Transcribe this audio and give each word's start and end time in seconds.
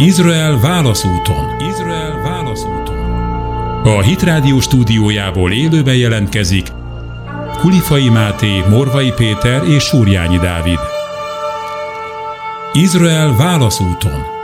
Izrael 0.00 0.58
válaszúton. 0.60 1.60
Izrael 1.68 2.20
válaszúton. 2.22 2.96
A 3.84 4.02
Hitrádió 4.02 4.60
stúdiójából 4.60 5.52
élőben 5.52 5.94
jelentkezik 5.94 6.66
Kulifai 7.58 8.08
Máté, 8.08 8.60
Morvai 8.68 9.12
Péter 9.12 9.68
és 9.68 9.82
Súrjányi 9.82 10.38
Dávid. 10.38 10.78
Izrael 12.72 13.36
válaszúton. 13.36 14.39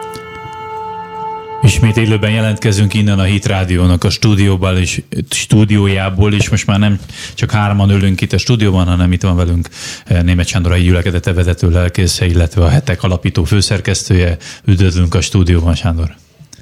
Ismét 1.62 1.96
élőben 1.96 2.30
jelentkezünk 2.30 2.95
innen 2.95 3.18
a 3.18 3.23
Hit 3.23 3.46
Rádiónak 3.46 4.05
a 4.05 4.11
stúdióból 4.11 4.77
és, 4.77 5.02
stúdiójából, 5.30 6.34
és 6.34 6.48
most 6.48 6.66
már 6.66 6.79
nem 6.79 7.00
csak 7.34 7.50
hárman 7.50 7.91
ülünk 7.91 8.20
itt 8.20 8.32
a 8.32 8.38
stúdióban, 8.38 8.86
hanem 8.86 9.12
itt 9.12 9.23
van 9.23 9.36
velünk 9.36 9.69
eh, 10.05 10.23
Német 10.23 10.46
Sándor, 10.46 10.79
gyülekezete 10.79 11.32
vezető 11.32 11.70
lelkésze, 11.70 12.27
illetve 12.27 12.64
a 12.64 12.69
hetek 12.69 13.02
alapító 13.02 13.45
főszerkesztője. 13.45 14.37
Üdvözlünk 14.64 15.14
a 15.14 15.20
stúdióban, 15.20 15.74
Sándor. 15.74 16.14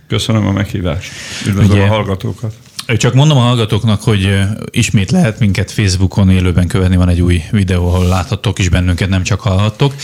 Köszönöm 0.08 0.46
a 0.46 0.52
meghívást. 0.52 1.10
Üdvözlöm 1.46 1.76
Ugye, 1.76 1.86
a 1.86 1.88
hallgatókat. 1.88 2.54
Csak 2.86 3.14
mondom 3.14 3.38
a 3.38 3.40
hallgatóknak, 3.40 4.02
hogy 4.02 4.38
ismét 4.70 5.10
lehet 5.10 5.38
minket 5.38 5.70
Facebookon 5.70 6.30
élőben 6.30 6.66
követni, 6.66 6.96
van 6.96 7.08
egy 7.08 7.20
új 7.20 7.42
videó, 7.50 7.88
ahol 7.88 8.06
láthattok 8.06 8.58
is 8.58 8.68
bennünket, 8.68 9.08
nem 9.08 9.22
csak 9.22 9.40
hallhattok. 9.40 9.94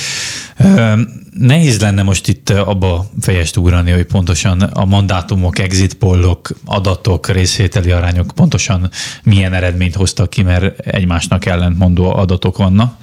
Nehéz 1.39 1.81
lenne 1.81 2.03
most 2.03 2.29
itt 2.29 2.51
abba 2.51 3.11
fejest 3.21 3.57
ugrani, 3.57 3.91
hogy 3.91 4.05
pontosan 4.05 4.61
a 4.61 4.85
mandátumok, 4.85 5.59
exit 5.59 5.95
pollok, 5.95 6.51
adatok, 6.65 7.29
részvételi 7.29 7.91
arányok 7.91 8.33
pontosan 8.35 8.91
milyen 9.23 9.53
eredményt 9.53 9.95
hoztak 9.95 10.31
ki, 10.31 10.43
mert 10.43 10.79
egymásnak 10.79 11.47
ellentmondó 11.47 12.15
adatok 12.15 12.57
vannak. 12.57 12.97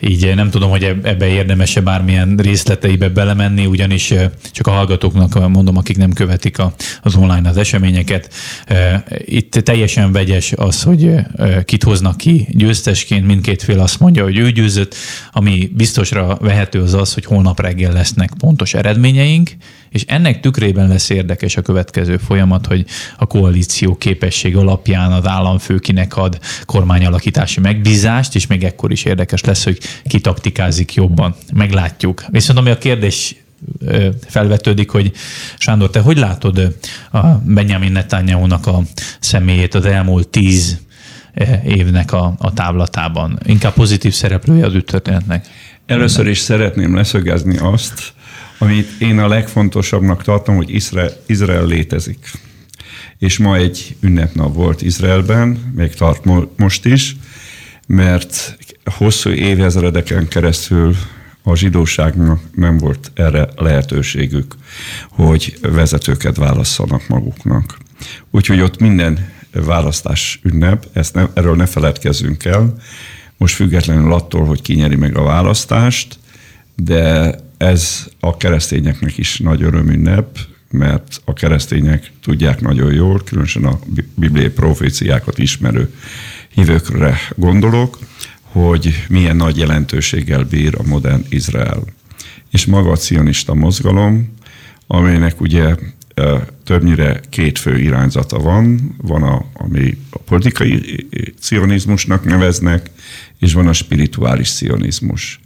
Így 0.00 0.34
nem 0.34 0.50
tudom, 0.50 0.70
hogy 0.70 0.84
ebbe 0.84 1.26
érdemes-e 1.26 1.80
bármilyen 1.80 2.36
részleteibe 2.36 3.08
belemenni, 3.08 3.66
ugyanis 3.66 4.14
csak 4.52 4.66
a 4.66 4.70
hallgatóknak 4.70 5.48
mondom, 5.48 5.76
akik 5.76 5.96
nem 5.96 6.12
követik 6.12 6.56
az 7.02 7.14
online 7.14 7.48
az 7.48 7.56
eseményeket. 7.56 8.34
Itt 9.24 9.50
teljesen 9.50 10.12
vegyes 10.12 10.52
az, 10.52 10.82
hogy 10.82 11.10
kit 11.64 11.82
hoznak 11.82 12.16
ki 12.16 12.46
győztesként, 12.50 13.26
mindkét 13.26 13.62
fél 13.62 13.80
azt 13.80 14.00
mondja, 14.00 14.22
hogy 14.22 14.36
ő 14.36 14.50
győzött, 14.50 14.94
ami 15.32 15.70
biztosra 15.74 16.36
vehető 16.40 16.82
az 16.82 16.94
az, 16.94 17.14
hogy 17.14 17.24
holnap 17.24 17.60
reggel 17.66 17.92
lesznek 17.92 18.30
pontos 18.38 18.74
eredményeink, 18.74 19.50
és 19.88 20.04
ennek 20.06 20.40
tükrében 20.40 20.88
lesz 20.88 21.10
érdekes 21.10 21.56
a 21.56 21.62
következő 21.62 22.16
folyamat, 22.16 22.66
hogy 22.66 22.84
a 23.16 23.26
koalíció 23.26 23.96
képesség 23.96 24.56
alapján 24.56 25.12
az 25.12 25.26
államfő 25.26 25.78
kinek 25.78 26.16
ad 26.16 26.38
kormányalakítási 26.64 27.60
megbízást, 27.60 28.34
és 28.34 28.46
még 28.46 28.64
ekkor 28.64 28.92
is 28.92 29.04
érdekes 29.04 29.44
lesz, 29.44 29.64
hogy 29.64 29.78
ki 30.04 30.20
taktikázik 30.20 30.94
jobban. 30.94 31.34
Meglátjuk. 31.54 32.24
Viszont 32.30 32.58
ami 32.58 32.70
a 32.70 32.78
kérdés 32.78 33.36
felvetődik, 34.26 34.90
hogy 34.90 35.12
Sándor, 35.58 35.90
te 35.90 36.00
hogy 36.00 36.16
látod 36.16 36.76
a 37.12 37.26
Benjamin 37.44 37.92
Netanyahu-nak 37.92 38.66
a 38.66 38.82
személyét 39.20 39.74
az 39.74 39.84
elmúlt 39.84 40.28
tíz 40.28 40.78
évnek 41.64 42.12
a, 42.12 42.34
a 42.38 42.52
távlatában? 42.52 43.38
Inkább 43.44 43.72
pozitív 43.72 44.12
szereplője 44.12 44.66
az 44.66 44.74
üttörténetnek? 44.74 45.46
Először 45.86 46.26
is 46.26 46.38
szeretném 46.38 46.94
leszögezni 46.94 47.58
azt, 47.58 48.12
amit 48.58 49.00
én 49.00 49.18
a 49.18 49.28
legfontosabbnak 49.28 50.22
tartom, 50.22 50.56
hogy 50.56 50.74
Izrael, 50.74 51.12
Izrael 51.26 51.66
létezik. 51.66 52.30
És 53.18 53.38
ma 53.38 53.56
egy 53.56 53.96
ünnepnap 54.00 54.54
volt 54.54 54.82
Izraelben, 54.82 55.72
még 55.74 55.94
tart 55.94 56.24
most 56.56 56.84
is, 56.84 57.16
mert 57.86 58.58
hosszú 58.84 59.30
évezredeken 59.30 60.28
keresztül 60.28 60.96
a 61.42 61.56
zsidóságnak 61.56 62.40
nem 62.54 62.78
volt 62.78 63.10
erre 63.14 63.48
lehetőségük, 63.56 64.54
hogy 65.10 65.58
vezetőket 65.60 66.36
válasszanak 66.36 67.08
maguknak. 67.08 67.78
Úgyhogy 68.30 68.60
ott 68.60 68.78
minden 68.78 69.32
választás 69.52 70.40
ünnep, 70.42 70.86
ezt 70.92 71.14
ne, 71.14 71.26
erről 71.34 71.56
ne 71.56 71.66
feledkezzünk 71.66 72.44
el, 72.44 72.74
most 73.36 73.54
függetlenül 73.54 74.12
attól, 74.12 74.44
hogy 74.44 74.62
ki 74.62 74.86
meg 74.86 75.16
a 75.16 75.22
választást, 75.22 76.18
de 76.76 77.34
ez 77.56 78.08
a 78.20 78.36
keresztényeknek 78.36 79.18
is 79.18 79.38
nagy 79.38 79.62
örömünnep, 79.62 80.38
mert 80.70 81.20
a 81.24 81.32
keresztények 81.32 82.10
tudják 82.22 82.60
nagyon 82.60 82.92
jól, 82.92 83.22
különösen 83.24 83.64
a 83.64 83.78
bibliai 84.14 84.48
proféciákat 84.48 85.38
ismerő 85.38 85.94
hívőkre 86.54 87.18
gondolok, 87.36 87.98
hogy 88.42 89.04
milyen 89.08 89.36
nagy 89.36 89.56
jelentőséggel 89.56 90.44
bír 90.44 90.74
a 90.78 90.86
modern 90.86 91.24
Izrael. 91.28 91.82
És 92.50 92.66
maga 92.66 92.90
a 92.90 92.96
cionista 92.96 93.54
mozgalom, 93.54 94.34
amelynek 94.86 95.40
ugye 95.40 95.74
többnyire 96.64 97.20
két 97.28 97.58
fő 97.58 97.78
irányzata 97.78 98.38
van. 98.38 98.94
Van, 99.02 99.22
a, 99.22 99.44
ami 99.52 99.98
a 100.10 100.18
politikai 100.18 101.06
cionizmusnak 101.40 102.24
neveznek, 102.24 102.90
és 103.38 103.52
van 103.52 103.66
a 103.66 103.72
spirituális 103.72 104.48
cionizmus. 104.48 105.40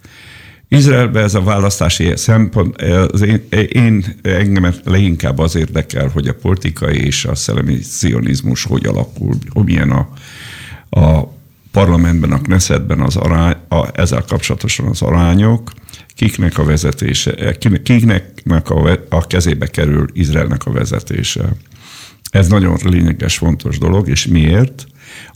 Izraelben 0.68 1.24
ez 1.24 1.34
a 1.34 1.42
választási 1.42 2.12
szempont, 2.16 2.82
az 2.82 3.22
én, 3.22 3.42
én 3.72 4.04
engem 4.22 4.74
leginkább 4.84 5.38
az 5.38 5.54
érdekel, 5.54 6.08
hogy 6.08 6.28
a 6.28 6.34
politikai 6.34 7.04
és 7.04 7.24
a 7.24 7.34
szellemi 7.34 7.78
cionizmus 7.78 8.64
hogy 8.64 8.86
alakul, 8.86 9.34
hogy 9.48 9.64
milyen 9.64 9.90
a, 9.90 10.08
a 11.00 11.34
parlamentben, 11.70 12.32
a 12.32 12.40
Knessetben 12.40 13.00
az 13.00 13.16
arány, 13.16 13.56
a, 13.68 14.00
ezzel 14.00 14.24
kapcsolatosan 14.28 14.86
az 14.86 15.02
arányok, 15.02 15.72
kiknek 16.14 16.58
a 16.58 16.64
vezetése, 16.64 17.56
kiknek 17.82 18.70
a, 18.70 18.98
a 19.08 19.26
kezébe 19.26 19.66
kerül 19.66 20.06
Izraelnek 20.12 20.66
a 20.66 20.72
vezetése. 20.72 21.54
Ez 22.30 22.48
nagyon 22.48 22.78
lényeges, 22.82 23.36
fontos 23.36 23.78
dolog, 23.78 24.08
és 24.08 24.26
miért? 24.26 24.86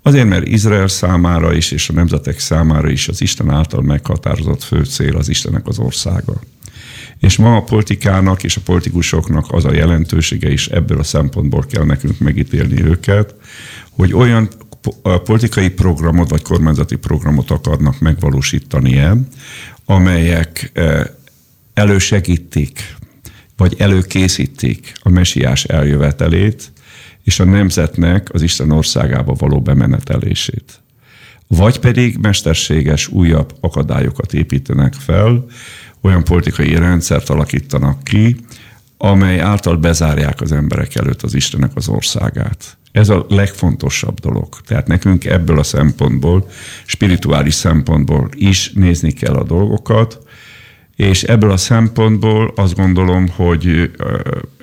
Azért, 0.02 0.28
mert 0.28 0.46
Izrael 0.46 0.88
számára 0.88 1.52
is, 1.52 1.70
és 1.70 1.88
a 1.88 1.92
nemzetek 1.92 2.38
számára 2.38 2.90
is 2.90 3.08
az 3.08 3.20
Isten 3.20 3.50
által 3.50 3.82
meghatározott 3.82 4.62
fő 4.62 4.84
cél 4.84 5.16
az 5.16 5.28
Istennek 5.28 5.66
az 5.66 5.78
országa. 5.78 6.40
És 7.18 7.36
ma 7.36 7.56
a 7.56 7.62
politikának 7.62 8.42
és 8.42 8.56
a 8.56 8.60
politikusoknak 8.64 9.46
az 9.48 9.64
a 9.64 9.72
jelentősége 9.72 10.52
is 10.52 10.68
ebből 10.68 10.98
a 10.98 11.02
szempontból 11.02 11.64
kell 11.70 11.84
nekünk 11.84 12.18
megítélni 12.18 12.82
őket, 12.82 13.34
hogy 13.90 14.12
olyan 14.12 14.48
politikai 15.24 15.70
programot 15.70 16.30
vagy 16.30 16.42
kormányzati 16.42 16.96
programot 16.96 17.50
akarnak 17.50 17.98
megvalósítani 17.98 18.98
el, 18.98 19.26
amelyek 19.84 20.72
elősegítik, 21.74 22.96
vagy 23.56 23.74
előkészítik 23.78 24.92
a 25.02 25.08
mesiás 25.08 25.64
eljövetelét, 25.64 26.72
és 27.24 27.40
a 27.40 27.44
nemzetnek 27.44 28.28
az 28.32 28.42
Isten 28.42 28.70
országába 28.70 29.34
való 29.34 29.60
bemenetelését. 29.60 30.80
Vagy 31.46 31.78
pedig 31.78 32.16
mesterséges 32.16 33.08
újabb 33.08 33.54
akadályokat 33.60 34.34
építenek 34.34 34.94
fel, 34.94 35.44
olyan 36.00 36.24
politikai 36.24 36.74
rendszert 36.74 37.28
alakítanak 37.28 38.04
ki, 38.04 38.36
amely 38.96 39.40
által 39.40 39.76
bezárják 39.76 40.40
az 40.40 40.52
emberek 40.52 40.94
előtt 40.94 41.22
az 41.22 41.34
Istenek 41.34 41.70
az 41.74 41.88
országát. 41.88 42.76
Ez 42.92 43.08
a 43.08 43.26
legfontosabb 43.28 44.20
dolog. 44.20 44.48
Tehát 44.66 44.86
nekünk 44.86 45.24
ebből 45.24 45.58
a 45.58 45.62
szempontból, 45.62 46.48
spirituális 46.84 47.54
szempontból 47.54 48.28
is 48.34 48.72
nézni 48.72 49.12
kell 49.12 49.34
a 49.34 49.44
dolgokat, 49.44 50.18
és 50.96 51.22
ebből 51.22 51.50
a 51.50 51.56
szempontból 51.56 52.52
azt 52.56 52.74
gondolom, 52.74 53.28
hogy 53.28 53.90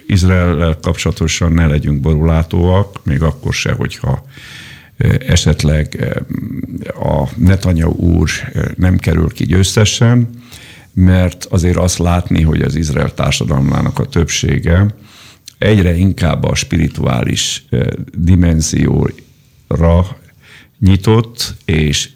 Izrael 0.08 0.78
kapcsolatosan 0.82 1.52
ne 1.52 1.68
legyünk 1.68 2.02
borulátóak, 2.02 3.00
még 3.04 3.22
akkor 3.22 3.54
se, 3.54 3.72
hogyha 3.72 4.26
esetleg 5.28 6.14
a 6.86 7.30
Netanyahu 7.36 7.92
úr 7.92 8.30
nem 8.76 8.98
kerül 8.98 9.30
ki 9.30 9.46
győztesen, 9.46 10.30
mert 10.94 11.46
azért 11.50 11.78
azt 11.78 11.98
látni, 11.98 12.42
hogy 12.42 12.62
az 12.62 12.76
Izrael 12.76 13.14
társadalmának 13.14 14.00
a 14.00 14.06
többsége 14.06 14.96
egyre 15.58 15.96
inkább 15.96 16.44
a 16.44 16.56
spirituális 16.56 17.66
dimenzióra 18.18 20.18
nyitott, 20.80 21.56
és, 21.66 22.10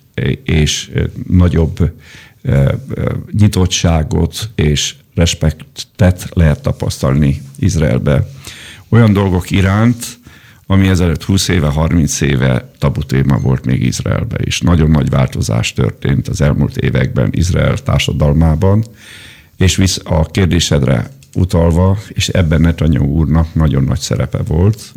és 0.44 0.92
nagyobb 1.28 1.92
nyitottságot 3.32 4.50
és 4.56 4.96
respektet 5.16 6.30
lehet 6.34 6.62
tapasztalni 6.62 7.42
Izraelbe. 7.60 8.28
Olyan 8.90 9.14
dolgok 9.14 9.52
iránt, 9.52 10.06
ami 10.68 10.88
ezelőtt 10.88 11.24
20 11.24 11.48
éve, 11.48 11.68
30 11.68 12.22
éve 12.22 12.72
tabu 12.80 13.04
téma 13.04 13.38
volt 13.38 13.66
még 13.66 13.84
Izraelbe 13.84 14.38
is. 14.40 14.60
Nagyon 14.60 14.92
nagy 14.92 15.10
változás 15.10 15.74
történt 15.74 16.28
az 16.28 16.42
elmúlt 16.42 16.78
években 16.78 17.30
Izrael 17.32 17.78
társadalmában, 17.78 18.84
és 19.58 19.76
visz 19.76 20.02
a 20.04 20.26
kérdésedre 20.26 21.10
utalva, 21.34 21.98
és 22.08 22.28
ebben 22.28 22.62
Netanyahu 22.62 23.06
úrnak 23.06 23.54
nagyon 23.54 23.84
nagy 23.84 24.00
szerepe 24.00 24.38
volt. 24.38 24.94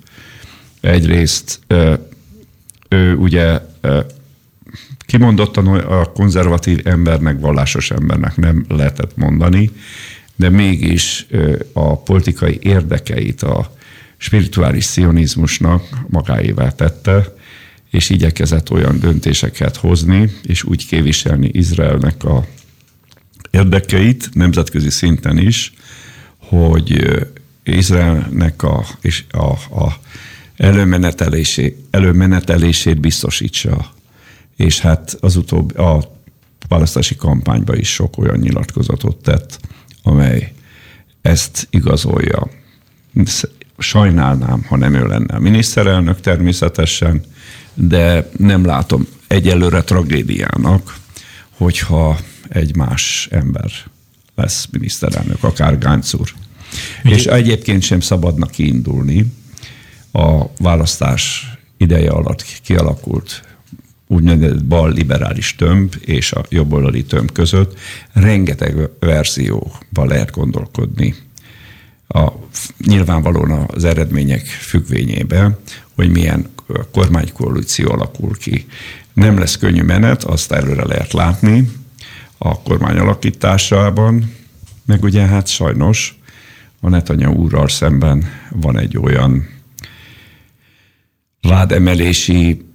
Egyrészt 0.80 1.60
ő 2.88 3.14
ugye 3.16 3.60
kimondottan 5.08 5.66
a 5.66 6.04
konzervatív 6.04 6.86
embernek, 6.86 7.40
vallásos 7.40 7.90
embernek 7.90 8.36
nem 8.36 8.64
lehetett 8.68 9.16
mondani, 9.16 9.70
de 10.36 10.48
mégis 10.48 11.26
a 11.72 11.98
politikai 11.98 12.58
érdekeit 12.62 13.42
a 13.42 13.72
spirituális 14.16 14.84
szionizmusnak 14.84 15.82
magáévá 16.08 16.70
tette, 16.70 17.34
és 17.90 18.10
igyekezett 18.10 18.70
olyan 18.70 19.00
döntéseket 19.00 19.76
hozni, 19.76 20.30
és 20.42 20.64
úgy 20.64 20.86
képviselni 20.86 21.50
Izraelnek 21.52 22.24
a 22.24 22.46
érdekeit 23.50 24.28
nemzetközi 24.32 24.90
szinten 24.90 25.38
is, 25.38 25.72
hogy 26.36 27.18
Izraelnek 27.64 28.62
a, 28.62 28.84
és 29.00 29.24
a, 29.30 29.50
a 29.82 30.00
előmenetelését, 30.56 31.76
biztosítsa. 33.00 33.96
És 34.58 34.80
hát 34.80 35.16
az 35.20 35.36
utóbbi, 35.36 35.74
a 35.74 36.02
választási 36.68 37.16
kampányban 37.16 37.78
is 37.78 37.92
sok 37.92 38.18
olyan 38.18 38.38
nyilatkozatot 38.38 39.16
tett, 39.16 39.60
amely 40.02 40.52
ezt 41.22 41.66
igazolja. 41.70 42.48
Sajnálnám, 43.78 44.64
ha 44.64 44.76
nem 44.76 44.94
ő 44.94 45.06
lenne 45.06 45.34
a 45.34 45.38
miniszterelnök 45.38 46.20
természetesen, 46.20 47.22
de 47.74 48.30
nem 48.36 48.64
látom 48.64 49.06
egyelőre 49.26 49.82
tragédiának, 49.82 50.96
hogyha 51.56 52.18
egy 52.48 52.76
más 52.76 53.28
ember 53.30 53.70
lesz 54.34 54.68
miniszterelnök, 54.70 55.44
akár 55.44 55.78
Gánc 55.78 56.14
úr. 56.14 56.32
És 57.02 57.26
egyébként 57.26 57.82
sem 57.82 58.00
szabadna 58.00 58.46
kiindulni 58.46 59.32
a 60.12 60.44
választás 60.58 61.52
ideje 61.76 62.10
alatt 62.10 62.44
kialakult 62.62 63.42
úgynevezett 64.08 64.64
bal 64.64 64.92
liberális 64.92 65.54
tömb 65.54 65.94
és 66.00 66.32
a 66.32 66.44
jobboldali 66.48 67.04
tömb 67.04 67.32
között 67.32 67.78
rengeteg 68.12 68.88
verzióban 68.98 70.06
lehet 70.08 70.30
gondolkodni. 70.30 71.14
A, 72.08 72.28
nyilvánvalóan 72.86 73.68
az 73.74 73.84
eredmények 73.84 74.46
függvényében, 74.46 75.58
hogy 75.94 76.10
milyen 76.10 76.48
kormánykoalíció 76.92 77.90
alakul 77.90 78.36
ki. 78.36 78.66
Nem 79.12 79.38
lesz 79.38 79.56
könnyű 79.56 79.82
menet, 79.82 80.24
azt 80.24 80.52
előre 80.52 80.84
lehet 80.84 81.12
látni 81.12 81.70
a 82.38 82.62
kormány 82.62 82.96
alakításában, 82.96 84.34
meg 84.86 85.02
ugye 85.02 85.26
hát 85.26 85.46
sajnos 85.46 86.18
a 86.80 86.88
Netanyahu 86.88 87.34
úrral 87.34 87.68
szemben 87.68 88.24
van 88.50 88.78
egy 88.78 88.98
olyan 88.98 89.48
vádemelési 91.40 92.67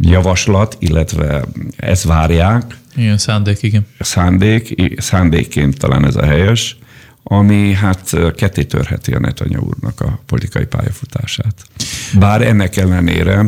javaslat, 0.00 0.76
illetve 0.78 1.44
ezt 1.76 2.04
várják. 2.04 2.76
Igen, 2.96 3.18
szándék, 3.18 3.62
igen. 3.62 3.86
Szándék, 3.98 4.94
szándékként 5.00 5.78
talán 5.78 6.06
ez 6.06 6.16
a 6.16 6.24
helyes, 6.24 6.78
ami 7.22 7.72
hát 7.72 8.16
ketté 8.36 8.64
törheti 8.64 9.12
a 9.12 9.18
Netanyahu 9.18 9.66
úrnak 9.66 10.00
a 10.00 10.20
politikai 10.26 10.66
pályafutását. 10.66 11.54
Bár 12.18 12.42
ennek 12.42 12.76
ellenére 12.76 13.46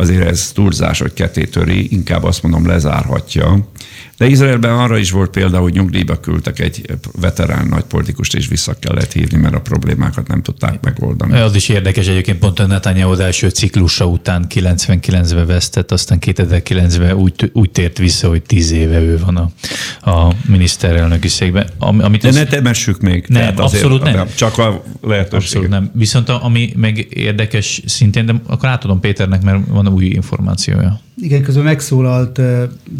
azért 0.00 0.28
ez 0.28 0.52
túlzás, 0.52 1.00
hogy 1.00 1.12
ketté 1.12 1.44
töri, 1.44 1.92
inkább 1.92 2.24
azt 2.24 2.42
mondom 2.42 2.66
lezárhatja, 2.66 3.68
de 4.20 4.26
Izraelben 4.26 4.78
arra 4.78 4.98
is 4.98 5.10
volt 5.10 5.30
példa, 5.30 5.58
hogy 5.58 5.72
nyugdíjba 5.72 6.20
küldtek 6.20 6.58
egy 6.58 6.82
veterán 7.20 7.66
nagy 7.66 7.82
politikust, 7.82 8.34
és 8.34 8.48
vissza 8.48 8.74
kellett 8.78 9.12
hívni, 9.12 9.38
mert 9.38 9.54
a 9.54 9.60
problémákat 9.60 10.28
nem 10.28 10.42
tudták 10.42 10.80
megoldani. 10.80 11.38
Az 11.38 11.54
is 11.54 11.68
érdekes 11.68 12.06
egyébként, 12.06 12.38
pont 12.38 12.58
a 12.58 12.66
Netanyahu 12.66 13.12
az 13.12 13.20
első 13.20 13.48
ciklusa 13.48 14.06
után 14.06 14.46
99-ben 14.54 15.46
vesztett, 15.46 15.92
aztán 15.92 16.18
2009-ben 16.26 17.12
úgy, 17.12 17.50
úgy 17.52 17.70
tért 17.70 17.98
vissza, 17.98 18.28
hogy 18.28 18.42
10 18.42 18.70
éve 18.70 19.00
ő 19.00 19.18
van 19.18 19.36
a, 19.36 19.50
a 20.10 20.34
miniszterelnöki 20.46 21.28
székben. 21.28 21.68
Amit 21.78 22.22
De 22.22 22.30
ne 22.30 22.44
temessük 22.44 23.00
még. 23.00 23.24
Nem, 23.28 23.40
tehát 23.40 23.60
abszolút 23.60 24.02
nem. 24.02 24.28
Csak 24.34 24.58
a 24.58 24.84
lehetőség. 25.00 25.40
Abszolút 25.40 25.68
nem. 25.68 25.90
Viszont 25.94 26.28
ami 26.28 26.72
meg 26.76 27.06
érdekes 27.10 27.82
szintén, 27.86 28.26
de 28.26 28.34
akkor 28.46 28.68
átadom 28.68 29.00
Péternek, 29.00 29.42
mert 29.42 29.58
van 29.68 29.86
új 29.90 30.04
információja. 30.04 31.00
Igen, 31.16 31.42
közben 31.42 31.64
megszólalt 31.64 32.40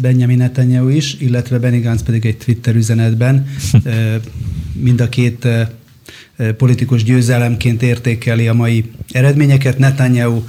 Benjamin 0.01 0.37
Netanyahu 0.37 0.87
is, 0.87 1.15
illetve 1.19 1.59
Benny 1.59 1.81
Gantz 1.81 2.03
pedig 2.03 2.25
egy 2.25 2.37
Twitter 2.37 2.75
üzenetben. 2.75 3.47
Mind 4.73 5.01
a 5.01 5.09
két 5.09 5.47
politikus 6.57 7.03
győzelemként 7.03 7.81
értékeli 7.81 8.47
a 8.47 8.53
mai 8.53 8.91
eredményeket. 9.11 9.77
Netanyahu 9.77 10.43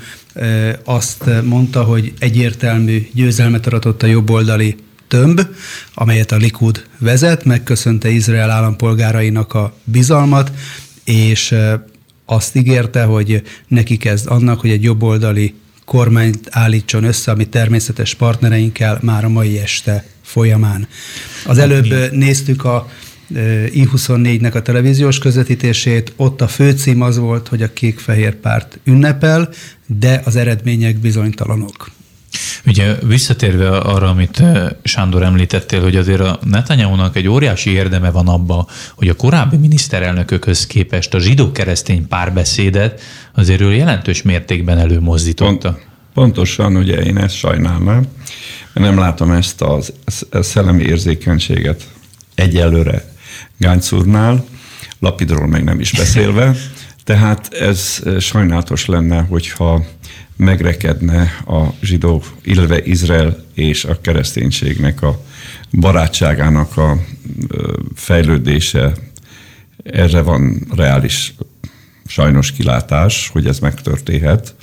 azt 0.84 1.30
mondta, 1.44 1.82
hogy 1.82 2.12
egyértelmű 2.18 3.08
győzelmet 3.12 3.66
aratott 3.66 4.02
a 4.02 4.06
jobboldali 4.06 4.76
tömb, 5.08 5.40
amelyet 5.94 6.32
a 6.32 6.36
Likud 6.36 6.84
vezet, 6.98 7.44
megköszönte 7.44 8.08
Izrael 8.08 8.50
állampolgárainak 8.50 9.54
a 9.54 9.74
bizalmat, 9.84 10.52
és 11.04 11.54
azt 12.24 12.56
ígérte, 12.56 13.02
hogy 13.02 13.42
neki 13.68 13.96
kezd 13.96 14.30
annak, 14.30 14.60
hogy 14.60 14.70
egy 14.70 14.82
jobboldali 14.82 15.54
kormányt 15.84 16.49
állítson 16.50 17.05
össze, 17.05 17.31
ami 17.31 17.49
természetes 17.49 18.14
partnereinkkel 18.14 18.99
már 19.02 19.25
a 19.25 19.29
mai 19.29 19.58
este 19.58 20.05
folyamán. 20.23 20.88
Az 21.46 21.58
előbb 21.58 22.12
néztük 22.12 22.64
a 22.64 22.88
I24-nek 23.67 24.55
a 24.55 24.62
televíziós 24.62 25.19
közvetítését, 25.19 26.12
ott 26.17 26.40
a 26.40 26.49
főcím 26.49 27.00
az 27.00 27.19
volt, 27.19 27.49
hogy 27.49 27.62
a 27.62 27.73
kék-fehér 27.73 28.34
párt 28.34 28.79
ünnepel, 28.84 29.49
de 29.87 30.20
az 30.25 30.37
eredmények 30.37 30.96
bizonytalanok. 30.96 31.90
Ugye 32.67 32.94
visszatérve 32.94 33.69
arra, 33.69 34.08
amit 34.08 34.40
eh, 34.40 34.69
Sándor 34.82 35.23
említettél, 35.23 35.82
hogy 35.82 35.96
azért 35.96 36.20
a 36.20 36.38
Netanyahu-nak 36.44 37.17
egy 37.17 37.29
óriási 37.29 37.70
érdeme 37.70 38.11
van 38.11 38.29
abba, 38.29 38.67
hogy 38.94 39.08
a 39.08 39.14
korábbi 39.14 39.56
miniszterelnökökhöz 39.56 40.67
képest 40.67 41.14
a 41.14 41.19
zsidó-keresztény 41.19 42.08
párbeszédet 42.08 43.00
azért 43.34 43.61
ő 43.61 43.75
jelentős 43.75 44.23
mértékben 44.23 44.79
előmozdította. 44.79 45.70
Pont, 45.70 45.87
pontosan, 46.14 46.76
ugye 46.76 47.02
én 47.02 47.19
ezt 47.19 47.34
sajnálnám, 47.34 48.06
nem 48.73 48.99
látom 48.99 49.31
ezt 49.31 49.62
a 49.62 49.81
szellemi 50.40 50.82
érzékenységet 50.82 51.88
egyelőre 52.34 53.12
Gánc 53.56 53.93
úrnál, 53.93 54.44
Lapidról 54.99 55.46
meg 55.46 55.64
nem 55.64 55.81
is 55.81 55.93
beszélve, 55.93 56.55
tehát 57.05 57.52
ez 57.52 58.02
sajnálatos 58.19 58.87
lenne, 58.87 59.20
hogyha 59.20 59.84
megrekedne 60.37 61.20
a 61.46 61.67
zsidó, 61.82 62.23
illetve 62.43 62.84
Izrael 62.84 63.44
és 63.55 63.84
a 63.84 64.00
kereszténységnek 64.00 65.02
a 65.02 65.25
barátságának 65.73 66.76
a 66.76 67.00
fejlődése. 67.94 68.93
Erre 69.82 70.22
van 70.22 70.67
reális 70.77 71.34
sajnos 72.06 72.53
kilátás, 72.53 73.29
hogy 73.32 73.46
ez 73.46 73.58
megtörténhet 73.58 74.55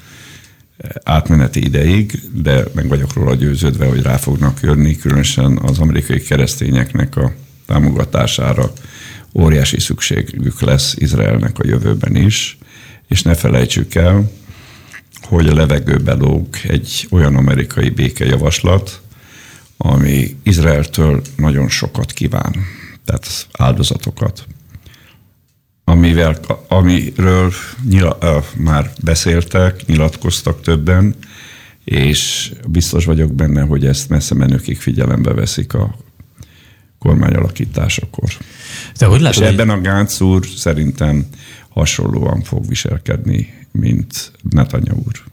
átmeneti 1.04 1.64
ideig, 1.64 2.20
de 2.34 2.64
meg 2.74 2.88
vagyok 2.88 3.14
róla 3.14 3.36
győződve, 3.36 3.86
hogy 3.86 4.02
rá 4.02 4.18
fognak 4.18 4.60
jönni, 4.62 4.96
különösen 4.96 5.58
az 5.58 5.80
amerikai 5.80 6.22
keresztényeknek 6.22 7.16
a 7.16 7.34
támogatására 7.66 8.72
óriási 9.34 9.80
szükségük 9.80 10.62
lesz 10.62 10.96
Izraelnek 10.98 11.60
a 11.60 11.68
jövőben 11.68 12.16
is, 12.16 12.58
és 13.08 13.22
ne 13.22 13.36
felejtsük 13.36 13.96
el, 13.96 14.32
hogy 15.30 15.48
a 15.48 15.54
levegőbe 15.54 16.14
lóg 16.14 16.48
egy 16.64 17.08
olyan 17.12 17.36
amerikai 17.36 17.90
békejavaslat, 17.90 19.02
ami 19.78 20.36
Izraeltől 20.44 21.22
nagyon 21.36 21.70
sokat 21.70 22.12
kíván, 22.12 22.56
tehát 23.06 23.48
áldozatokat. 23.52 24.48
Amivel, 25.84 26.40
amiről 26.68 27.52
nyila, 27.90 28.18
uh, 28.22 28.44
már 28.56 28.92
beszéltek, 29.04 29.86
nyilatkoztak 29.86 30.62
többen, 30.62 31.16
és 31.84 32.52
biztos 32.68 33.06
vagyok 33.06 33.34
benne, 33.34 33.62
hogy 33.62 33.86
ezt 33.86 34.10
messze 34.10 34.36
menőkig 34.36 34.78
figyelembe 34.78 35.34
veszik 35.34 35.74
a 35.74 35.96
kormányalakításakor. 37.00 38.30
De 38.98 39.06
hogy 39.06 39.22
látod, 39.22 39.44
és 39.44 39.50
ebben 39.50 39.70
a 39.70 39.82
Gánc 39.82 40.22
úr 40.22 40.46
szerintem 40.46 41.28
hasonlóan 41.70 42.42
fog 42.42 42.68
viselkedni, 42.68 43.59
mint 43.72 44.32
Netanyahu 44.50 45.02
úr. 45.08 45.28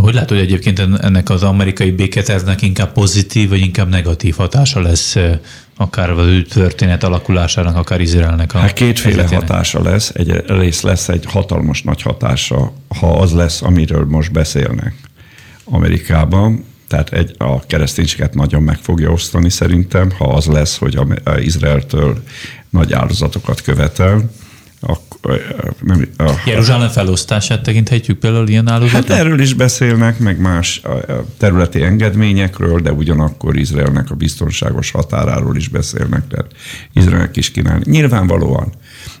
Hogy 0.00 0.14
látod 0.14 0.38
egyébként 0.38 0.78
ennek 0.78 1.30
az 1.30 1.42
amerikai 1.42 1.90
béketervnek 1.90 2.62
inkább 2.62 2.92
pozitív, 2.92 3.48
vagy 3.48 3.60
inkább 3.60 3.88
negatív 3.88 4.34
hatása 4.34 4.80
lesz 4.80 5.16
akár 5.76 6.10
az 6.10 6.26
ő 6.26 6.42
történet 6.42 7.02
alakulásának, 7.02 7.76
akár 7.76 8.00
Izraelnek 8.00 8.54
a 8.54 8.58
Hát 8.58 8.72
kétféle 8.72 9.14
helyzetének. 9.14 9.48
hatása 9.48 9.82
lesz. 9.82 10.10
Egy 10.14 10.44
rész 10.46 10.80
lesz 10.80 11.08
egy 11.08 11.24
hatalmas 11.26 11.82
nagy 11.82 12.02
hatása, 12.02 12.72
ha 13.00 13.18
az 13.18 13.32
lesz, 13.32 13.62
amiről 13.62 14.04
most 14.04 14.32
beszélnek 14.32 14.94
Amerikában, 15.64 16.64
tehát 16.88 17.12
egy, 17.12 17.34
a 17.38 17.66
kereszténységet 17.66 18.34
nagyon 18.34 18.62
meg 18.62 18.76
fogja 18.76 19.10
osztani 19.10 19.50
szerintem, 19.50 20.10
ha 20.10 20.24
az 20.24 20.46
lesz, 20.46 20.76
hogy 20.76 20.96
a, 20.96 21.30
a 21.30 21.38
Izraeltől 21.38 22.22
nagy 22.70 22.92
áldozatokat 22.92 23.60
követel, 23.60 24.30
nem, 25.80 26.08
a, 26.16 26.32
Jeruzsálem 26.46 26.88
felosztását 26.88 27.62
tekinthetjük 27.62 28.18
például 28.18 28.48
ilyen 28.48 28.68
állózatnak? 28.68 29.08
Hát 29.08 29.18
erről 29.18 29.40
is 29.40 29.54
beszélnek, 29.54 30.18
meg 30.18 30.40
más 30.40 30.82
területi 31.38 31.82
engedményekről, 31.82 32.80
de 32.80 32.92
ugyanakkor 32.92 33.56
Izraelnek 33.56 34.10
a 34.10 34.14
biztonságos 34.14 34.90
határáról 34.90 35.56
is 35.56 35.68
beszélnek, 35.68 36.28
tehát 36.28 36.52
Izraelnek 36.92 37.36
is 37.36 37.50
kínálni. 37.50 37.84
Nyilvánvalóan, 37.90 38.72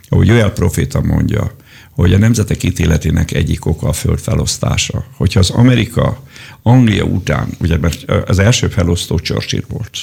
ahogy 0.08 0.30
olyan 0.30 0.54
proféta 0.54 1.00
mondja, 1.00 1.50
hogy 1.90 2.12
a 2.12 2.18
nemzetek 2.18 2.62
ítéletének 2.62 3.32
egyik 3.32 3.66
oka 3.66 3.88
a 3.88 3.92
föld 3.92 4.18
felosztása. 4.18 5.04
Hogyha 5.16 5.40
az 5.40 5.50
Amerika 5.50 6.22
Anglia 6.62 7.04
után, 7.04 7.48
ugye 7.60 7.76
mert 7.78 8.10
az 8.26 8.38
első 8.38 8.68
felosztó 8.68 9.18
Churchill 9.18 9.62
volt, 9.68 9.98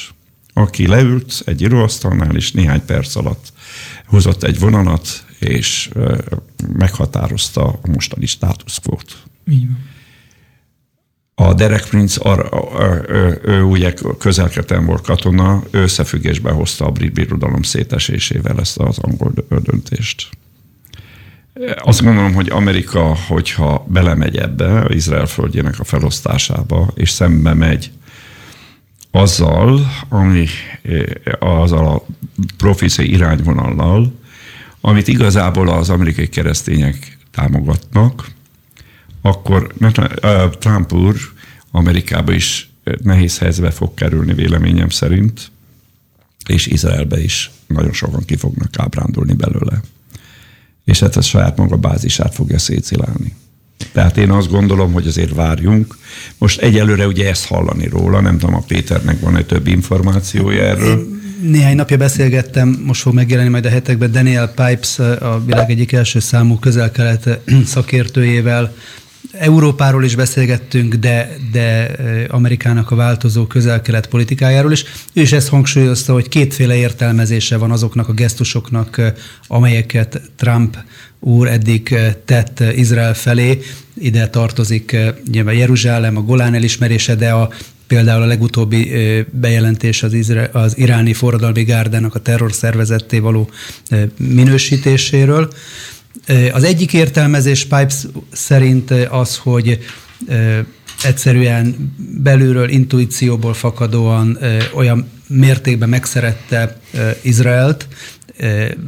aki 0.53 0.87
leült 0.87 1.41
egy 1.45 1.61
íróasztalnál, 1.61 2.35
és 2.35 2.51
néhány 2.51 2.85
perc 2.85 3.15
alatt 3.15 3.53
hozott 4.11 4.43
egy 4.43 4.59
vonalat, 4.59 5.25
és 5.39 5.89
meghatározta 6.77 7.67
a 7.67 7.87
mostani 7.87 8.25
státuszkvót. 8.25 9.23
A 11.35 11.53
Derek 11.53 11.85
Prince, 11.89 12.19
arra, 12.23 12.49
ő, 13.09 13.41
ő 13.43 13.61
ugye 13.61 13.93
közelketen 14.17 14.85
volt 14.85 15.01
katona, 15.01 15.63
ő 15.71 15.81
összefüggésbe 15.81 16.51
hozta 16.51 16.85
a 16.85 16.91
brit 16.91 17.13
birodalom 17.13 17.61
szétesésével 17.61 18.59
ezt 18.59 18.77
az 18.77 18.97
angol 18.99 19.33
döntést. 19.49 20.29
Azt 21.83 22.03
gondolom, 22.03 22.33
hogy 22.33 22.49
Amerika, 22.49 23.15
hogyha 23.27 23.85
belemegy 23.87 24.37
ebbe, 24.37 24.85
Izrael 24.89 25.25
földjének 25.25 25.79
a 25.79 25.83
felosztásába, 25.83 26.91
és 26.95 27.09
szembe 27.09 27.53
megy 27.53 27.91
azzal, 29.11 29.87
ami 30.09 30.47
azzal 31.39 31.87
a 31.87 32.05
proféciai 32.57 33.11
irányvonallal, 33.11 34.19
amit 34.81 35.07
igazából 35.07 35.69
az 35.69 35.89
amerikai 35.89 36.29
keresztények 36.29 37.17
támogatnak, 37.31 38.31
akkor 39.21 39.73
Trump 40.59 40.93
úr 40.93 41.15
Amerikába 41.71 42.31
is 42.31 42.69
nehéz 43.03 43.37
helyzetbe 43.37 43.71
fog 43.71 43.93
kerülni 43.93 44.33
véleményem 44.33 44.89
szerint, 44.89 45.51
és 46.47 46.67
Izraelbe 46.67 47.23
is 47.23 47.51
nagyon 47.67 47.93
sokan 47.93 48.25
ki 48.25 48.35
fognak 48.35 48.69
ábrándulni 48.77 49.33
belőle. 49.33 49.81
És 50.85 50.99
hát 50.99 51.15
a 51.15 51.21
saját 51.21 51.57
maga 51.57 51.77
bázisát 51.77 52.33
fogja 52.33 52.59
szétszilálni. 52.59 53.35
Tehát 53.91 54.17
én 54.17 54.29
azt 54.29 54.49
gondolom, 54.49 54.93
hogy 54.93 55.07
azért 55.07 55.35
várjunk. 55.35 55.97
Most 56.37 56.61
egyelőre 56.61 57.07
ugye 57.07 57.29
ezt 57.29 57.45
hallani 57.45 57.87
róla, 57.87 58.21
nem 58.21 58.37
tudom, 58.37 58.55
a 58.55 58.63
Péternek 58.67 59.19
van-e 59.19 59.41
több 59.41 59.67
információja 59.67 60.63
erről. 60.63 61.07
Néhány 61.41 61.75
napja 61.75 61.97
beszélgettem, 61.97 62.81
most 62.85 63.01
fog 63.01 63.13
megjelenni 63.13 63.49
majd 63.49 63.65
a 63.65 63.69
hetekben 63.69 64.11
Daniel 64.11 64.47
Pipes, 64.47 64.99
a 64.99 65.43
világ 65.45 65.69
egyik 65.69 65.91
első 65.91 66.19
számú 66.19 66.59
közel-kelet 66.59 67.39
szakértőjével, 67.65 68.73
Európáról 69.31 70.03
is 70.03 70.15
beszélgettünk, 70.15 70.95
de, 70.95 71.35
de 71.51 71.95
Amerikának 72.29 72.91
a 72.91 72.95
változó 72.95 73.45
közel-kelet 73.47 74.07
politikájáról 74.07 74.71
is. 74.71 74.83
Ő 75.13 75.21
is 75.21 75.31
ezt 75.31 75.49
hangsúlyozta, 75.49 76.13
hogy 76.13 76.29
kétféle 76.29 76.75
értelmezése 76.75 77.57
van 77.57 77.71
azoknak 77.71 78.09
a 78.09 78.13
gesztusoknak, 78.13 79.01
amelyeket 79.47 80.21
Trump 80.35 80.77
úr 81.21 81.47
eddig 81.47 81.95
tett 82.25 82.63
Izrael 82.75 83.13
felé. 83.13 83.59
Ide 83.93 84.27
tartozik 84.27 84.97
ugye, 85.27 85.53
Jeruzsálem, 85.53 86.17
a 86.17 86.21
Golán 86.21 86.53
elismerése, 86.53 87.15
de 87.15 87.31
a 87.31 87.49
Például 87.87 88.21
a 88.21 88.25
legutóbbi 88.25 88.91
bejelentés 89.31 90.03
az, 90.03 90.13
izra, 90.13 90.43
az 90.51 90.77
iráni 90.77 91.13
forradalmi 91.13 91.63
gárdának 91.63 92.15
a 92.15 92.19
terrorszervezetté 92.19 93.19
való 93.19 93.49
minősítéséről. 94.17 95.51
Az 96.51 96.63
egyik 96.63 96.93
értelmezés 96.93 97.63
Pipes 97.63 97.95
szerint 98.31 98.91
az, 98.91 99.37
hogy 99.37 99.79
egyszerűen 101.03 101.93
belülről, 102.23 102.69
intuícióból 102.69 103.53
fakadóan 103.53 104.37
olyan 104.73 105.09
mértékben 105.27 105.89
megszerette 105.89 106.79
Izraelt, 107.21 107.87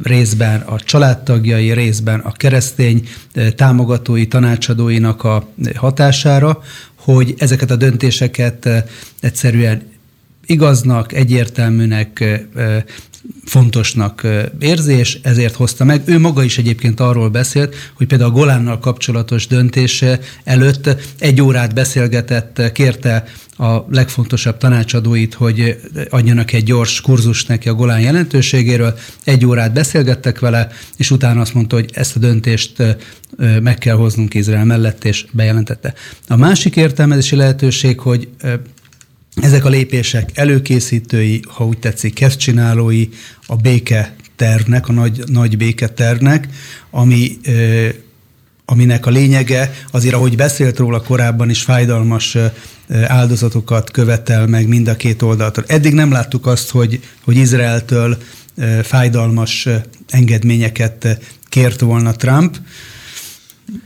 részben 0.02 0.60
a 0.60 0.80
családtagjai, 0.80 1.72
részben 1.72 2.20
a 2.20 2.32
keresztény 2.32 3.08
támogatói, 3.56 4.26
tanácsadóinak 4.26 5.24
a 5.24 5.48
hatására, 5.74 6.62
hogy 6.94 7.34
ezeket 7.38 7.70
a 7.70 7.76
döntéseket 7.76 8.68
egyszerűen 9.20 9.82
igaznak, 10.46 11.12
egyértelműnek, 11.12 12.24
fontosnak 13.44 14.26
érzés, 14.58 15.18
ezért 15.22 15.54
hozta 15.54 15.84
meg. 15.84 16.02
Ő 16.04 16.18
maga 16.18 16.42
is 16.42 16.58
egyébként 16.58 17.00
arról 17.00 17.28
beszélt, 17.28 17.74
hogy 17.94 18.06
például 18.06 18.30
a 18.30 18.34
Golánnal 18.34 18.78
kapcsolatos 18.78 19.46
döntése 19.46 20.18
előtt 20.44 20.96
egy 21.18 21.40
órát 21.40 21.74
beszélgetett, 21.74 22.72
kérte 22.72 23.24
a 23.56 23.84
legfontosabb 23.90 24.58
tanácsadóit, 24.58 25.34
hogy 25.34 25.80
adjanak 26.10 26.52
egy 26.52 26.64
gyors 26.64 27.00
kurzust 27.00 27.48
neki 27.48 27.68
a 27.68 27.74
Golán 27.74 28.00
jelentőségéről. 28.00 28.98
Egy 29.24 29.46
órát 29.46 29.72
beszélgettek 29.72 30.38
vele, 30.38 30.68
és 30.96 31.10
utána 31.10 31.40
azt 31.40 31.54
mondta, 31.54 31.76
hogy 31.76 31.90
ezt 31.92 32.16
a 32.16 32.18
döntést 32.18 32.82
meg 33.62 33.78
kell 33.78 33.96
hoznunk 33.96 34.34
Izrael 34.34 34.64
mellett, 34.64 35.04
és 35.04 35.26
bejelentette. 35.30 35.94
A 36.28 36.36
másik 36.36 36.76
értelmezési 36.76 37.36
lehetőség, 37.36 37.98
hogy 37.98 38.28
ezek 39.34 39.64
a 39.64 39.68
lépések 39.68 40.30
előkészítői, 40.34 41.42
ha 41.48 41.66
úgy 41.66 41.78
tetszik, 41.78 42.14
kezdcsinálói 42.14 43.08
a 43.46 43.56
béke 43.56 44.14
tervnek, 44.36 44.88
a 44.88 44.92
nagy, 44.92 45.22
nagy 45.26 45.56
béketervnek, 45.56 46.48
ami 46.90 47.38
aminek 48.64 49.06
a 49.06 49.10
lényege 49.10 49.74
azért, 49.90 50.14
ahogy 50.14 50.36
beszélt 50.36 50.78
róla 50.78 51.00
korábban 51.00 51.50
is, 51.50 51.62
fájdalmas 51.62 52.36
áldozatokat 53.06 53.90
követel 53.90 54.46
meg 54.46 54.68
mind 54.68 54.88
a 54.88 54.96
két 54.96 55.22
oldaltól. 55.22 55.64
Eddig 55.66 55.94
nem 55.94 56.12
láttuk 56.12 56.46
azt, 56.46 56.70
hogy, 56.70 57.00
hogy 57.24 57.36
Izraeltől 57.36 58.18
fájdalmas 58.82 59.68
engedményeket 60.08 61.18
kért 61.48 61.80
volna 61.80 62.12
Trump 62.12 62.56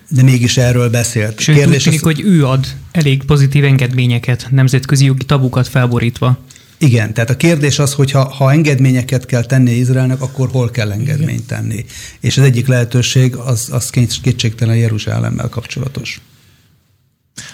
de 0.09 0.23
mégis 0.23 0.57
erről 0.57 0.91
beszélt. 0.91 1.41
Sőt, 1.41 1.57
Kérdés 1.57 1.77
úgy 1.77 1.83
tűnik, 1.83 2.07
az... 2.07 2.15
hogy 2.15 2.21
ő 2.21 2.47
ad 2.47 2.67
elég 2.91 3.23
pozitív 3.23 3.65
engedményeket, 3.65 4.47
nemzetközi 4.51 5.05
jogi 5.05 5.25
tabukat 5.25 5.69
felborítva. 5.69 6.39
Igen, 6.79 7.15
tehát 7.15 7.31
a 7.31 7.37
kérdés 7.37 7.79
az, 7.79 7.93
hogy 7.93 8.11
ha, 8.11 8.29
ha 8.29 8.53
engedményeket 8.53 9.27
kell 9.27 9.45
tenni 9.45 9.71
Izraelnek, 9.71 10.21
akkor 10.21 10.49
hol 10.49 10.71
kell 10.71 10.93
engedményt 10.93 11.47
tenni. 11.47 11.85
És 12.21 12.37
az 12.39 12.45
egyik 12.45 12.67
lehetőség 12.67 13.35
az, 13.37 13.69
az 13.73 13.91
kétségtelen 14.23 14.77
Jeruzsálemmel 14.77 15.49
kapcsolatos. 15.49 16.21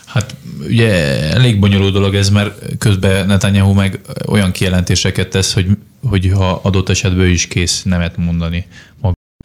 Hát 0.05 0.35
ugye 0.69 0.91
elég 1.33 1.59
bonyolult 1.59 1.93
dolog 1.93 2.15
ez, 2.15 2.31
mert 2.31 2.77
közben 2.79 3.27
Netanyahu 3.27 3.73
meg 3.73 4.01
olyan 4.27 4.53
kijelentéseket 4.53 5.29
tesz, 5.29 5.53
hogy, 5.53 5.67
hogy 6.09 6.31
ha 6.35 6.61
adott 6.63 6.89
esetben 6.89 7.25
ő 7.25 7.29
is 7.29 7.47
kész 7.47 7.83
nemet 7.83 8.17
mondani 8.17 8.67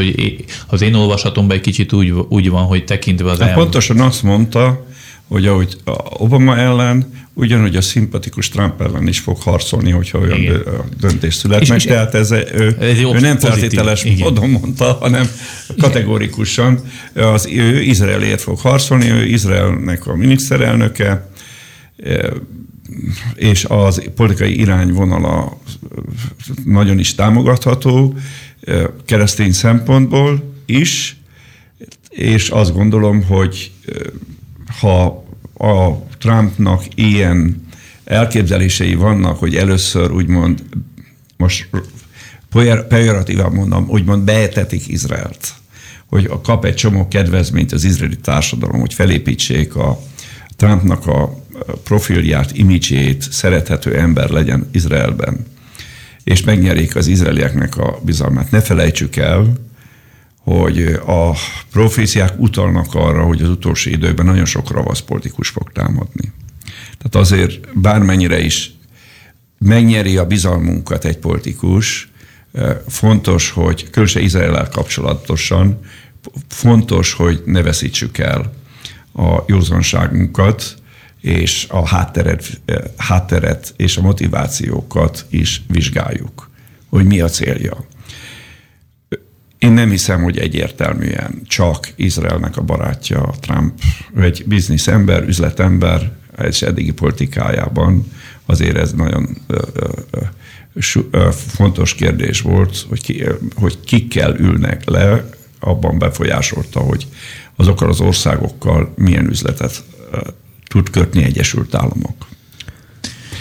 hogy 0.03 0.45
az 0.67 0.81
én 0.81 0.93
olvasatomban 0.93 1.57
egy 1.57 1.63
kicsit 1.63 1.93
úgy, 1.93 2.09
úgy 2.09 2.49
van, 2.49 2.65
hogy 2.65 2.85
tekintve 2.85 3.31
az 3.31 3.39
hát 3.39 3.47
elmúlt... 3.47 3.63
Pontosan 3.63 3.99
azt 3.99 4.23
mondta, 4.23 4.85
hogy 5.29 5.45
ahogy 5.45 5.77
Obama 6.09 6.57
ellen, 6.57 7.13
ugyanúgy 7.33 7.75
a 7.75 7.81
szimpatikus 7.81 8.49
Trump 8.49 8.81
ellen 8.81 9.07
is 9.07 9.19
fog 9.19 9.41
harcolni, 9.41 9.91
hogyha 9.91 10.17
olyan 10.17 10.39
Igen. 10.39 10.63
döntés 10.99 11.35
születnek. 11.35 11.77
És, 11.77 11.83
és 11.83 11.91
Tehát 11.91 12.15
ez, 12.15 12.31
ő, 12.31 12.77
ez 12.79 12.97
ő 12.97 13.19
nem 13.19 13.37
feltételes 13.37 14.05
módon 14.19 14.49
mondta, 14.49 14.93
hanem 14.93 15.27
kategórikusan 15.77 16.79
az, 17.13 17.47
ő 17.47 17.81
Izraelért 17.81 18.41
fog 18.41 18.59
harcolni, 18.59 19.09
ő 19.09 19.25
Izraelnek 19.25 20.07
a 20.07 20.15
miniszterelnöke, 20.15 21.29
és 23.35 23.65
az 23.65 24.03
politikai 24.15 24.59
irányvonala 24.59 25.61
nagyon 26.65 26.99
is 26.99 27.15
támogatható, 27.15 28.17
keresztény 29.05 29.51
szempontból 29.51 30.53
is, 30.65 31.17
és 32.09 32.49
azt 32.49 32.73
gondolom, 32.73 33.23
hogy 33.23 33.71
ha 34.79 35.23
a 35.57 36.07
Trumpnak 36.19 36.83
ilyen 36.95 37.67
elképzelései 38.03 38.93
vannak, 38.93 39.39
hogy 39.39 39.55
először 39.55 40.11
úgymond, 40.11 40.63
most 41.37 41.69
pejoratívan 42.87 43.51
mondom, 43.51 43.85
úgymond 43.89 44.23
beetetik 44.23 44.87
Izraelt, 44.87 45.53
hogy 46.05 46.31
kap 46.43 46.65
egy 46.65 46.75
csomó 46.75 47.07
kedvezményt 47.07 47.71
az 47.71 47.83
izraeli 47.83 48.17
társadalom, 48.17 48.79
hogy 48.79 48.93
felépítsék 48.93 49.75
a 49.75 49.99
Trumpnak 50.55 51.07
a 51.07 51.43
profilját, 51.83 52.57
imidzsét, 52.57 53.31
szerethető 53.31 53.97
ember 53.97 54.29
legyen 54.29 54.69
Izraelben 54.71 55.45
és 56.23 56.43
megnyerik 56.43 56.95
az 56.95 57.07
izraelieknek 57.07 57.77
a 57.77 57.99
bizalmát. 58.03 58.51
Ne 58.51 58.61
felejtsük 58.61 59.15
el, 59.15 59.53
hogy 60.39 60.81
a 61.05 61.35
proféciák 61.71 62.39
utalnak 62.39 62.95
arra, 62.95 63.23
hogy 63.23 63.41
az 63.41 63.49
utolsó 63.49 63.89
időben 63.89 64.25
nagyon 64.25 64.45
sok 64.45 64.71
ravasz 64.71 65.01
politikus 65.01 65.49
fog 65.49 65.71
támadni. 65.71 66.31
Tehát 66.97 67.15
azért 67.15 67.79
bármennyire 67.79 68.39
is 68.39 68.71
megnyeri 69.57 70.17
a 70.17 70.25
bizalmunkat 70.25 71.05
egy 71.05 71.17
politikus, 71.17 72.11
fontos, 72.87 73.49
hogy 73.49 73.89
különösen 73.89 74.23
Izrael 74.23 74.69
kapcsolatosan 74.69 75.79
fontos, 76.47 77.13
hogy 77.13 77.41
ne 77.45 77.61
veszítsük 77.61 78.17
el 78.17 78.53
a 79.13 79.43
józanságunkat, 79.47 80.77
és 81.21 81.67
a 81.69 81.87
hátteret, 81.87 82.61
hátteret 82.97 83.73
és 83.77 83.97
a 83.97 84.01
motivációkat 84.01 85.25
is 85.29 85.61
vizsgáljuk, 85.67 86.49
hogy 86.89 87.05
mi 87.05 87.19
a 87.19 87.29
célja. 87.29 87.85
Én 89.59 89.71
nem 89.71 89.89
hiszem, 89.89 90.23
hogy 90.23 90.37
egyértelműen 90.37 91.41
csak 91.47 91.89
Izraelnek 91.95 92.57
a 92.57 92.61
barátja 92.61 93.33
Trump, 93.39 93.79
egy 94.15 94.43
bizniszember, 94.47 95.23
üzletember, 95.23 96.11
és 96.43 96.61
eddigi 96.61 96.91
politikájában 96.91 98.11
azért 98.45 98.77
ez 98.77 98.93
nagyon 98.93 99.37
fontos 101.31 101.95
kérdés 101.95 102.41
volt, 102.41 102.85
hogy, 102.89 103.01
ki, 103.01 103.23
hogy 103.55 103.79
kikkel 103.79 104.35
ülnek 104.39 104.89
le, 104.89 105.29
abban 105.59 105.97
befolyásolta, 105.97 106.79
hogy 106.79 107.07
azokkal 107.55 107.89
az 107.89 107.99
országokkal 107.99 108.93
milyen 108.95 109.29
üzletet 109.29 109.83
tud 110.67 110.89
kötni 110.89 111.23
Egyesült 111.23 111.75
Államok. 111.75 112.27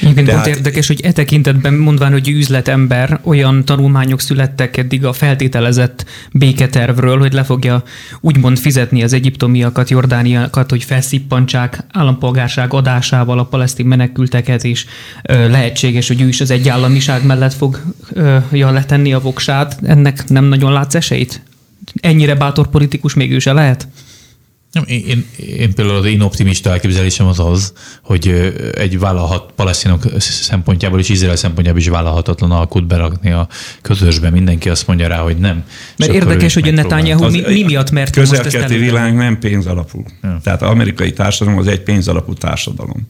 Igen, 0.00 0.24
Tehát... 0.24 0.44
pont 0.44 0.56
érdekes, 0.56 0.86
hogy 0.86 1.00
e 1.00 1.12
tekintetben 1.12 1.74
mondván, 1.74 2.12
hogy 2.12 2.28
üzletember, 2.28 3.20
olyan 3.22 3.64
tanulmányok 3.64 4.20
születtek 4.20 4.76
eddig 4.76 5.04
a 5.04 5.12
feltételezett 5.12 6.04
béketervről, 6.32 7.18
hogy 7.18 7.32
le 7.32 7.44
fogja 7.44 7.82
úgymond 8.20 8.58
fizetni 8.58 9.02
az 9.02 9.12
egyiptomiakat, 9.12 9.90
jordániakat, 9.90 10.70
hogy 10.70 10.84
felszippantsák 10.84 11.84
állampolgárság 11.92 12.72
adásával 12.72 13.38
a 13.38 13.44
palesztin 13.44 13.86
menekülteket, 13.86 14.64
és 14.64 14.86
lehetséges, 15.22 16.08
hogy 16.08 16.20
ő 16.20 16.28
is 16.28 16.40
az 16.40 16.50
egyállamiság 16.50 17.26
mellett 17.26 17.54
fogja 17.54 18.70
letenni 18.70 19.12
a 19.12 19.20
voksát. 19.20 19.78
Ennek 19.82 20.28
nem 20.28 20.44
nagyon 20.44 20.72
látsz 20.72 20.94
esélyt? 20.94 21.42
Ennyire 22.00 22.34
bátor 22.34 22.68
politikus 22.68 23.14
még 23.14 23.32
ő 23.32 23.38
se 23.38 23.52
lehet? 23.52 23.88
Nem, 24.72 24.84
én, 24.86 25.26
én 25.36 25.74
például 25.74 25.98
az 25.98 26.04
én 26.04 26.20
optimista 26.20 26.70
elképzelésem 26.70 27.26
az 27.26 27.38
az, 27.38 27.72
hogy 28.02 28.52
egy 28.74 28.98
vállalhat 28.98 29.52
palesztinok 29.56 30.02
szempontjából 30.18 30.98
és 30.98 31.08
Izrael 31.08 31.36
szempontjából 31.36 31.80
is 31.80 31.88
vállalhatatlan 31.88 32.50
alkut 32.50 32.86
berakni 32.86 33.30
a 33.30 33.48
közösbe. 33.82 34.30
Mindenki 34.30 34.68
azt 34.68 34.86
mondja 34.86 35.08
rá, 35.08 35.18
hogy 35.18 35.36
nem. 35.36 35.64
Mert 35.96 36.12
érdekes, 36.12 36.54
hogy 36.54 36.68
a 36.68 36.72
Netanyahu 36.72 37.30
mi, 37.30 37.42
mi 37.46 37.62
miatt 37.62 37.90
mert 37.90 38.16
most 38.16 38.32
ezt 38.32 38.68
világ 38.68 39.14
nem 39.14 39.38
pénzalapú. 39.38 40.04
Ja. 40.22 40.40
Tehát 40.42 40.62
az 40.62 40.68
amerikai 40.68 41.12
társadalom 41.12 41.58
az 41.58 41.66
egy 41.66 41.82
pénzalapú 41.82 42.34
társadalom 42.34 43.08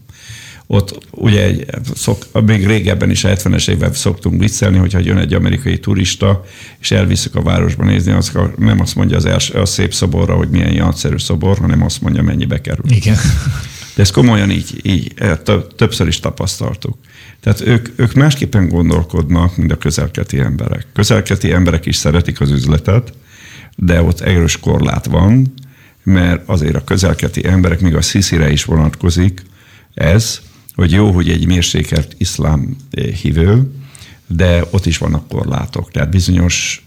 ott 0.71 0.99
ugye 1.11 1.45
egy, 1.45 1.67
szok, 1.95 2.43
még 2.47 2.67
régebben 2.67 3.11
is, 3.11 3.25
a 3.25 3.29
70-es 3.29 3.69
évben 3.69 3.93
szoktunk 3.93 4.41
viccelni, 4.41 4.79
hogyha 4.79 4.99
jön 4.99 5.17
egy 5.17 5.35
amerikai 5.35 5.79
turista, 5.79 6.45
és 6.79 6.91
elviszük 6.91 7.35
a 7.35 7.43
városba 7.43 7.85
nézni, 7.85 8.13
az 8.13 8.33
nem 8.57 8.81
azt 8.81 8.95
mondja 8.95 9.17
az 9.17 9.25
első, 9.25 9.55
a 9.55 9.67
szép 9.67 9.95
szoborra, 9.95 10.35
hogy 10.35 10.49
milyen 10.49 10.75
nagyszerű 10.75 11.19
szobor, 11.19 11.59
hanem 11.59 11.83
azt 11.83 12.01
mondja, 12.01 12.23
mennyibe 12.23 12.61
kerül. 12.61 12.85
Igen. 12.89 13.17
De 13.95 14.03
ezt 14.03 14.13
komolyan 14.13 14.51
így, 14.51 14.81
így 14.83 15.13
e, 15.17 15.37
többször 15.77 16.07
is 16.07 16.21
tapasztaltuk. 16.21 16.97
Tehát 17.41 17.61
ők, 17.61 17.89
ők 17.97 18.13
másképpen 18.13 18.69
gondolkodnak, 18.69 19.57
mint 19.57 19.73
a 19.73 19.79
közelketi 19.79 20.39
emberek. 20.39 20.87
Közelketi 20.93 21.53
emberek 21.53 21.87
is 21.87 21.97
szeretik 21.97 22.41
az 22.41 22.51
üzletet, 22.51 23.13
de 23.77 24.03
ott 24.03 24.21
erős 24.21 24.61
korlát 24.61 25.07
van, 25.07 25.55
mert 26.03 26.49
azért 26.49 26.75
a 26.75 26.85
közelketi 26.85 27.47
emberek, 27.47 27.81
még 27.81 27.95
a 27.95 28.03
sziszire 28.03 28.51
is 28.51 28.65
vonatkozik 28.65 29.43
ez, 29.95 30.41
hogy 30.79 30.93
jó, 30.93 31.11
hogy 31.11 31.31
egy 31.31 31.47
mérsékelt 31.47 32.15
iszlám 32.19 32.77
eh, 32.91 33.05
hívő, 33.05 33.73
de 34.27 34.65
ott 34.71 34.87
is 34.87 34.99
vannak 34.99 35.29
korlátok. 35.29 35.91
Tehát 35.91 36.11
bizonyos 36.11 36.85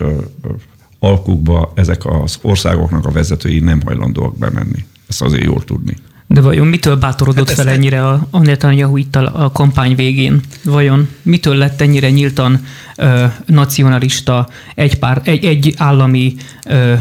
alkukba 1.00 1.72
ezek 1.76 2.06
az 2.06 2.40
országoknak 2.42 3.06
a 3.06 3.12
vezetői 3.12 3.60
nem 3.60 3.82
hajlandóak 3.82 4.38
bemenni. 4.38 4.86
Ezt 5.08 5.22
azért 5.22 5.44
jól 5.44 5.64
tudni. 5.64 5.96
De 6.34 6.42
vajon 6.42 6.68
mitől 6.68 6.96
bátorodott 6.96 7.48
hát 7.48 7.58
fel 7.58 7.70
ennyire 7.70 8.08
a, 8.08 8.28
a 8.30 8.40
Netanyahu 8.40 8.98
itt 8.98 9.16
a, 9.16 9.44
a 9.44 9.52
kampány 9.52 9.96
végén? 9.96 10.42
Vajon 10.64 11.08
mitől 11.22 11.56
lett 11.56 11.82
ennyire 11.82 12.10
nyíltan 12.10 12.66
ö, 12.96 13.26
nacionalista, 13.46 14.50
egy, 14.76 15.00
pár, 15.00 15.22
egy, 15.24 15.46
egy 15.46 15.74
állami 15.78 16.36
ö, 16.68 16.94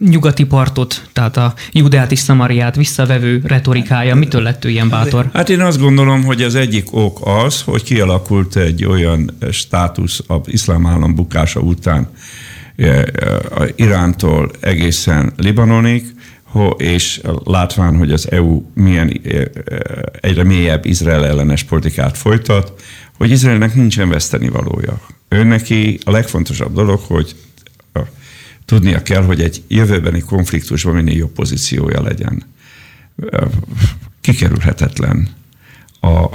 nyugati 0.00 0.44
partot, 0.44 1.08
tehát 1.12 1.36
a 1.36 1.54
Judeát 1.72 2.12
és 2.12 2.18
Szamariát 2.18 2.76
visszavevő 2.76 3.42
retorikája? 3.44 4.14
Mitől 4.14 4.42
lett 4.42 4.64
ő 4.64 4.68
ilyen 4.68 4.88
bátor? 4.88 5.30
Hát 5.32 5.48
én 5.48 5.60
azt 5.60 5.78
gondolom, 5.78 6.24
hogy 6.24 6.42
az 6.42 6.54
egyik 6.54 6.92
ok 6.92 7.18
az, 7.44 7.62
hogy 7.62 7.82
kialakult 7.82 8.56
egy 8.56 8.84
olyan 8.84 9.30
státusz 9.50 10.20
az 10.26 10.40
iszlám 10.44 10.86
állam 10.86 11.14
bukása 11.14 11.60
után, 11.60 12.08
Irántól 13.76 14.50
egészen 14.60 15.32
Libanonig, 15.36 16.14
és 16.78 17.20
látván, 17.44 17.96
hogy 17.96 18.12
az 18.12 18.30
EU 18.30 18.62
milyen 18.74 19.20
egyre 20.20 20.44
mélyebb 20.44 20.84
Izrael 20.84 21.26
ellenes 21.26 21.62
politikát 21.62 22.18
folytat, 22.18 22.82
hogy 23.16 23.30
Izraelnek 23.30 23.74
nincsen 23.74 24.08
veszteni 24.08 24.48
valója. 24.48 25.00
Ő 25.28 25.42
neki 25.42 25.98
a 26.04 26.10
legfontosabb 26.10 26.74
dolog, 26.74 27.00
hogy 27.00 27.36
tudnia 28.64 29.02
kell, 29.02 29.22
hogy 29.22 29.40
egy 29.40 29.62
jövőbeni 29.68 30.20
konfliktusban 30.20 30.94
minél 30.94 31.16
jobb 31.16 31.32
pozíciója 31.32 32.02
legyen. 32.02 32.42
Kikerülhetetlen 34.20 35.28
a, 36.00 36.26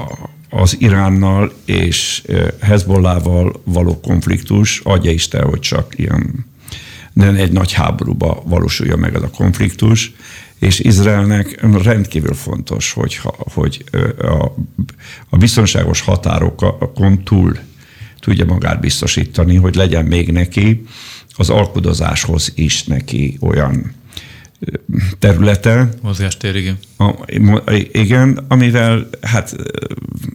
az 0.49 0.75
Iránnal 0.79 1.53
és 1.65 2.23
Hezbollával 2.59 3.61
való 3.63 3.99
konfliktus, 3.99 4.79
adja 4.83 5.11
Isten, 5.11 5.43
hogy 5.43 5.59
csak 5.59 5.93
ilyen 5.97 6.45
nem 7.13 7.35
egy 7.35 7.51
nagy 7.51 7.71
háborúba 7.71 8.43
valósulja 8.45 8.95
meg 8.95 9.15
ez 9.15 9.21
a 9.21 9.29
konfliktus, 9.29 10.13
és 10.59 10.79
Izraelnek 10.79 11.61
rendkívül 11.83 12.33
fontos, 12.33 12.91
hogy, 12.91 13.19
hogy 13.37 13.83
a, 14.17 14.43
a 15.29 15.37
biztonságos 15.37 16.01
határokon 16.01 17.23
túl 17.23 17.57
tudja 18.19 18.45
magát 18.45 18.79
biztosítani, 18.79 19.55
hogy 19.55 19.75
legyen 19.75 20.05
még 20.05 20.31
neki 20.31 20.85
az 21.35 21.49
alkudozáshoz 21.49 22.51
is 22.55 22.83
neki 22.83 23.37
olyan 23.41 23.93
területe. 25.19 25.89
Mozgástér, 26.01 26.55
igen. 26.55 26.77
A, 26.97 27.13
igen, 27.91 28.45
amivel 28.47 29.07
hát 29.21 29.55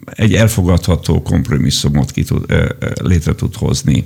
egy 0.04 0.34
elfogadható 0.34 1.22
kompromisszumot 1.22 2.10
ki 2.10 2.22
tud, 2.22 2.44
létre 3.02 3.34
tud 3.34 3.54
hozni 3.54 4.04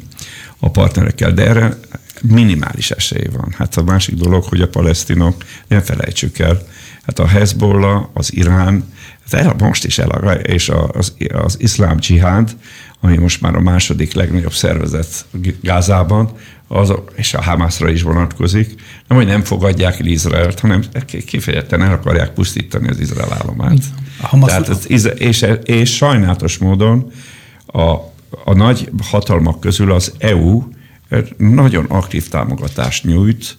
a 0.58 0.70
partnerekkel. 0.70 1.32
De 1.32 1.46
erre 1.46 1.78
minimális 2.22 2.90
esély 2.90 3.28
van. 3.32 3.54
Hát 3.58 3.76
a 3.76 3.82
másik 3.82 4.14
dolog, 4.14 4.44
hogy 4.44 4.60
a 4.60 4.68
palesztinok, 4.68 5.44
nem 5.68 5.80
felejtsük 5.80 6.38
el, 6.38 6.62
hát 7.02 7.18
a 7.18 7.26
Hezbollah, 7.26 8.04
az 8.12 8.34
Irán, 8.34 8.84
hát 9.30 9.60
most 9.60 9.84
is 9.84 9.98
el, 9.98 10.34
és 10.34 10.68
az, 10.92 11.14
az 11.32 11.56
iszlám 11.60 11.96
dzsihád, 11.96 12.56
ami 13.00 13.16
most 13.16 13.40
már 13.40 13.54
a 13.54 13.60
második 13.60 14.12
legnagyobb 14.12 14.52
szervezet 14.52 15.26
Gázában, 15.60 16.30
az, 16.68 16.92
és 17.14 17.34
a 17.34 17.42
Hamászra 17.42 17.90
is 17.90 18.02
vonatkozik, 18.02 18.74
nem, 19.08 19.18
hogy 19.18 19.26
nem 19.26 19.42
fogadják 19.42 20.00
el 20.00 20.06
Izraelt, 20.06 20.60
hanem 20.60 20.82
kifejezetten 21.26 21.82
el 21.82 21.92
akarják 21.92 22.30
pusztítani 22.30 22.88
az 22.88 23.00
Izrael 23.00 23.32
állományt. 23.32 23.84
Tehát 24.46 24.68
az, 24.68 24.88
és, 25.18 25.46
és 25.64 25.96
sajnálatos 25.96 26.58
módon 26.58 27.12
a, 27.66 27.90
a 28.44 28.54
nagy 28.54 28.90
hatalmak 29.02 29.60
közül 29.60 29.92
az 29.92 30.12
EU 30.18 30.62
nagyon 31.36 31.84
aktív 31.84 32.28
támogatást 32.28 33.04
nyújt, 33.04 33.56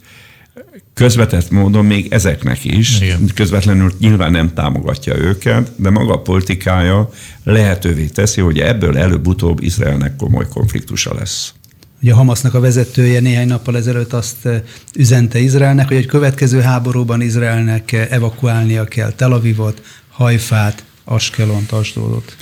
közvetett 0.94 1.50
módon 1.50 1.86
még 1.86 2.12
ezeknek 2.12 2.66
is, 2.66 3.02
Igen. 3.02 3.30
közvetlenül 3.36 3.92
nyilván 4.00 4.32
nem 4.32 4.54
támogatja 4.54 5.18
őket, 5.18 5.72
de 5.76 5.90
maga 5.90 6.14
a 6.14 6.22
politikája 6.22 7.10
lehetővé 7.44 8.06
teszi, 8.06 8.42
hogy 8.42 8.60
ebből 8.60 8.98
előbb-utóbb 8.98 9.62
Izraelnek 9.62 10.16
komoly 10.16 10.48
konfliktusa 10.48 11.14
lesz. 11.14 11.54
Ugye 12.02 12.12
a 12.12 12.16
Hamasznak 12.16 12.54
a 12.54 12.60
vezetője 12.60 13.20
néhány 13.20 13.48
nappal 13.48 13.78
ezelőtt 13.78 14.14
azt 14.14 14.46
eh, 14.46 14.62
üzente 14.96 15.40
Izraelnek, 15.40 15.88
hogy 15.88 15.98
egy 15.98 16.06
következő 16.06 16.60
háborúban 16.60 17.22
Izraelnek 17.22 17.92
eh, 17.92 18.08
evakuálnia 18.10 18.84
kell 18.84 19.12
Tel 19.12 19.32
Avivot, 19.32 19.82
Hajfát, 20.10 20.84
Askelont, 21.04 21.72
Asdódot 21.72 22.36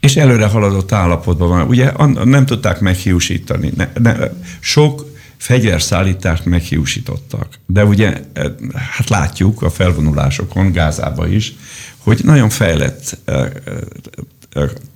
és 0.00 0.16
előre 0.16 0.46
haladott 0.46 0.92
állapotban 0.92 1.48
van. 1.48 1.68
Ugye 1.68 1.92
nem 2.24 2.46
tudták 2.46 2.80
meghiúsítani. 2.80 3.72
Ne, 3.76 3.88
ne, 3.94 4.16
sok 4.60 5.10
fegyverszállítást 5.36 6.44
meghiúsítottak. 6.44 7.58
De 7.66 7.84
ugye, 7.84 8.20
e, 8.32 8.54
hát 8.74 9.08
látjuk 9.08 9.62
a 9.62 9.70
felvonulásokon, 9.70 10.72
Gázába 10.72 11.28
is, 11.28 11.54
hogy 11.98 12.20
nagyon 12.24 12.48
fejlett 12.48 13.18
e, 13.24 13.32
e, 13.32 13.52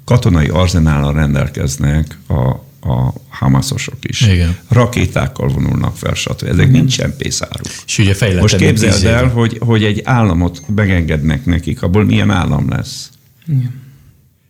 katonai 0.04 0.48
arzenállal 0.48 1.12
rendelkeznek 1.12 2.18
a, 2.26 2.48
a 2.90 3.12
Hamaszosok 3.28 3.98
is. 4.00 4.20
Igen. 4.20 4.56
Rakétákkal 4.68 5.48
vonulnak 5.48 5.96
fel, 5.96 6.14
stb. 6.14 6.48
Ezek 6.48 6.68
mm. 6.68 6.70
nincs 6.70 6.96
csempészáruk. 6.96 7.66
És 7.86 7.98
ugye 7.98 8.40
Most 8.40 8.56
képzeld 8.56 9.04
el, 9.04 9.28
hogy, 9.28 9.58
hogy 9.60 9.84
egy 9.84 10.00
államot 10.04 10.62
megengednek 10.74 11.44
nekik, 11.44 11.82
abból 11.82 12.04
milyen 12.04 12.30
állam 12.30 12.68
lesz. 12.68 13.10
Igen. 13.46 13.83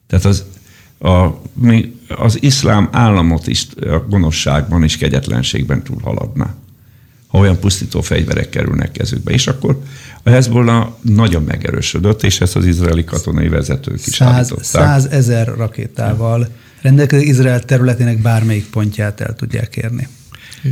Tehát 0.06 0.24
az, 0.24 0.44
a, 0.98 1.28
az 2.08 2.42
iszlám 2.42 2.88
államot 2.92 3.46
is 3.46 3.66
a 3.80 3.98
gonoszságban 4.08 4.82
és 4.82 4.96
kegyetlenségben 4.96 5.82
túlhaladna. 5.82 6.54
ha 7.26 7.38
olyan 7.38 7.58
pusztító 7.58 8.00
fegyverek 8.00 8.48
kerülnek 8.48 8.92
kezükbe. 8.92 9.32
És 9.32 9.46
akkor 9.46 9.82
a 10.22 10.30
Hezbollah 10.30 10.88
nagyon 11.00 11.42
megerősödött, 11.42 12.22
és 12.22 12.40
ezt 12.40 12.56
az 12.56 12.66
izraeli 12.66 13.04
katonai 13.04 13.48
vezetők 13.48 14.06
is 14.06 14.14
száz, 14.14 14.54
száz 14.60 15.06
ezer 15.06 15.46
rakétával 15.46 16.48
rendelkezik 16.82 17.28
Izrael 17.28 17.60
területének 17.60 18.18
bármelyik 18.18 18.70
pontját 18.70 19.20
el 19.20 19.34
tudják 19.34 19.76
érni. 19.76 20.08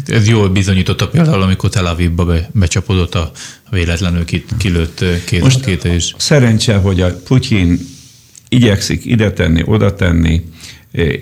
Ez 0.06 0.28
jól 0.28 0.48
bizonyította 0.48 1.08
például, 1.08 1.42
amikor 1.42 1.70
Tel 1.70 1.86
Avivba 1.86 2.24
be, 2.24 2.50
becsapodott 2.52 3.14
a 3.14 3.30
véletlenül 3.70 4.24
kilőtt 4.58 5.04
két 5.24 5.42
Most 5.42 5.58
rakéta 5.58 5.88
is. 5.88 6.14
Szerencse, 6.18 6.76
hogy 6.76 7.00
a 7.00 7.16
Putyin 7.16 7.78
igyekszik 8.52 9.04
ide 9.04 9.32
tenni, 9.32 9.62
oda 9.64 9.94
tenni, 9.94 10.42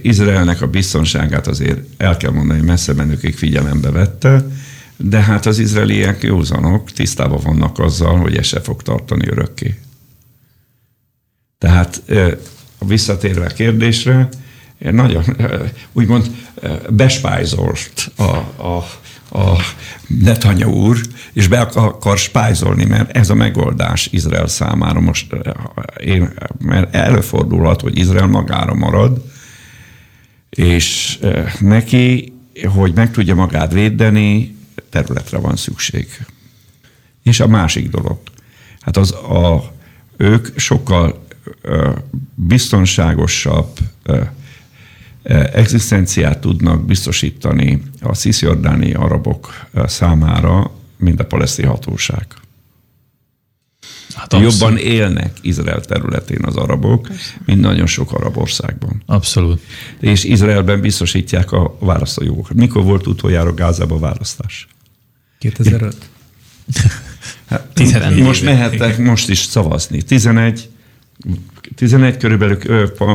Izraelnek 0.03 0.63
a 0.63 0.67
biztonságát 0.67 1.47
azért 1.47 1.81
el 1.97 2.17
kell 2.17 2.31
mondani, 2.31 2.61
messze 2.61 2.93
menőkig 2.93 3.37
figyelembe 3.37 3.91
vette, 3.91 4.47
de 4.97 5.21
hát 5.21 5.47
az 5.47 5.59
izraeliek 5.59 6.23
józanok 6.23 6.91
tisztában 6.91 7.41
vannak 7.43 7.79
azzal, 7.79 8.17
hogy 8.17 8.37
ez 8.37 8.47
se 8.47 8.61
fog 8.61 8.83
tartani 8.83 9.29
örökké. 9.29 9.75
Tehát 11.59 12.03
visszatérve 12.87 13.45
a 13.45 13.55
kérdésre, 13.55 14.29
nagyon 14.79 15.25
úgymond 15.93 16.31
bespájzolt 16.89 18.13
a, 18.17 18.23
a, 18.63 19.00
a 19.31 19.57
Netanya 20.07 20.67
úr, 20.67 21.01
és 21.33 21.49
be 21.49 21.61
akar 21.61 22.19
spájzolni, 22.19 22.85
mert 22.85 23.17
ez 23.17 23.31
a 23.31 23.35
megoldás 23.35 24.09
Izrael 24.13 24.47
számára 24.47 25.01
most, 25.01 25.37
én, 26.05 26.33
mert 26.59 26.95
előfordulhat, 26.95 27.81
hogy 27.81 27.99
Izrael 27.99 28.27
magára 28.27 28.75
marad, 28.75 29.25
és 30.51 31.19
neki, 31.61 32.33
hogy 32.75 32.95
meg 32.95 33.11
tudja 33.11 33.35
magát 33.35 33.73
védeni, 33.73 34.57
területre 34.91 35.39
van 35.39 35.57
szükség. 35.57 36.07
És 37.23 37.41
a 37.41 37.47
másik 37.47 37.91
dolog, 37.91 38.19
hát 38.81 38.97
az 38.97 39.13
a, 39.13 39.73
ők 40.17 40.59
sokkal 40.59 41.27
biztonságosabb 42.35 43.79
egzisztenciát 45.53 46.39
tudnak 46.39 46.85
biztosítani 46.85 47.83
a 48.01 48.15
sziszjordáni 48.15 48.95
arabok 48.95 49.67
számára, 49.87 50.71
mint 50.97 51.21
a 51.21 51.27
paleszti 51.27 51.63
hatóság. 51.63 52.27
Hát 54.15 54.33
Jobban 54.33 54.77
élnek 54.77 55.39
Izrael 55.41 55.81
területén 55.81 56.45
az 56.45 56.57
arabok, 56.57 57.09
mint 57.45 57.61
nagyon 57.61 57.87
sok 57.87 58.13
arab 58.13 58.37
országban. 58.37 59.03
Abszolút. 59.07 59.61
És 60.01 60.25
Izraelben 60.25 60.81
biztosítják 60.81 61.53
a 61.53 61.77
választójogokat. 61.81 62.57
Mikor 62.57 62.83
volt 62.83 63.07
utoljára 63.07 63.55
Gázában 63.55 64.01
választás? 64.01 64.69
2005. 65.39 65.97
Hát, 67.47 67.79
most 68.17 68.43
mehettek 68.43 68.99
most 68.99 69.29
is 69.29 69.39
szavazni. 69.39 70.03
11, 70.03 70.69
11 71.81 72.17
körülbelül 72.17 72.59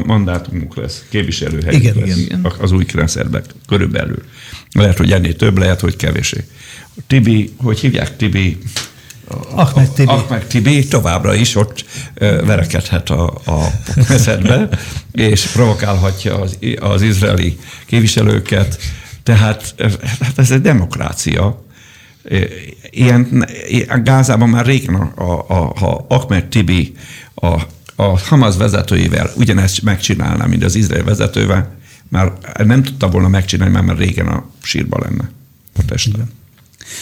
mandátumunk 0.06 0.76
lesz, 0.76 1.04
képviselőhely 1.10 1.76
igen, 1.76 1.96
lesz 2.00 2.18
igen. 2.18 2.54
az 2.60 2.72
új 2.72 2.86
rendszerben 2.94 3.44
körülbelül. 3.68 4.24
Lehet, 4.72 4.98
hogy 4.98 5.12
ennél 5.12 5.36
több, 5.36 5.58
lehet, 5.58 5.80
hogy 5.80 5.96
kevésé. 5.96 6.44
Tibi, 7.08 7.54
hogy 7.58 7.80
hívják 7.80 8.16
Tibi? 8.16 8.58
Ahmed 9.50 9.90
Tibi. 9.90 10.10
Ahmed 10.10 10.46
Tibi 10.46 10.88
továbbra 10.88 11.34
is 11.34 11.56
ott 11.56 11.86
verekedhet 12.20 13.10
a, 13.10 13.26
a 13.46 13.72
mezedbe, 14.10 14.70
és 15.12 15.46
provokálhatja 15.46 16.40
az, 16.40 16.58
az 16.80 17.02
izraeli 17.02 17.58
képviselőket. 17.86 18.78
Tehát 19.24 19.76
hát 20.20 20.38
ez 20.40 20.52
egy 20.52 20.62
demokrácia. 20.62 21.66
Ilyen, 22.90 23.48
Gázában 24.04 24.50
már 24.50 24.66
régen, 24.66 24.96
a, 24.96 25.24
a, 25.24 25.46
a, 25.48 25.86
a 25.86 26.06
Ahmed 26.08 26.46
Tibi 26.46 26.94
a, 27.36 27.62
a 27.96 28.20
Hamas 28.20 28.56
vezetőivel 28.58 29.32
ugyanezt 29.36 29.82
megcsinálná, 29.82 30.46
mint 30.46 30.64
az 30.64 30.76
izrael 30.76 31.04
vezetővel, 31.04 31.76
már 32.10 32.32
nem 32.64 32.84
tudta 32.84 33.10
volna 33.10 33.28
megcsinálni, 33.28 33.74
mert 33.74 33.86
már 33.86 33.98
régen 33.98 34.28
a 34.28 34.46
sírba 34.62 35.00
lenne 35.00 35.30
a 35.78 35.86
testben. 35.86 36.32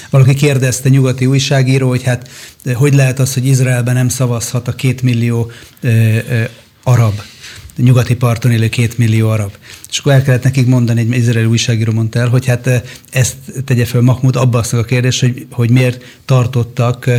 Valaki 0.09 0.33
kérdezte 0.33 0.89
nyugati 0.89 1.25
újságíró, 1.25 1.87
hogy 1.87 2.03
hát 2.03 2.29
hogy 2.73 2.93
lehet 2.93 3.19
az, 3.19 3.33
hogy 3.33 3.45
Izraelben 3.45 3.93
nem 3.93 4.09
szavazhat 4.09 4.67
a 4.67 4.75
két 4.75 5.01
millió 5.01 5.51
ö, 5.81 5.87
ö, 6.29 6.43
arab, 6.83 7.13
nyugati 7.77 8.15
parton 8.15 8.51
élő 8.51 8.69
két 8.69 8.97
millió 8.97 9.29
arab. 9.29 9.51
És 9.89 9.97
akkor 9.97 10.11
el 10.11 10.21
kellett 10.21 10.43
nekik 10.43 10.67
mondani, 10.67 10.99
egy 10.99 11.11
izraeli 11.11 11.47
újságíró 11.47 11.91
mondta 11.91 12.19
el, 12.19 12.27
hogy 12.27 12.45
hát 12.45 12.83
ezt 13.11 13.35
tegye 13.65 13.85
fel 13.85 14.01
Mahmoud 14.01 14.35
Abbasnak 14.35 14.81
a 14.81 14.85
kérdés, 14.85 15.19
hogy, 15.19 15.47
hogy 15.51 15.69
miért 15.69 16.03
tartottak 16.25 17.09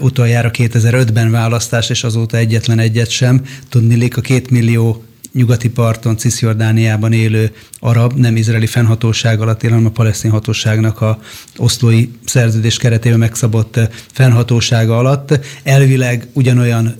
utoljára 0.00 0.50
2005-ben 0.52 1.30
választás, 1.30 1.90
és 1.90 2.04
azóta 2.04 2.36
egyetlen 2.36 2.78
egyet 2.78 3.10
sem. 3.10 3.42
Tudnilik 3.68 4.16
a 4.16 4.20
két 4.20 4.50
millió 4.50 5.04
nyugati 5.32 5.68
parton, 5.68 6.16
Cisjordániában 6.16 7.12
élő 7.12 7.52
arab, 7.78 8.12
nem 8.18 8.36
izraeli 8.36 8.66
fennhatóság 8.66 9.40
alatt 9.40 9.62
él, 9.62 9.70
hanem 9.70 9.86
a 9.86 9.90
palesztin 9.90 10.30
hatóságnak 10.30 11.00
a 11.00 11.18
oszlói 11.56 12.08
szerződés 12.24 12.76
keretében 12.76 13.18
megszabott 13.18 13.80
fennhatósága 14.12 14.98
alatt. 14.98 15.40
Elvileg 15.62 16.26
ugyanolyan 16.32 16.94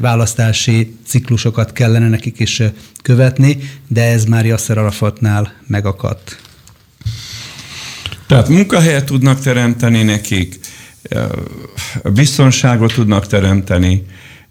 választási 0.00 0.96
ciklusokat 1.06 1.72
kellene 1.72 2.08
nekik 2.08 2.38
is 2.38 2.62
követni, 3.02 3.58
de 3.88 4.02
ez 4.02 4.24
már 4.24 4.46
Yasser 4.46 4.78
Arafatnál 4.78 5.52
megakadt. 5.66 6.38
Tehát 8.26 8.48
munkahelyet 8.48 9.04
tudnak 9.04 9.40
teremteni 9.40 10.02
nekik, 10.02 10.58
biztonságot 12.12 12.94
tudnak 12.94 13.26
teremteni, 13.26 14.04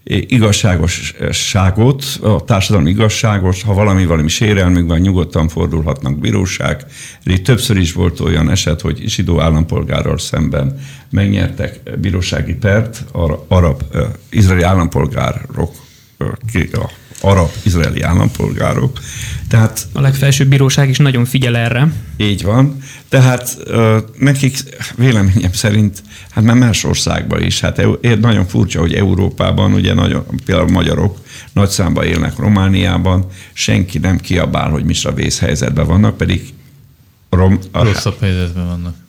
igazságosságot, 0.04 2.04
a 2.22 2.44
társadalmi 2.44 2.90
igazságos, 2.90 3.62
ha 3.62 3.74
valami 3.74 4.06
valami 4.06 4.28
sérelmük 4.28 4.88
van, 4.88 4.98
nyugodtan 4.98 5.48
fordulhatnak 5.48 6.18
bíróság. 6.18 6.84
Itt 7.24 7.44
többször 7.44 7.76
is 7.76 7.92
volt 7.92 8.20
olyan 8.20 8.50
eset, 8.50 8.80
hogy 8.80 9.02
zsidó 9.06 9.40
állampolgárral 9.40 10.18
szemben 10.18 10.80
megnyertek 11.10 11.80
bírósági 12.00 12.54
pert, 12.54 13.04
arab, 13.48 13.82
izraeli 14.30 14.62
állampolgárok, 14.62 15.72
arab-izraeli 17.24 18.02
állampolgárok. 18.02 19.00
Tehát, 19.48 19.86
a 19.92 20.00
legfelsőbb 20.00 20.48
bíróság 20.48 20.88
is 20.88 20.98
nagyon 20.98 21.24
figyel 21.24 21.56
erre. 21.56 21.92
Így 22.16 22.42
van. 22.42 22.76
Tehát 23.08 23.58
nekik 24.18 24.58
véleményem 24.96 25.52
szerint, 25.52 26.02
hát 26.30 26.44
már 26.44 26.56
más 26.56 26.84
országban 26.84 27.42
is, 27.42 27.60
hát 27.60 27.86
nagyon 28.20 28.46
furcsa, 28.46 28.80
hogy 28.80 28.94
Európában, 28.94 29.72
ugye 29.72 29.94
nagyon, 29.94 30.24
például 30.44 30.68
a 30.68 30.72
magyarok 30.72 31.18
nagy 31.52 31.68
számban 31.68 32.04
élnek 32.04 32.36
Romániában, 32.36 33.26
senki 33.52 33.98
nem 33.98 34.18
kiabál, 34.18 34.70
hogy 34.70 34.84
misra 34.84 35.12
vészhelyzetben 35.12 35.86
vannak, 35.86 36.16
pedig 36.16 36.52
rom, 37.30 37.58
rosszabb 37.72 38.20
helyzetben 38.20 38.66
vannak. 38.66 39.03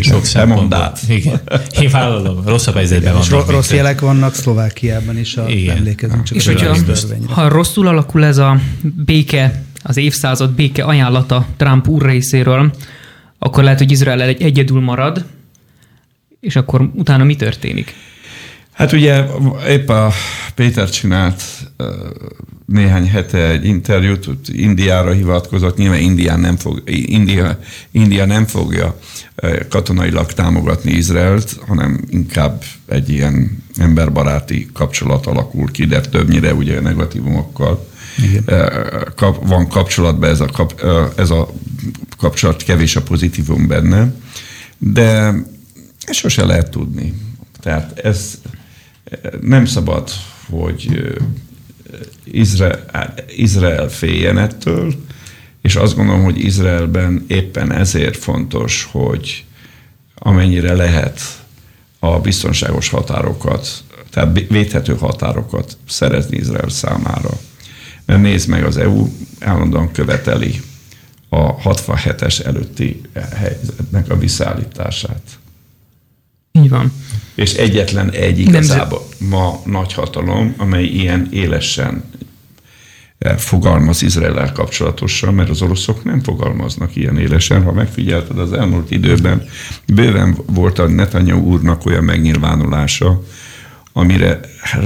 Sok 0.00 0.24
szemondát. 0.24 1.00
Igen. 1.08 1.40
Én 1.80 1.90
vállalom, 1.90 2.42
rosszabb 2.46 2.74
helyzetben 2.74 3.12
vannak. 3.12 3.28
Rossz, 3.28 3.48
rossz 3.48 3.72
jelek 3.72 4.00
vannak 4.00 4.34
Szlovákiában 4.34 5.18
is, 5.18 5.36
a 5.36 5.48
Igen. 5.48 5.76
emlékezünk 5.76 6.22
csak 6.22 6.36
És 6.36 6.46
hogyha, 6.46 6.76
ha 7.28 7.48
rosszul 7.48 7.86
alakul 7.86 8.24
ez 8.24 8.38
a 8.38 8.60
béke, 8.82 9.62
az 9.82 9.96
évszázad 9.96 10.50
béke 10.50 10.84
ajánlata 10.84 11.46
Trump 11.56 11.88
úr 11.88 12.02
részéről, 12.02 12.72
akkor 13.38 13.62
lehet, 13.62 13.78
hogy 13.78 13.90
Izrael 13.90 14.22
egy 14.22 14.42
egyedül 14.42 14.80
marad, 14.80 15.24
és 16.40 16.56
akkor 16.56 16.90
utána 16.94 17.24
mi 17.24 17.36
történik? 17.36 17.94
Hát 18.72 18.92
ugye 18.92 19.24
épp 19.68 19.88
a 19.88 20.12
Péter 20.54 20.90
csinált 20.90 21.42
néhány 22.72 23.08
hete 23.08 23.48
egy 23.48 23.64
interjút, 23.64 24.28
Indiára 24.48 25.12
hivatkozott, 25.12 25.76
nyilván 25.76 26.00
India 26.00 26.36
nem, 26.36 26.56
fog, 26.56 26.82
India, 26.86 27.58
India 27.90 28.24
nem 28.24 28.46
fogja 28.46 28.98
katonailag 29.68 30.32
támogatni 30.32 30.90
Izraelt, 30.90 31.56
hanem 31.66 32.00
inkább 32.10 32.62
egy 32.86 33.08
ilyen 33.08 33.64
emberbaráti 33.76 34.68
kapcsolat 34.72 35.26
alakul 35.26 35.70
ki, 35.70 35.84
de 35.84 36.00
többnyire 36.00 36.54
ugye 36.54 36.80
negatívumokkal 36.80 37.88
Igen. 38.22 38.62
van 39.40 39.68
kapcsolatban 39.68 40.30
ez 40.30 40.40
a, 40.40 40.46
kap, 40.46 40.82
ez 41.16 41.30
a 41.30 41.48
kapcsolat, 42.18 42.62
kevés 42.62 42.96
a 42.96 43.02
pozitívum 43.02 43.66
benne, 43.66 44.14
de 44.78 45.34
ezt 46.00 46.18
sose 46.18 46.44
lehet 46.44 46.70
tudni. 46.70 47.14
Tehát 47.60 47.98
ez 47.98 48.40
nem 49.40 49.66
szabad, 49.66 50.10
hogy 50.50 51.14
Izrael, 52.24 53.14
Izrael 53.36 53.88
féljen 53.88 54.38
ettől, 54.38 54.94
és 55.62 55.76
azt 55.76 55.94
gondolom, 55.94 56.22
hogy 56.22 56.38
Izraelben 56.44 57.24
éppen 57.28 57.72
ezért 57.72 58.16
fontos, 58.16 58.88
hogy 58.90 59.44
amennyire 60.14 60.74
lehet 60.74 61.20
a 61.98 62.18
biztonságos 62.18 62.88
határokat, 62.88 63.68
tehát 64.10 64.44
védhető 64.48 64.96
határokat 64.96 65.76
szerezni 65.88 66.36
Izrael 66.36 66.68
számára. 66.68 67.30
Mert 68.04 68.20
nézd 68.20 68.48
meg, 68.48 68.64
az 68.64 68.76
EU 68.76 69.08
állandóan 69.40 69.92
követeli 69.92 70.60
a 71.28 71.56
67-es 71.56 72.44
előtti 72.46 73.00
helyzetnek 73.36 74.10
a 74.10 74.18
visszaállítását. 74.18 75.37
Így 76.52 76.68
van. 76.68 76.92
És 77.34 77.54
egyetlen 77.54 78.10
egy 78.10 78.38
igazából 78.38 79.02
ma 79.18 79.60
nagy 79.64 79.92
hatalom, 79.92 80.54
amely 80.56 80.84
ilyen 80.84 81.28
élesen 81.30 82.04
eh, 83.18 83.36
fogalmaz 83.36 84.02
Izrael 84.02 84.52
kapcsolatosan, 84.52 85.34
mert 85.34 85.48
az 85.48 85.62
oroszok 85.62 86.04
nem 86.04 86.20
fogalmaznak 86.22 86.96
ilyen 86.96 87.18
élesen. 87.18 87.62
Ha 87.62 87.72
megfigyelted 87.72 88.38
az 88.38 88.52
elmúlt 88.52 88.90
időben, 88.90 89.42
bőven 89.86 90.36
volt 90.46 90.78
a 90.78 90.88
Netanyahu 90.88 91.40
úrnak 91.40 91.86
olyan 91.86 92.04
megnyilvánulása, 92.04 93.22
amire 93.92 94.40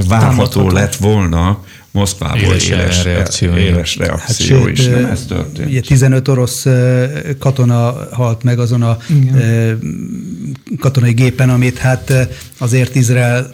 várható 0.09 0.71
lett 0.71 0.95
volna, 0.95 1.65
Moszkvából 1.93 2.41
éles, 2.41 2.69
éles 2.69 3.05
reakció, 3.05 3.57
éles 3.57 3.97
reakció 3.97 4.59
hát, 4.59 4.69
is, 4.69 4.85
nem 4.85 5.05
ez 5.05 5.25
történt. 5.27 5.69
Ugye 5.69 5.81
15 5.81 6.29
orosz 6.29 6.67
katona 7.39 8.09
halt 8.13 8.43
meg 8.43 8.59
azon 8.59 8.83
a 8.83 8.99
Igen. 9.09 9.79
katonai 10.79 11.13
gépen, 11.13 11.51
amit 11.51 11.79
hát 11.79 12.29
azért 12.59 12.95
Izrael 12.95 13.53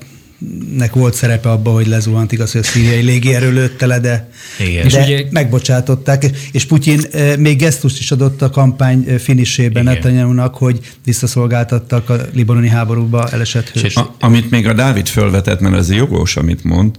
nek 0.77 0.95
volt 0.95 1.15
szerepe 1.15 1.51
abban, 1.51 1.75
hogy 1.75 1.87
lezuhant 1.87 2.33
igaz, 2.33 2.53
hogy 2.53 2.61
a 2.61 2.65
szíriai 2.65 3.03
légierő 3.03 3.53
lőtte 3.53 3.87
le, 3.87 4.01
de, 4.01 4.29
Igen. 4.59 4.89
de 4.89 5.03
ugye... 5.03 5.25
megbocsátották. 5.31 6.31
És 6.53 6.65
Putyin 6.65 7.01
még 7.39 7.59
gesztust 7.59 7.99
is 7.99 8.11
adott 8.11 8.43
a 8.43 8.51
kampány 8.51 9.19
finisében 9.19 9.85
Netanyahu-nak, 9.85 10.55
hogy 10.55 10.81
visszaszolgáltattak 11.05 12.11
a 12.11 12.17
libanoni 12.35 12.69
háborúba 12.69 13.29
elesett 13.29 13.69
hős. 13.69 13.97
A, 13.97 14.15
amit 14.21 14.51
még 14.51 14.67
a 14.67 14.73
Dávid 14.73 15.09
fölvetett, 15.09 15.61
mert 15.61 15.77
ez 15.77 15.91
jogos, 15.91 16.37
amit 16.37 16.65
mond, 16.65 16.99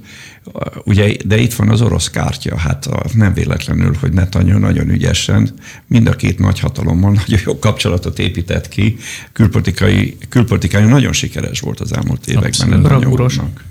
ugye, 0.83 1.15
de 1.25 1.37
itt 1.37 1.53
van 1.53 1.69
az 1.69 1.81
orosz 1.81 2.09
kártya, 2.09 2.57
hát 2.57 2.89
nem 3.13 3.33
véletlenül, 3.33 3.95
hogy 3.99 4.11
Netanyahu 4.11 4.59
nagyon 4.59 4.89
ügyesen 4.89 5.49
mind 5.87 6.07
a 6.07 6.11
két 6.11 6.39
nagy 6.39 6.59
hatalommal 6.59 7.11
nagyon 7.11 7.39
jó 7.45 7.59
kapcsolatot 7.59 8.19
épített 8.19 8.67
ki. 8.67 8.97
Külpolitikai, 9.33 10.17
külpolitikai 10.29 10.83
nagyon 10.83 11.13
sikeres 11.13 11.59
volt 11.59 11.79
az 11.79 11.93
elmúlt 11.93 12.27
években. 12.27 12.81
Bravúrosnak. 12.81 13.63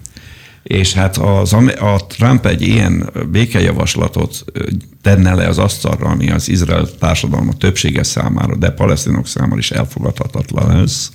És 0.63 0.93
hát 0.93 1.17
az, 1.17 1.53
a 1.79 2.07
Trump 2.09 2.47
egy 2.47 2.63
ilyen 2.63 3.11
békejavaslatot 3.31 4.45
tenne 5.03 5.35
le 5.35 5.47
az 5.47 5.59
asztalra, 5.59 6.07
ami 6.07 6.31
az 6.31 6.49
Izrael 6.49 6.89
társadalma 6.99 7.53
többsége 7.53 8.03
számára, 8.03 8.57
de 8.57 8.71
palesztinok 8.71 9.27
számára 9.27 9.59
is 9.59 9.71
elfogadhatatlan 9.71 10.81
lesz 10.81 11.11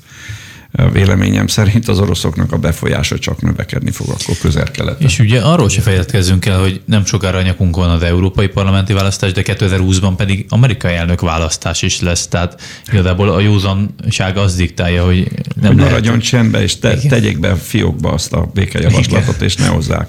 véleményem 0.91 1.47
szerint 1.47 1.87
az 1.87 1.99
oroszoknak 1.99 2.51
a 2.51 2.57
befolyása 2.57 3.19
csak 3.19 3.41
növekedni 3.41 3.91
fog 3.91 4.07
akkor 4.09 4.37
közel-keleten. 4.41 5.07
És 5.07 5.19
ugye 5.19 5.39
arról 5.39 5.69
se 5.69 5.81
feledkezzünk 5.81 6.45
el, 6.45 6.59
hogy 6.59 6.81
nem 6.85 7.05
sokára 7.05 7.41
nyakunk 7.41 7.75
van 7.75 7.89
az 7.89 8.03
európai 8.03 8.47
parlamenti 8.47 8.93
választás, 8.93 9.31
de 9.31 9.41
2020-ban 9.45 10.13
pedig 10.17 10.45
amerikai 10.49 10.93
elnök 10.93 11.21
választás 11.21 11.81
is 11.81 12.01
lesz, 12.01 12.27
tehát 12.27 12.61
igazából 12.91 13.29
a 13.29 13.39
józanság 13.39 14.37
az 14.37 14.55
diktálja, 14.55 15.05
hogy 15.05 15.31
nem 15.55 15.67
hogy 15.67 15.75
lehet. 15.75 15.91
Maradjon 15.91 16.19
csendbe, 16.19 16.61
és 16.61 16.79
te, 16.79 16.97
tegyék 16.97 17.39
be 17.39 17.49
a 17.49 17.55
fiókba 17.55 18.11
azt 18.11 18.33
a 18.33 18.49
békejavaslatot, 18.53 19.41
és 19.41 19.55
ne 19.55 19.67
hozzák. 19.67 20.07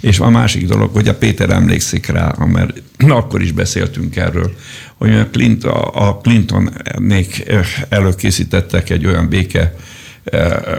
És 0.00 0.18
a 0.18 0.28
másik 0.28 0.66
dolog, 0.66 0.92
hogy 0.92 1.08
a 1.08 1.14
Péter 1.14 1.50
emlékszik 1.50 2.06
rá, 2.06 2.34
mert 2.38 2.82
akkor 3.08 3.42
is 3.42 3.52
beszéltünk 3.52 4.16
erről, 4.16 4.54
hogy 4.96 5.14
a 5.14 5.26
Clinton, 5.26 5.72
a 5.94 6.16
Clinton-nék 6.16 7.44
előkészítettek 7.88 8.90
egy 8.90 9.06
olyan 9.06 9.28
béke 9.28 9.74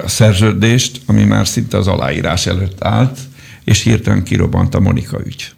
szerződést, 0.05 1.01
ami 1.05 1.23
már 1.23 1.47
szinte 1.47 1.77
az 1.77 1.88
aláírás 1.88 2.45
előtt 2.45 2.84
állt, 2.84 3.19
és 3.63 3.81
hirtelen 3.81 4.23
kirobbant 4.23 4.75
a 4.75 4.79
Monika 4.79 5.19
ügy. 5.25 5.53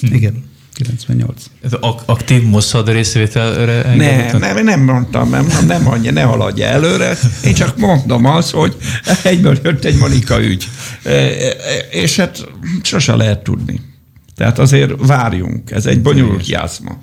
Igen. 0.00 0.46
98. 0.74 1.44
Ez 1.62 1.72
aktív 2.06 2.42
Mossad 2.42 2.88
részvételre? 2.88 3.94
Nem, 3.94 4.38
nem, 4.38 4.64
nem 4.64 4.80
mondtam, 4.80 5.30
nem, 5.30 5.46
nem 5.66 5.88
annyi, 5.88 6.10
ne 6.10 6.22
haladja 6.22 6.66
előre. 6.66 7.16
Én 7.44 7.54
csak 7.54 7.76
mondom 7.76 8.24
azt, 8.24 8.50
hogy 8.50 8.76
egyből 9.22 9.58
jött 9.62 9.84
egy 9.84 9.98
Monika 9.98 10.42
ügy. 10.42 10.68
És 11.90 12.16
hát 12.16 12.48
sose 12.82 13.14
lehet 13.14 13.42
tudni. 13.42 13.80
Tehát 14.34 14.58
azért 14.58 14.92
várjunk, 15.06 15.70
ez 15.70 15.86
egy 15.86 16.02
bonyolult 16.02 16.48
játszma. 16.48 16.98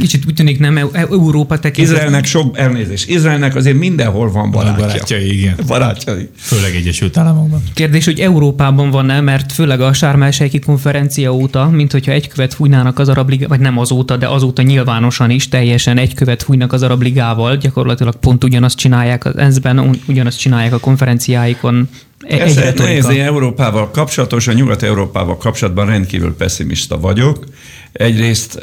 Kicsit 0.00 0.24
úgy 0.26 0.34
tűnik 0.34 0.58
nem 0.58 0.76
Európa 0.92 1.58
tekintetében. 1.58 1.94
Izraelnek 1.94 2.24
sok 2.24 2.58
elnézés. 2.58 3.06
Izraelnek 3.06 3.56
azért 3.56 3.78
mindenhol 3.78 4.30
van 4.30 4.50
barátja. 4.50 4.86
Barátjai, 4.86 5.38
igen. 5.38 5.54
Barátjai. 5.66 6.28
Főleg 6.36 6.74
Egyesült 6.74 7.16
Államokban. 7.16 7.62
Kérdés, 7.74 8.04
hogy 8.04 8.20
Európában 8.20 8.90
van-e, 8.90 9.20
mert 9.20 9.52
főleg 9.52 9.80
a 9.80 9.92
Sármelsejki 9.92 10.58
konferencia 10.58 11.34
óta, 11.34 11.68
mint 11.68 11.92
hogyha 11.92 12.12
egy 12.12 12.28
követ 12.28 12.54
fújnának 12.54 12.98
az 12.98 13.08
Arab 13.08 13.28
Liga, 13.28 13.48
vagy 13.48 13.60
nem 13.60 13.78
azóta, 13.78 14.16
de 14.16 14.28
azóta 14.28 14.62
nyilvánosan 14.62 15.30
is 15.30 15.48
teljesen 15.48 15.98
egy 15.98 16.14
követ 16.14 16.42
fújnak 16.42 16.72
az 16.72 16.82
Arab 16.82 17.02
Ligával, 17.02 17.56
gyakorlatilag 17.56 18.14
pont 18.14 18.44
ugyanazt 18.44 18.76
csinálják 18.76 19.24
az 19.24 19.36
ENSZ-ben, 19.36 19.96
ugyanazt 20.06 20.38
csinálják 20.38 20.72
a 20.72 20.78
konferenciáikon, 20.78 21.88
ez 22.28 22.74
nézni, 22.76 23.18
Európával 23.18 23.90
kapcsolatosan, 23.90 24.54
Nyugat-Európával 24.54 25.36
kapcsolatban 25.36 25.86
rendkívül 25.86 26.36
pessimista 26.36 27.00
vagyok. 27.00 27.44
Egyrészt 27.92 28.60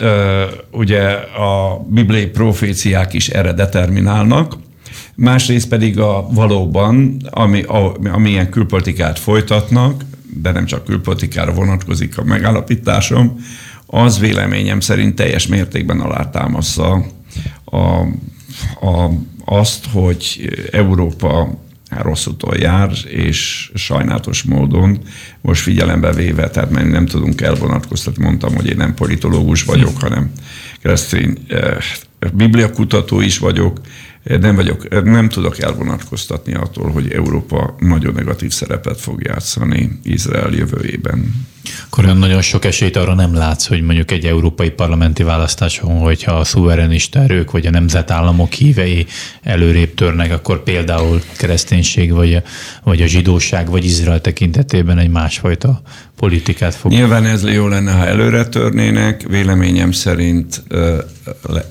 ugye 0.71 1.01
a 1.37 1.85
bibliai 1.87 2.25
proféciák 2.25 3.13
is 3.13 3.27
erre 3.27 3.53
determinálnak, 3.53 4.55
másrészt 5.15 5.67
pedig 5.67 5.99
a 5.99 6.27
valóban, 6.31 7.21
ami, 7.29 7.61
a, 7.61 7.95
amilyen 8.03 8.49
külpolitikát 8.49 9.19
folytatnak, 9.19 10.03
de 10.41 10.51
nem 10.51 10.65
csak 10.65 10.85
külpolitikára 10.85 11.53
vonatkozik 11.53 12.17
a 12.17 12.23
megállapításom, 12.23 13.39
az 13.85 14.19
véleményem 14.19 14.79
szerint 14.79 15.15
teljes 15.15 15.47
mértékben 15.47 15.99
alátámaszza 15.99 17.05
a, 17.63 17.77
a, 18.85 19.09
azt, 19.45 19.85
hogy 19.91 20.49
Európa 20.71 21.57
rossz 21.89 22.25
úton 22.25 22.59
jár, 22.59 22.91
és 23.05 23.71
sajnálatos 23.73 24.43
módon 24.43 24.99
most 25.41 25.61
figyelembe 25.61 26.13
véve, 26.13 26.49
tehát 26.49 26.69
mert 26.69 26.89
nem 26.89 27.05
tudunk 27.05 27.41
elvonatkoztatni, 27.41 28.23
mondtam, 28.23 28.55
hogy 28.55 28.67
én 28.67 28.77
nem 28.77 28.93
politológus 28.93 29.63
vagyok, 29.63 29.93
hm. 29.93 30.01
hanem 30.01 30.31
keresztény 30.81 31.37
eh, 31.47 31.77
bibliakutató 32.33 33.21
is 33.21 33.37
vagyok, 33.37 33.81
nem, 34.23 34.55
vagyok, 34.55 35.03
nem 35.03 35.29
tudok 35.29 35.59
elvonatkoztatni 35.59 36.53
attól, 36.53 36.91
hogy 36.91 37.11
Európa 37.11 37.75
nagyon 37.79 38.13
negatív 38.13 38.51
szerepet 38.51 39.01
fog 39.01 39.23
játszani 39.23 39.99
Izrael 40.03 40.51
jövőjében. 40.51 41.47
Akkor 41.85 42.03
olyan 42.03 42.17
nagyon 42.17 42.41
sok 42.41 42.65
esélyt 42.65 42.95
arra 42.95 43.13
nem 43.13 43.33
látsz, 43.33 43.67
hogy 43.67 43.81
mondjuk 43.81 44.11
egy 44.11 44.25
európai 44.25 44.69
parlamenti 44.69 45.23
választáson, 45.23 45.97
hogyha 45.97 46.31
a 46.31 46.43
szuverenista 46.43 47.19
erők 47.19 47.51
vagy 47.51 47.65
a 47.65 47.69
nemzetállamok 47.69 48.53
hívei 48.53 49.05
előrébb 49.43 49.93
törnek, 49.93 50.31
akkor 50.31 50.63
például 50.63 51.21
kereszténység 51.37 52.11
vagy 52.11 52.33
a, 52.33 52.41
vagy 52.83 53.01
a 53.01 53.07
zsidóság 53.07 53.69
vagy 53.69 53.85
Izrael 53.85 54.21
tekintetében 54.21 54.97
egy 54.97 55.09
másfajta 55.09 55.81
politikát 56.15 56.75
fog. 56.75 56.91
Nyilván 56.91 57.25
ez 57.25 57.43
jó 57.43 57.67
lenne, 57.67 57.91
ha 57.91 58.05
előre 58.05 58.45
törnének. 58.45 59.21
Véleményem 59.27 59.91
szerint 59.91 60.63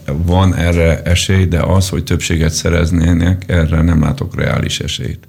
van 0.06 0.54
erre 0.54 1.02
esély, 1.02 1.44
de 1.44 1.60
az, 1.60 1.88
hogy 1.88 2.04
többséget 2.04 2.52
szereznének, 2.52 3.44
erre 3.46 3.82
nem 3.82 4.02
látok 4.02 4.36
reális 4.36 4.80
esélyt. 4.80 5.26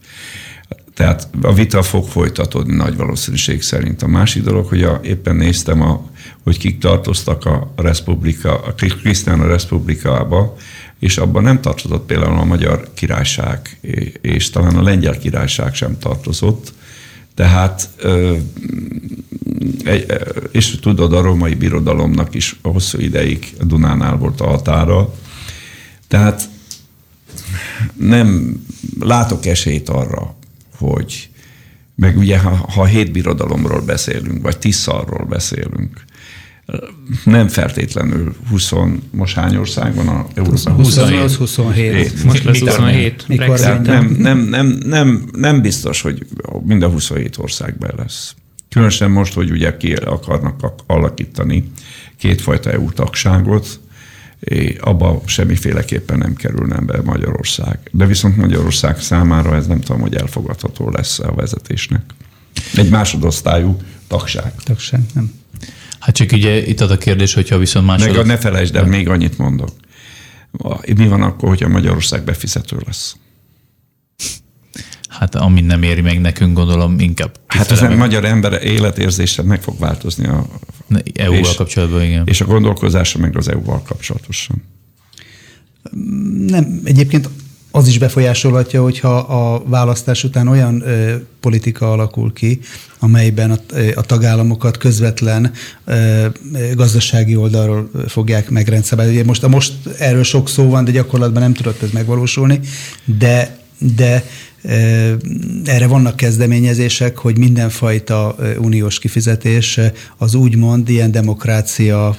Tehát 1.00 1.28
a 1.42 1.54
vita 1.54 1.84
fog 1.84 2.08
folytatódni 2.08 2.76
nagy 2.76 2.96
valószínűség 2.96 3.62
szerint. 3.62 4.02
A 4.02 4.08
másik 4.08 4.44
dolog, 4.44 4.66
hogy 4.68 4.84
a, 4.84 5.00
éppen 5.04 5.36
néztem, 5.36 5.82
a, 5.82 6.10
hogy 6.44 6.58
kik 6.58 6.80
tartoztak 6.80 7.46
a 7.46 7.74
Republika, 7.76 8.60
a 8.60 8.74
Krisztián 8.74 9.48
Republikába, 9.48 10.56
és 11.00 11.18
abban 11.18 11.44
nem 11.44 11.62
tartozott 11.62 12.06
például 12.06 12.38
a 12.38 12.44
Magyar 12.44 12.88
Királyság, 12.94 13.80
és 14.22 14.50
talán 14.50 14.76
a 14.76 14.82
Lengyel 14.82 15.18
Királyság 15.18 15.74
sem 15.74 15.98
tartozott. 15.98 16.74
Tehát, 17.36 17.90
és 20.52 20.80
tudod, 20.80 21.14
a 21.14 21.22
római 21.22 21.54
birodalomnak 21.54 22.36
is 22.36 22.60
hosszú 22.62 23.00
ideig 23.00 23.54
a 23.60 23.64
Dunánál 23.64 24.18
volt 24.18 24.42
a 24.42 24.48
határa. 24.48 25.14
Tehát 26.08 26.50
nem 27.94 28.60
látok 29.00 29.46
esélyt 29.46 29.90
arra, 29.90 30.38
hogy 30.80 31.30
meg 31.96 32.18
ugye, 32.18 32.40
ha, 32.40 32.50
ha 32.50 32.86
hét 32.86 33.12
birodalomról 33.12 33.82
beszélünk, 33.82 34.42
vagy 34.42 34.58
Tiszarról 34.58 35.26
beszélünk, 35.26 36.06
nem 37.24 37.48
feltétlenül 37.48 38.36
20, 38.50 38.72
most 39.12 39.36
hány 39.36 39.56
ország 39.56 39.96
van 39.96 40.08
a 40.08 40.26
Európában? 40.34 40.76
28, 40.76 41.36
27. 41.36 42.24
Most 42.24 42.44
lesz 42.44 42.60
27. 42.60 43.28
Mikor 43.28 43.60
nem, 43.60 44.16
nem, 44.20 44.38
nem, 44.40 44.68
nem, 44.86 45.30
nem 45.32 45.62
biztos, 45.62 46.02
hogy 46.02 46.26
mind 46.66 46.84
a 46.84 46.88
27 46.88 47.38
országban 47.38 47.92
lesz. 47.98 48.36
Különösen 48.70 49.12
most, 49.12 49.34
hogy 49.34 49.52
ugye 49.52 49.78
ki 49.78 49.94
akarnak 49.94 50.74
alakítani 50.88 51.72
kétfajta 52.18 52.72
EU 52.72 52.92
tagságot, 52.92 53.80
abba 54.80 55.22
semmiféleképpen 55.26 56.18
nem 56.18 56.36
kerülne 56.36 56.80
be 56.80 57.02
Magyarország. 57.02 57.80
De 57.92 58.06
viszont 58.06 58.38
Magyarország 58.38 59.00
számára 59.02 59.56
ez 59.56 59.68
nem 59.68 59.80
tudom, 59.82 60.02
hogy 60.02 60.16
elfogadható 60.16 60.90
lesz 60.90 61.20
a 61.20 61.34
vezetésnek. 61.36 62.02
Egy 62.76 62.90
másodosztályú 62.90 63.78
tagság. 64.08 64.54
Tagság, 64.64 65.02
nem. 65.14 65.32
Hát 66.00 66.16
csak 66.16 66.32
ugye 66.32 66.68
itt 66.68 66.82
az 66.82 66.92
a 66.92 66.98
kérdés, 66.98 67.34
hogyha 67.34 67.58
viszont 67.58 67.86
másodok... 67.86 68.16
Meg 68.16 68.26
a 68.26 68.28
ne 68.28 68.38
felejtsd 68.38 68.76
el, 68.76 68.86
még 68.86 69.10
annyit 69.10 69.38
mondok. 69.38 69.70
Mi 70.96 71.08
van 71.08 71.22
akkor, 71.22 71.50
hogyha 71.50 71.68
Magyarország 71.68 72.24
befizető 72.24 72.78
lesz? 72.86 73.16
Hát 75.20 75.36
amin 75.36 75.64
nem 75.66 75.84
éri 75.84 76.02
meg 76.02 76.22
nekünk, 76.22 76.58
gondolom 76.58 77.00
inkább. 77.00 77.32
Hát 77.48 77.72
az 77.72 77.82
a 77.82 77.96
magyar 77.96 78.26
ember 78.26 78.64
életérzése 78.64 79.44
meg 79.44 79.62
fog 79.62 79.80
változni 79.80 80.28
a 80.28 80.46
EU-val 81.14 81.54
kapcsolatban, 81.58 82.04
igen. 82.04 82.24
És 82.26 82.42
a 82.42 82.46
gondolkozása 82.46 83.20
meg 83.20 83.38
az 83.38 83.48
EU-val 83.50 83.82
kapcsolatosan. 83.88 84.64
Nem, 86.48 86.82
egyébként 86.84 87.30
az 87.72 87.88
is 87.88 87.98
befolyásolhatja, 87.98 88.82
hogyha 88.82 89.18
a 89.18 89.64
választás 89.66 90.24
után 90.24 90.48
olyan 90.48 90.82
ö, 90.82 91.16
politika 91.40 91.92
alakul 91.92 92.34
ki, 92.34 92.60
amelyben 93.00 93.52
a, 93.52 93.58
a 93.96 94.02
tagállamokat 94.02 94.78
közvetlen 94.78 95.52
ö, 95.86 96.26
gazdasági 96.74 97.36
oldalról 97.36 97.90
fogják 98.08 98.50
megrendszerbe. 98.50 99.24
Most, 99.24 99.48
most 99.48 99.74
erről 99.98 100.24
sok 100.24 100.50
szó 100.50 100.70
van, 100.70 100.84
de 100.84 100.92
gyakorlatban 100.92 101.42
nem 101.42 101.54
tudott 101.54 101.82
ez 101.82 101.92
megvalósulni, 101.92 102.60
de, 103.06 103.58
de 103.78 104.24
erre 105.66 105.88
vannak 105.88 106.16
kezdeményezések, 106.16 107.18
hogy 107.18 107.38
mindenfajta 107.38 108.36
uniós 108.58 109.00
kifizetés 109.00 109.80
az 110.18 110.34
úgymond 110.34 110.90
ilyen 110.90 111.12
demokrácia 111.12 112.18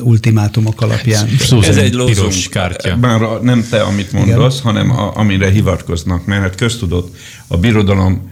ultimátumok 0.00 0.80
alapján. 0.80 1.28
Szó 1.38 1.62
Ez 1.62 1.76
egy 1.76 2.04
piros 2.04 2.48
kártya. 2.48 2.96
Már 2.96 3.20
nem 3.42 3.66
te, 3.70 3.82
amit 3.82 4.12
mondasz, 4.12 4.58
Igen. 4.58 4.74
hanem 4.74 4.90
a, 4.90 5.16
amire 5.16 5.50
hivatkoznak, 5.50 6.26
mert 6.26 6.42
hát 6.42 6.54
köztudott, 6.54 7.16
a 7.46 7.56
birodalom 7.56 8.30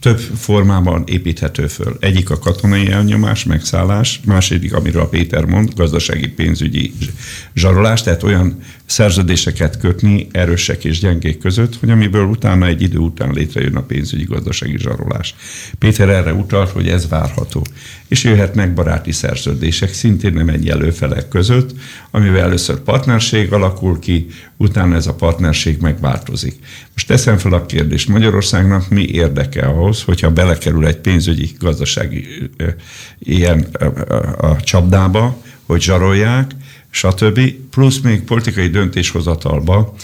több 0.00 0.18
formában 0.18 1.04
építhető 1.06 1.66
föl. 1.66 1.96
Egyik 2.00 2.30
a 2.30 2.38
katonai 2.38 2.90
elnyomás, 2.90 3.44
megszállás, 3.44 4.20
második, 4.24 4.74
amiről 4.74 5.02
a 5.02 5.06
Péter 5.06 5.44
mond, 5.44 5.74
gazdasági 5.74 6.28
pénzügyi 6.28 6.92
zsarolás, 7.54 8.02
tehát 8.02 8.22
olyan 8.22 8.58
szerződéseket 8.86 9.78
kötni 9.78 10.26
erősek 10.32 10.84
és 10.84 10.98
gyengék 10.98 11.38
között, 11.38 11.76
hogy 11.76 11.90
amiből 11.90 12.24
utána 12.24 12.66
egy 12.66 12.82
idő 12.82 12.98
után 12.98 13.32
létrejön 13.32 13.76
a 13.76 13.82
pénzügyi 13.82 14.24
gazdasági 14.24 14.78
zsarolás. 14.78 15.34
Péter 15.78 16.08
erre 16.08 16.32
utalt, 16.32 16.70
hogy 16.70 16.88
ez 16.88 17.08
várható. 17.08 17.66
És 18.08 18.24
jöhetnek 18.24 18.74
baráti 18.74 19.12
szerződések, 19.12 19.92
szintén 19.92 20.32
nem 20.32 20.48
egy 20.48 20.94
felek 20.94 21.28
között, 21.28 21.74
amivel 22.10 22.42
először 22.42 22.80
partnerség 22.80 23.52
alakul 23.52 23.98
ki, 23.98 24.26
utána 24.56 24.94
ez 24.94 25.06
a 25.06 25.14
partnerség 25.14 25.80
megváltozik. 25.80 26.54
Most 26.92 27.06
teszem 27.06 27.38
fel 27.38 27.52
a 27.52 27.66
kérdést, 27.66 28.08
Magyarországnak 28.08 28.88
mi 28.88 29.06
érdeke 29.06 29.66
ahhoz, 29.66 30.02
hogyha 30.02 30.30
belekerül 30.30 30.86
egy 30.86 30.98
pénzügyi 30.98 31.50
gazdasági 31.58 32.26
ilyen 33.18 33.60
a 34.38 34.60
csapdába, 34.60 35.42
hogy 35.66 35.82
zsarolják, 35.82 36.50
stb. 36.94 37.40
Plusz 37.70 37.98
még 38.00 38.22
politikai 38.22 38.68
döntéshozatalba 38.68 39.94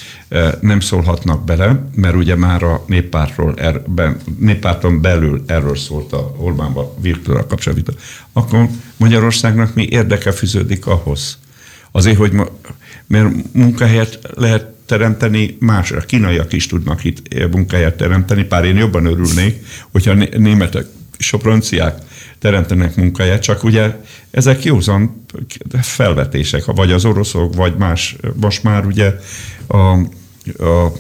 nem 0.61 0.81
szólhatnak 0.81 1.45
bele, 1.45 1.89
mert 1.95 2.15
ugye 2.15 2.37
már 2.37 2.63
a 2.63 2.85
néppártról, 2.87 3.55
erben, 3.57 4.17
néppárton 4.39 5.01
belül 5.01 5.43
erről 5.47 5.77
szólt 5.77 6.13
a 6.13 6.35
Orbánba 6.37 6.95
Viktorral 7.01 7.47
kapcsolatban. 7.47 7.95
Akkor 8.33 8.69
Magyarországnak 8.97 9.75
mi 9.75 9.87
érdeke 9.91 10.33
fűződik 10.33 10.87
ahhoz? 10.87 11.39
Azért, 11.91 12.17
hogy 12.17 12.33
ma, 12.33 12.47
mert 13.07 13.53
munkahelyet 13.53 14.19
lehet 14.35 14.67
teremteni, 14.87 15.57
más, 15.61 15.91
a 15.91 16.01
kínaiak 16.01 16.53
is 16.53 16.67
tudnak 16.67 17.05
itt 17.05 17.51
munkahelyet 17.51 17.97
teremteni, 17.97 18.45
pár 18.45 18.65
én 18.65 18.77
jobban 18.77 19.05
örülnék, 19.05 19.65
hogyha 19.91 20.15
németek, 20.15 20.87
sopronciák 21.19 22.03
teremtenek 22.41 22.97
munkahelyet, 22.97 23.43
csak 23.43 23.65
ugye 23.65 23.97
ezek 24.31 24.65
józan 24.65 25.25
felvetések, 25.81 26.65
vagy 26.65 26.93
az 26.93 27.05
oroszok, 27.05 27.55
vagy 27.55 27.77
más, 27.77 28.17
most 28.41 28.63
már 28.63 28.87
ugye 28.87 29.15
a, 29.67 29.77
a 30.65 30.93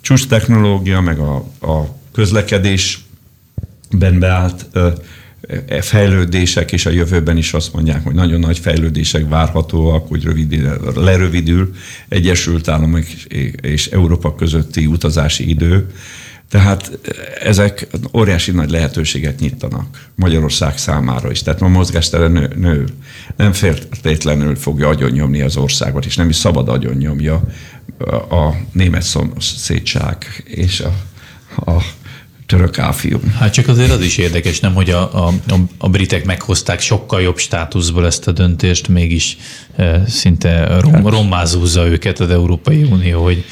csúcs 0.00 0.26
technológia, 0.26 1.00
meg 1.00 1.18
a, 1.18 1.36
a 1.60 1.96
közlekedésben 2.12 4.18
beállt 4.18 4.66
e 5.66 5.82
fejlődések, 5.82 6.72
és 6.72 6.86
a 6.86 6.90
jövőben 6.90 7.36
is 7.36 7.52
azt 7.52 7.72
mondják, 7.72 8.04
hogy 8.04 8.14
nagyon 8.14 8.40
nagy 8.40 8.58
fejlődések 8.58 9.28
várhatóak, 9.28 10.08
hogy 10.08 10.24
rövid, 10.24 10.68
lerövidül 10.94 11.74
Egyesült 12.08 12.68
Államok 12.68 13.04
és 13.60 13.86
Európa 13.86 14.34
közötti 14.34 14.86
utazási 14.86 15.48
idő, 15.48 15.86
tehát 16.48 16.98
ezek 17.42 17.86
óriási 18.14 18.50
nagy 18.50 18.70
lehetőséget 18.70 19.40
nyitanak 19.40 20.08
Magyarország 20.14 20.78
számára 20.78 21.30
is. 21.30 21.42
Tehát 21.42 21.62
a 21.62 21.68
mozgástere 21.68 22.28
nő, 22.28 22.52
nő. 22.56 22.84
Nem 23.36 23.52
feltétlenül 23.52 24.56
fogja 24.56 24.88
agyonnyomni 24.88 25.40
az 25.40 25.56
országot, 25.56 26.04
és 26.04 26.16
nem 26.16 26.28
is 26.28 26.36
szabad 26.36 26.68
agyonnyomja 26.68 27.42
a 28.30 28.50
német 28.72 29.02
szomszédság 29.02 30.42
és 30.44 30.80
a, 30.80 30.92
a 31.70 31.82
török 32.46 32.78
áfium. 32.78 33.34
Hát 33.38 33.52
csak 33.52 33.68
azért 33.68 33.90
az 33.90 34.00
is 34.00 34.16
érdekes, 34.16 34.60
nem, 34.60 34.74
hogy 34.74 34.90
a, 34.90 35.26
a, 35.26 35.32
a 35.78 35.88
britek 35.88 36.24
meghozták 36.24 36.80
sokkal 36.80 37.22
jobb 37.22 37.38
státuszból 37.38 38.06
ezt 38.06 38.28
a 38.28 38.32
döntést, 38.32 38.88
mégis 38.88 39.36
e, 39.76 40.02
szinte 40.06 40.80
rom, 40.80 40.92
hát- 40.92 41.06
rommázúzza 41.06 41.86
őket 41.86 42.20
az 42.20 42.30
Európai 42.30 42.82
Unió, 42.82 43.22
hogy 43.22 43.44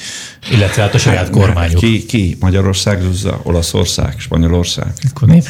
illetve 0.50 0.82
hát 0.82 0.94
a 0.94 0.98
saját 0.98 1.24
hát, 1.24 1.30
kormányuk. 1.30 1.80
Ki, 1.80 2.04
ki? 2.04 2.36
Magyarország 2.40 3.02
zúzza? 3.02 3.40
Olaszország? 3.42 4.14
Spanyolország? 4.18 4.92
Akkor 5.10 5.28
nem. 5.28 5.40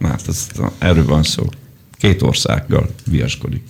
Hát 0.00 0.22
ez, 0.28 0.46
erről 0.78 1.04
van 1.04 1.22
szó. 1.22 1.48
Két 1.98 2.22
országgal 2.22 2.88
viaskodik. 3.06 3.62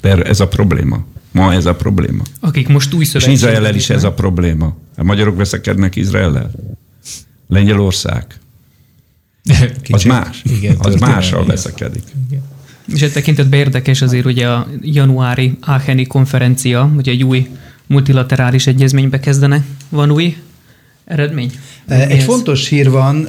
De 0.00 0.22
ez 0.22 0.40
a 0.40 0.48
probléma. 0.48 1.04
Ma 1.32 1.52
ez 1.52 1.66
a 1.66 1.74
probléma. 1.74 2.22
Akik 2.40 2.68
most 2.68 2.94
új 2.94 3.04
És 3.12 3.26
Izrael 3.26 3.74
is 3.74 3.90
ez 3.90 4.04
a 4.04 4.12
probléma. 4.12 4.76
A 4.96 5.04
magyarok 5.04 5.36
veszekednek 5.36 5.96
Izraellel. 5.96 6.50
Lengyelország. 7.54 8.26
Kicsit. 9.82 9.94
Az 9.94 10.02
más. 10.02 10.42
Igen, 10.58 10.76
az 10.78 10.94
mással 10.94 11.46
veszekedik. 11.46 12.02
Igen. 12.28 12.42
És 12.94 13.02
egy 13.02 13.12
tekintetben 13.12 13.58
érdekes 13.58 14.02
azért 14.02 14.24
ugye 14.24 14.48
a 14.48 14.66
januári 14.80 15.56
Aacheni 15.60 16.06
konferencia, 16.06 16.92
ugye 16.96 17.12
egy 17.12 17.24
új 17.24 17.48
multilaterális 17.86 18.66
egyezménybe 18.66 19.20
kezdenek. 19.20 19.62
Van 19.88 20.10
új 20.10 20.36
eredmény? 21.04 21.52
Egy 21.86 22.10
ez? 22.10 22.24
fontos 22.24 22.68
hír 22.68 22.90
van, 22.90 23.28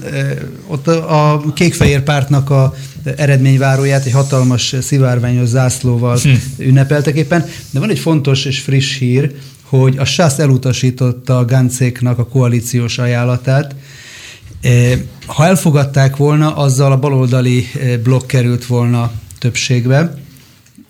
ott 0.68 0.88
a 0.88 1.44
kékfehér 1.54 2.02
pártnak 2.02 2.50
a 2.50 2.74
eredményváróját 3.16 4.06
egy 4.06 4.12
hatalmas 4.12 4.76
szivárványos 4.82 5.48
zászlóval 5.48 6.18
hm. 6.18 6.30
ünnepeltek 6.58 7.16
éppen, 7.16 7.46
de 7.70 7.80
van 7.80 7.90
egy 7.90 8.00
fontos 8.00 8.46
és 8.46 8.60
friss 8.60 8.98
hír, 8.98 9.36
hogy 9.62 9.98
a 9.98 10.06
SASZ 10.06 10.40
elutasította 10.40 11.38
a 11.38 11.46
Gancéknak 11.46 12.20
a 12.20 12.28
koalíciós 12.28 12.98
ajánlatát, 12.98 13.76
ha 15.26 15.46
elfogadták 15.46 16.16
volna, 16.16 16.56
azzal 16.56 16.92
a 16.92 17.00
baloldali 17.00 17.68
blokk 18.04 18.28
került 18.28 18.66
volna 18.66 19.12
többségbe, 19.40 20.18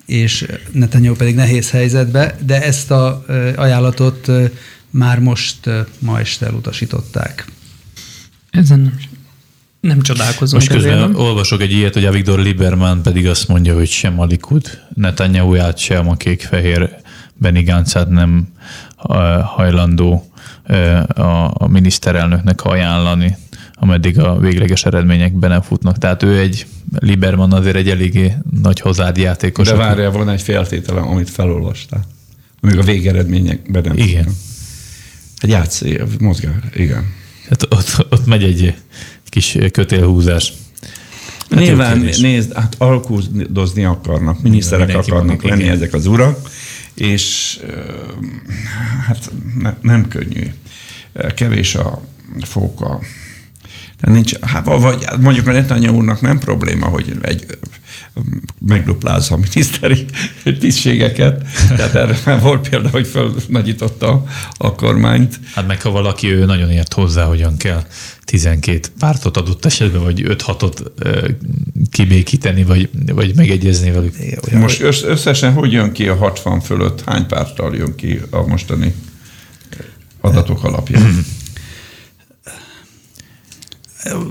és 0.05 0.45
Netanyahu 0.71 1.15
pedig 1.15 1.35
nehéz 1.35 1.71
helyzetbe, 1.71 2.35
de 2.45 2.63
ezt 2.63 2.91
a 2.91 3.25
ajánlatot 3.55 4.31
már 4.89 5.19
most 5.19 5.69
ma 5.99 6.19
este 6.19 6.45
elutasították. 6.45 7.45
Ezen 8.49 8.79
nem, 8.79 8.99
nem 9.79 10.01
csodálkozom. 10.01 10.59
Most 10.59 10.71
közben 10.71 10.97
ezért, 10.97 11.17
olvasok 11.17 11.61
egy 11.61 11.71
ilyet, 11.71 11.93
hogy 11.93 12.05
Avigdor 12.05 12.39
Lieberman 12.39 13.01
pedig 13.01 13.27
azt 13.27 13.47
mondja, 13.47 13.73
hogy 13.73 13.89
sem 13.89 14.19
a 14.19 14.25
Likud 14.25 14.81
Netanyahu-ját, 14.93 15.77
sem 15.77 16.09
a 16.09 16.15
kék-fehér 16.15 16.89
Benny 17.33 17.63
Gáncát 17.63 18.09
nem 18.09 18.47
hajlandó 19.43 20.31
a 21.57 21.67
miniszterelnöknek 21.67 22.63
ajánlani 22.63 23.37
ameddig 23.75 24.19
a 24.19 24.39
végleges 24.39 24.85
eredmények 24.85 25.33
be 25.33 25.47
nem 25.47 25.61
futnak. 25.61 25.97
Tehát 25.97 26.23
ő 26.23 26.39
egy 26.39 26.65
Liberman 26.99 27.51
azért 27.51 27.75
egy 27.75 27.89
eléggé 27.89 28.33
nagy 28.61 28.79
hozzád 28.79 29.17
játékos. 29.17 29.67
De 29.67 29.75
várjál, 29.75 30.11
van 30.11 30.29
egy 30.29 30.41
feltétele, 30.41 30.99
amit 30.99 31.29
felolvastál. 31.29 32.05
Amíg 32.61 32.77
a 32.77 32.83
végeredmények 32.83 33.71
be 33.71 33.81
nem 33.81 33.97
Igen. 33.97 34.23
Futnak. 34.23 34.35
Egy 35.37 35.49
játszé, 35.49 36.01
mozgás, 36.19 36.53
igen. 36.73 37.13
Hát 37.49 37.63
ott, 37.63 38.05
ott 38.09 38.25
megy 38.25 38.43
egy 38.43 38.75
kis 39.29 39.57
kötélhúzás. 39.71 40.53
Hát 41.49 41.59
Nyilván, 41.59 41.97
nézd, 41.99 42.53
hát 42.53 42.75
alkudozni 42.77 43.83
akarnak, 43.83 44.41
miniszterek 44.41 44.85
Mindenki 44.85 45.09
akarnak 45.11 45.43
lenni 45.43 45.63
igen. 45.63 45.75
ezek 45.75 45.93
az 45.93 46.05
urak, 46.05 46.49
és 46.93 47.59
hát 49.07 49.31
ne, 49.59 49.73
nem 49.81 50.07
könnyű. 50.07 50.53
Kevés 51.35 51.75
a 51.75 52.01
fóka 52.41 52.99
De 54.01 54.11
nincs, 54.11 54.39
hát, 54.39 54.65
vagy 54.65 55.05
mondjuk 55.19 55.47
a 55.47 55.51
Netanyahu 55.51 55.95
úrnak 55.95 56.21
nem 56.21 56.39
probléma, 56.39 56.85
hogy 56.85 57.17
egy 57.21 57.45
megduplázza 58.65 59.35
a 59.35 59.37
miniszteri 59.37 60.05
tisztségeket. 60.59 61.45
Tehát 61.67 61.95
erre 61.95 62.17
már 62.25 62.41
volt 62.41 62.69
példa, 62.69 62.89
hogy 62.89 63.07
fölnagyította 63.07 64.23
a 64.57 64.75
kormányt. 64.75 65.39
Hát 65.53 65.67
meg 65.67 65.81
ha 65.81 65.91
valaki 65.91 66.27
ő 66.27 66.45
nagyon 66.45 66.69
ért 66.71 66.93
hozzá, 66.93 67.23
hogyan 67.23 67.57
kell 67.57 67.83
12 68.25 68.87
pártot 68.99 69.37
adott 69.37 69.65
esetben, 69.65 70.03
vagy 70.03 70.21
5-6-ot 70.27 70.85
kibékíteni, 71.91 72.63
vagy, 72.63 72.89
vagy 73.05 73.35
megegyezni 73.35 73.91
velük. 73.91 74.15
Most 74.51 74.81
összesen 75.03 75.53
hogy 75.53 75.71
jön 75.71 75.91
ki 75.91 76.07
a 76.07 76.15
60 76.15 76.59
fölött? 76.59 77.03
Hány 77.05 77.25
párttal 77.25 77.75
jön 77.75 77.95
ki 77.95 78.21
a 78.29 78.47
mostani 78.47 78.93
adatok 80.21 80.63
alapján? 80.63 81.25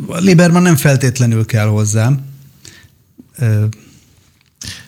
Liberman 0.08 0.62
nem 0.62 0.76
feltétlenül 0.76 1.44
kell 1.44 1.66
hozzám. 1.66 2.32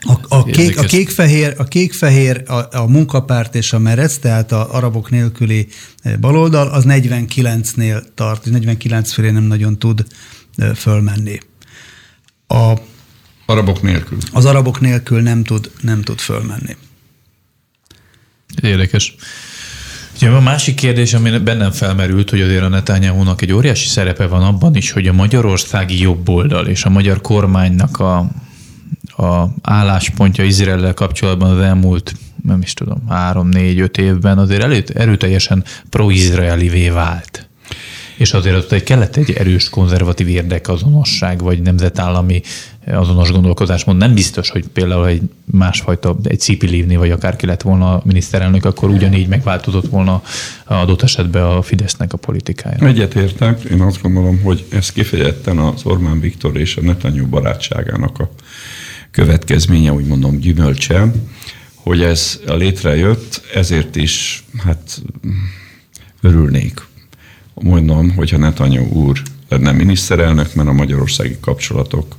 A, 0.00 0.18
a, 0.28 0.44
kék, 0.44 0.78
a 0.78 0.82
kék-fehér, 0.82 1.54
a, 1.56 1.64
kék-fehér 1.64 2.42
a, 2.46 2.78
a 2.78 2.86
munkapárt 2.86 3.54
és 3.54 3.72
a 3.72 3.78
merec, 3.78 4.18
tehát 4.18 4.52
a 4.52 4.74
arabok 4.74 5.10
nélküli 5.10 5.68
baloldal, 6.20 6.68
az 6.68 6.84
49-nél 6.86 8.04
tart, 8.14 8.44
49 8.44 9.12
félé 9.12 9.30
nem 9.30 9.42
nagyon 9.42 9.78
tud 9.78 10.06
fölmenni. 10.74 11.40
A, 12.46 12.72
arabok 13.46 13.82
nélkül? 13.82 14.18
Az 14.32 14.44
arabok 14.44 14.80
nélkül 14.80 15.20
nem 15.20 15.44
tud, 15.44 15.70
nem 15.80 16.02
tud 16.02 16.18
fölmenni. 16.18 16.76
Érdekes. 18.62 19.14
Ugye 20.16 20.30
a 20.30 20.40
másik 20.40 20.74
kérdés, 20.74 21.14
ami 21.14 21.38
bennem 21.38 21.70
felmerült, 21.70 22.30
hogy 22.30 22.40
azért 22.40 22.62
a 22.62 22.68
netanyahu 22.68 23.34
egy 23.38 23.52
óriási 23.52 23.88
szerepe 23.88 24.26
van 24.26 24.42
abban 24.42 24.76
is, 24.76 24.90
hogy 24.90 25.06
a 25.06 25.12
magyarországi 25.12 26.00
jobboldal 26.00 26.66
és 26.66 26.84
a 26.84 26.90
magyar 26.90 27.20
kormánynak 27.20 27.98
a, 27.98 28.18
a 29.22 29.48
álláspontja 29.62 30.44
Izraellel 30.44 30.94
kapcsolatban 30.94 31.50
az 31.50 31.58
elmúlt, 31.58 32.14
nem 32.42 32.60
is 32.60 32.74
tudom, 32.74 33.02
három, 33.08 33.48
négy, 33.48 33.80
öt 33.80 33.98
évben 33.98 34.38
azért 34.38 34.62
erőt, 34.62 34.90
erőteljesen 34.90 35.64
pro-izraelivé 35.90 36.88
vált. 36.88 37.48
És 38.16 38.32
azért 38.32 38.56
ott 38.56 38.72
egy 38.72 38.82
kellett 38.82 39.16
egy 39.16 39.30
erős 39.30 39.68
konzervatív 39.68 40.28
érdekazonosság, 40.28 41.42
vagy 41.42 41.62
nemzetállami 41.62 42.42
azonos 42.86 43.30
gondolkozásmód. 43.30 43.96
Nem 43.96 44.14
biztos, 44.14 44.50
hogy 44.50 44.66
például 44.68 45.06
egy 45.06 45.22
másfajta, 45.44 46.16
egy 46.22 46.40
Cipilívni, 46.40 46.96
vagy 46.96 47.10
akárki 47.10 47.46
lett 47.46 47.62
volna 47.62 47.94
a 47.94 48.02
miniszterelnök, 48.04 48.64
akkor 48.64 48.90
ugyanígy 48.90 49.28
megváltozott 49.28 49.88
volna 49.88 50.22
adott 50.64 51.02
esetben 51.02 51.42
a 51.42 51.62
Fidesznek 51.62 52.12
a 52.12 52.16
politikája. 52.16 52.86
Egyetértek. 52.86 53.62
Én 53.62 53.80
azt 53.80 54.02
gondolom, 54.02 54.40
hogy 54.42 54.64
ez 54.68 54.92
kifejezetten 54.92 55.58
az 55.58 55.80
Orbán 55.84 56.20
Viktor 56.20 56.56
és 56.56 56.76
a 56.76 56.80
Netanyahu 56.80 57.28
barátságának 57.28 58.18
a 58.18 58.30
következménye, 59.10 59.92
úgy 59.92 60.06
mondom, 60.06 60.38
gyümölcse, 60.38 61.12
hogy 61.74 62.02
ez 62.02 62.40
létrejött, 62.46 63.42
ezért 63.54 63.96
is 63.96 64.44
hát 64.64 65.02
örülnék. 66.20 66.86
Mondom, 67.54 68.14
hogyha 68.14 68.36
Netanyahu 68.36 68.86
úr 68.86 69.22
lenne 69.48 69.72
miniszterelnök, 69.72 70.54
mert 70.54 70.68
a 70.68 70.72
magyarországi 70.72 71.36
kapcsolatok 71.40 72.16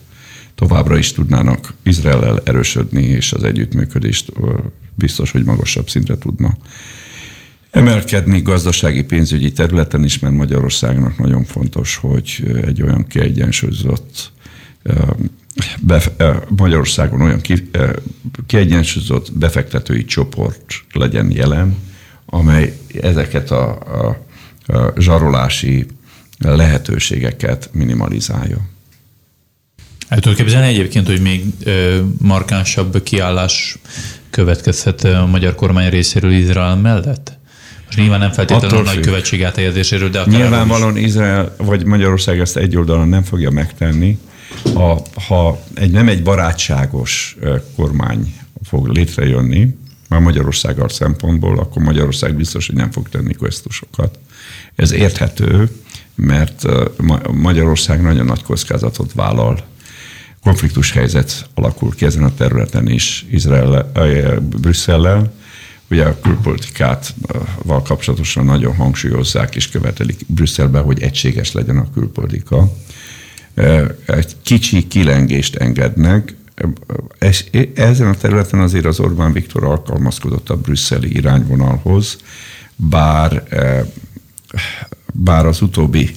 továbbra 0.57 0.97
is 0.97 1.11
tudnának 1.11 1.73
Izraellel 1.83 2.41
erősödni, 2.43 3.03
és 3.03 3.33
az 3.33 3.43
együttműködést 3.43 4.31
biztos, 4.95 5.31
hogy 5.31 5.43
magasabb 5.43 5.89
szintre 5.89 6.17
tudna 6.17 6.57
emelkedni 7.71 8.41
gazdasági 8.41 9.03
pénzügyi 9.03 9.51
területen 9.51 10.03
is, 10.03 10.19
mert 10.19 10.33
Magyarországnak 10.33 11.17
nagyon 11.17 11.43
fontos, 11.43 11.95
hogy 11.95 12.59
egy 12.65 12.81
olyan 12.81 13.07
kiegyensúlyozott 13.07 14.31
Magyarországon 16.49 17.21
olyan 17.21 17.41
kiegyensúlyozott 18.45 19.37
befektetői 19.37 20.05
csoport 20.05 20.65
legyen 20.93 21.31
jelen, 21.31 21.77
amely 22.25 22.77
ezeket 23.01 23.51
a, 23.51 23.77
a, 24.01 24.25
a 24.73 24.93
zsarolási 24.97 25.85
lehetőségeket 26.39 27.69
minimalizálja. 27.73 28.57
El 30.07 30.19
tudod 30.19 30.37
képzelni 30.37 30.67
egyébként, 30.67 31.07
hogy 31.07 31.21
még 31.21 31.45
markánsabb 32.17 33.03
kiállás 33.03 33.77
következhet 34.29 35.03
a 35.03 35.25
magyar 35.25 35.55
kormány 35.55 35.89
részéről 35.89 36.31
Izrael 36.31 36.75
mellett? 36.75 37.37
Most 37.85 37.97
nyilván 37.97 38.19
nem 38.19 38.31
feltétlenül 38.31 38.77
a 38.77 38.81
nagy 38.81 38.99
követség 38.99 39.43
áthelyezéséről, 39.43 40.09
de 40.09 40.19
akár 40.19 40.39
Nyilvánvalóan 40.39 40.97
Izrael 40.97 41.55
vagy 41.57 41.85
Magyarország 41.85 42.39
ezt 42.39 42.57
egy 42.57 42.77
oldalon 42.77 43.07
nem 43.07 43.23
fogja 43.23 43.49
megtenni. 43.49 44.17
Ha, 44.73 45.01
ha 45.27 45.59
egy, 45.73 45.91
nem 45.91 46.07
egy 46.07 46.23
barátságos 46.23 47.37
kormány 47.75 48.33
fog 48.63 48.87
létrejönni, 48.87 49.77
már 50.09 50.19
Magyarországgal 50.19 50.89
szempontból, 50.89 51.59
akkor 51.59 51.81
Magyarország 51.81 52.35
biztos, 52.35 52.67
hogy 52.67 52.75
nem 52.75 52.91
fog 52.91 53.09
tenni 53.09 53.33
köztusokat. 53.33 54.19
Ez 54.75 54.91
érthető, 54.91 55.69
mert 56.15 56.63
Magyarország 57.31 58.01
nagyon 58.01 58.25
nagy 58.25 58.43
kockázatot 58.43 59.13
vállal 59.13 59.63
konfliktus 60.47 60.91
helyzet 60.91 61.49
alakul 61.53 61.95
ki 61.95 62.05
ezen 62.05 62.23
a 62.23 62.33
területen 62.33 62.87
is 62.87 63.25
Izrael, 63.29 63.91
Brüsszellel. 64.39 65.33
Ugye 65.89 66.05
a 66.05 66.19
külpolitikát 66.19 67.13
val 67.63 67.81
kapcsolatosan 67.81 68.45
nagyon 68.45 68.75
hangsúlyozzák 68.75 69.55
és 69.55 69.69
követelik 69.69 70.19
Brüsszelben, 70.27 70.83
hogy 70.83 71.01
egységes 71.01 71.51
legyen 71.51 71.77
a 71.77 71.91
külpolitika. 71.93 72.71
Egy 74.05 74.35
kicsi 74.41 74.87
kilengést 74.87 75.55
engednek. 75.55 76.35
Ezen 77.75 78.07
a 78.07 78.15
területen 78.15 78.59
azért 78.59 78.85
az 78.85 78.99
Orbán 78.99 79.33
Viktor 79.33 79.63
alkalmazkodott 79.63 80.49
a 80.49 80.57
brüsszeli 80.57 81.15
irányvonalhoz, 81.15 82.17
bár, 82.75 83.43
bár 85.13 85.45
az 85.45 85.61
utóbbi 85.61 86.15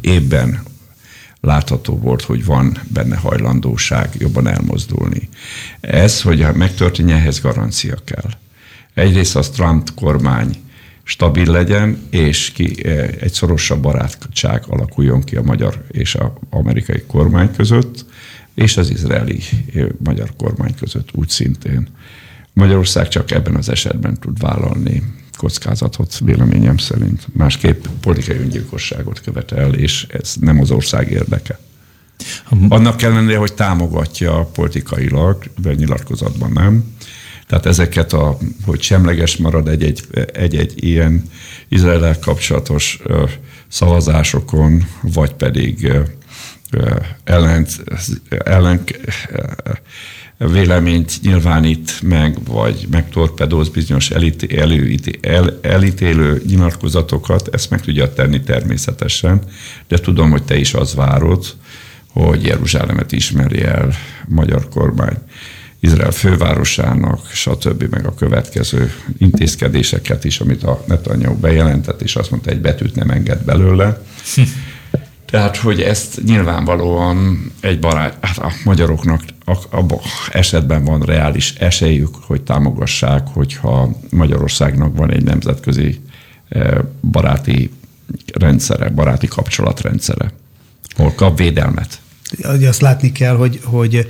évben 0.00 0.72
látható 1.44 1.98
volt, 1.98 2.22
hogy 2.22 2.44
van 2.44 2.78
benne 2.88 3.16
hajlandóság 3.16 4.08
jobban 4.18 4.46
elmozdulni. 4.46 5.28
Ez, 5.80 6.22
hogy 6.22 6.46
megtörténjen, 6.54 7.18
ehhez 7.18 7.40
garancia 7.40 7.96
kell. 8.04 8.30
Egyrészt 8.94 9.36
az 9.36 9.48
Trump 9.48 9.94
kormány 9.94 10.56
stabil 11.02 11.50
legyen, 11.50 11.98
és 12.10 12.50
ki, 12.50 12.86
eh, 12.86 13.08
egy 13.20 13.32
szorosabb 13.32 13.80
barátság 13.80 14.64
alakuljon 14.68 15.22
ki 15.22 15.36
a 15.36 15.42
magyar 15.42 15.84
és 15.90 16.14
az 16.14 16.28
amerikai 16.50 17.02
kormány 17.06 17.52
között, 17.56 18.04
és 18.54 18.76
az 18.76 18.90
izraeli 18.90 19.40
eh, 19.74 19.86
magyar 20.04 20.30
kormány 20.36 20.74
között 20.74 21.08
úgy 21.12 21.28
szintén. 21.28 21.88
Magyarország 22.52 23.08
csak 23.08 23.30
ebben 23.30 23.54
az 23.54 23.68
esetben 23.68 24.20
tud 24.20 24.38
vállalni 24.38 25.02
kockázatot 25.44 26.18
véleményem 26.18 26.76
szerint. 26.76 27.26
Másképp 27.32 27.84
politikai 28.00 28.36
öngyilkosságot 28.36 29.20
követel, 29.20 29.74
és 29.74 30.06
ez 30.08 30.34
nem 30.40 30.60
az 30.60 30.70
ország 30.70 31.10
érdeke. 31.10 31.58
Annak 32.68 33.02
ellenére, 33.02 33.38
hogy 33.38 33.54
támogatja 33.54 34.50
politikailag, 34.52 35.44
de 35.56 35.74
nyilatkozatban 35.74 36.52
nem. 36.52 36.84
Tehát 37.46 37.66
ezeket, 37.66 38.12
a, 38.12 38.38
hogy 38.64 38.82
semleges 38.82 39.36
marad 39.36 39.68
egy-egy, 39.68 40.02
egy-egy 40.32 40.84
ilyen 40.84 41.22
izrael 41.68 42.18
kapcsolatos 42.18 43.02
szavazásokon, 43.68 44.86
vagy 45.00 45.32
pedig 45.32 45.92
ellen, 47.24 47.66
ellen 48.28 48.84
véleményt 50.38 51.12
nyilvánít 51.22 52.02
meg, 52.02 52.44
vagy 52.44 52.86
megtorpedóz 52.90 53.68
bizonyos 53.68 54.10
elité, 54.10 54.58
elíté, 54.58 55.18
el, 55.20 55.58
elítélő 55.62 56.42
nyilatkozatokat, 56.46 57.54
ezt 57.54 57.70
meg 57.70 57.80
tudja 57.80 58.12
tenni 58.12 58.40
természetesen, 58.40 59.42
de 59.88 59.98
tudom, 59.98 60.30
hogy 60.30 60.42
te 60.42 60.56
is 60.56 60.74
az 60.74 60.94
várod, 60.94 61.44
hogy 62.08 62.44
Jeruzsálemet 62.44 63.12
ismeri 63.12 63.62
el 63.62 63.92
magyar 64.28 64.68
kormány. 64.68 65.16
Izrael 65.80 66.10
fővárosának, 66.10 67.30
stb. 67.32 67.82
meg 67.90 68.06
a 68.06 68.14
következő 68.14 68.92
intézkedéseket 69.18 70.24
is, 70.24 70.40
amit 70.40 70.62
a 70.62 70.84
Netanyahu 70.86 71.34
bejelentett, 71.34 72.02
és 72.02 72.16
azt 72.16 72.30
mondta, 72.30 72.50
egy 72.50 72.60
betűt 72.60 72.94
nem 72.94 73.10
enged 73.10 73.44
belőle. 73.44 74.02
Tehát, 75.26 75.56
hogy 75.56 75.80
ezt 75.80 76.22
nyilvánvalóan 76.24 77.52
egy 77.60 77.78
barát, 77.78 78.16
hát 78.20 78.38
a 78.38 78.52
magyaroknak 78.64 79.22
abban 79.70 79.98
esetben 80.32 80.84
van 80.84 81.00
reális 81.00 81.54
esélyük, 81.54 82.14
hogy 82.20 82.42
támogassák, 82.42 83.26
hogyha 83.32 83.90
Magyarországnak 84.10 84.96
van 84.96 85.10
egy 85.10 85.24
nemzetközi 85.24 86.00
eh, 86.48 86.78
baráti 87.10 87.70
rendszere, 88.32 88.88
baráti 88.88 89.26
kapcsolatrendszere, 89.26 90.32
hol 90.96 91.12
kap 91.14 91.38
védelmet. 91.38 92.00
Azt 92.42 92.80
látni 92.80 93.12
kell, 93.12 93.36
hogy, 93.36 93.60
hogy 93.64 94.06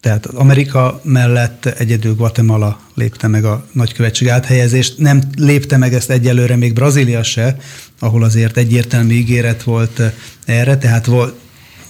Tehát 0.00 0.26
Amerika 0.26 1.00
mellett 1.04 1.66
egyedül 1.66 2.14
Guatemala 2.14 2.80
lépte 2.94 3.26
meg 3.26 3.44
a 3.44 3.66
nagykövetség 3.72 4.28
áthelyezést. 4.28 4.98
Nem 4.98 5.22
lépte 5.36 5.76
meg 5.76 5.94
ezt 5.94 6.10
egyelőre 6.10 6.56
még 6.56 6.72
Brazília 6.72 7.22
se, 7.22 7.56
ahol 7.98 8.22
azért 8.22 8.56
egyértelmű 8.56 9.14
ígéret 9.14 9.62
volt 9.62 10.00
erre, 10.44 10.78
tehát 10.78 11.06
volt, 11.06 11.34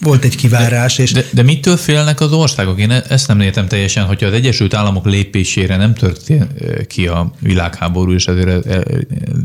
volt 0.00 0.24
egy 0.24 0.36
kivárás. 0.36 0.96
De, 0.96 1.02
és 1.02 1.12
de, 1.12 1.24
de 1.32 1.42
mitől 1.42 1.76
félnek 1.76 2.20
az 2.20 2.32
országok? 2.32 2.78
Én 2.78 2.90
ezt 2.90 3.28
nem 3.28 3.40
értem 3.40 3.68
teljesen, 3.68 4.04
hogyha 4.04 4.26
az 4.26 4.32
Egyesült 4.32 4.74
Államok 4.74 5.04
lépésére 5.04 5.76
nem 5.76 5.94
történt 5.94 6.46
ki 6.86 7.06
a 7.06 7.32
világháború, 7.40 8.12
és 8.12 8.26
azért 8.26 8.66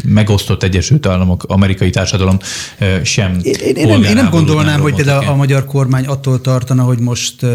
megosztott 0.05 0.63
Egyesült 0.63 1.05
Államok, 1.05 1.43
amerikai 1.47 1.89
társadalom 1.89 2.37
sem. 3.03 3.39
Én, 3.41 3.75
én, 3.75 3.87
nem, 3.87 4.03
én 4.03 4.13
nem 4.13 4.29
gondolnám, 4.29 4.81
hogy 4.81 4.95
például 4.95 5.27
a 5.27 5.35
magyar 5.35 5.65
kormány 5.65 6.05
attól 6.05 6.41
tartana, 6.41 6.83
hogy 6.83 6.99
most 6.99 7.45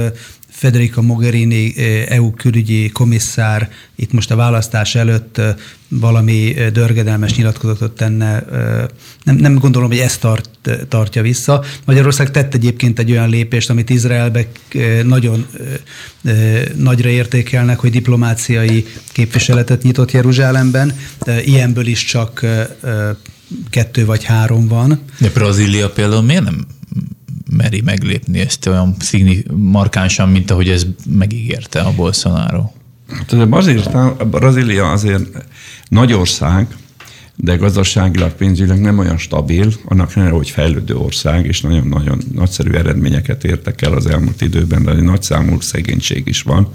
Federica 0.58 1.02
Mogherini 1.02 1.74
EU 2.08 2.30
külügyi 2.30 2.88
komisszár 2.88 3.70
itt 3.96 4.12
most 4.12 4.30
a 4.30 4.36
választás 4.36 4.94
előtt 4.94 5.40
valami 5.88 6.54
dörgedelmes 6.72 7.34
nyilatkozatot 7.34 7.92
tenne. 7.92 8.44
Nem, 9.24 9.36
nem 9.36 9.54
gondolom, 9.54 9.88
hogy 9.88 9.98
ezt 9.98 10.20
tart, 10.20 10.48
tartja 10.88 11.22
vissza. 11.22 11.64
Magyarország 11.84 12.30
tett 12.30 12.54
egyébként 12.54 12.98
egy 12.98 13.10
olyan 13.10 13.28
lépést, 13.28 13.70
amit 13.70 13.90
Izraelbe 13.90 14.46
nagyon 15.02 15.46
nagyra 16.74 17.08
értékelnek, 17.08 17.78
hogy 17.78 17.90
diplomáciai 17.90 18.86
képviseletet 19.12 19.82
nyitott 19.82 20.10
Jeruzsálemben. 20.10 20.96
Ilyenből 21.44 21.86
is 21.86 22.04
csak 22.04 22.46
kettő 23.70 24.04
vagy 24.04 24.24
három 24.24 24.68
van. 24.68 25.02
De 25.18 25.30
Brazília 25.30 25.90
például 25.90 26.22
miért 26.22 26.44
nem 26.44 26.66
meri 27.50 27.80
meglépni 27.80 28.38
ezt 28.38 28.66
olyan 28.66 28.94
szigni 28.98 29.44
markánsan, 29.56 30.28
mint 30.28 30.50
ahogy 30.50 30.68
ez 30.68 30.86
megígérte 31.06 31.80
a 31.80 31.94
Bolsonaro? 31.94 32.70
Hát 33.08 34.28
Brazília 34.28 34.90
azért 34.90 35.46
nagy 35.88 36.12
ország, 36.12 36.66
de 37.40 37.56
gazdaságilag, 37.56 38.32
pénzügyileg 38.32 38.80
nem 38.80 38.98
olyan 38.98 39.18
stabil, 39.18 39.72
annak 39.84 40.14
nem, 40.14 40.30
hogy 40.30 40.50
fejlődő 40.50 40.94
ország, 40.94 41.46
és 41.46 41.60
nagyon-nagyon 41.60 42.22
nagyszerű 42.32 42.72
eredményeket 42.72 43.44
értek 43.44 43.82
el 43.82 43.92
az 43.92 44.06
elmúlt 44.06 44.40
időben, 44.40 44.84
de 44.84 44.92
nagy 44.92 45.22
számú 45.22 45.60
szegénység 45.60 46.26
is 46.26 46.42
van. 46.42 46.70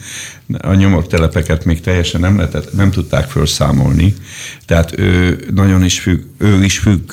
A 0.57 0.74
nyomortelepeket 0.74 1.66
még 1.66 1.82
teljesen 1.82 2.22
nem, 2.22 2.36
lehetett, 2.36 2.74
nem 2.74 2.91
tudták 2.91 3.30
felszámolni, 3.30 4.14
tehát 4.66 4.99
ő 4.99 5.39
nagyon 5.53 5.84
is 5.84 5.99
függ, 5.99 6.22
ő 6.38 6.64
is 6.64 6.78
függ 6.78 7.11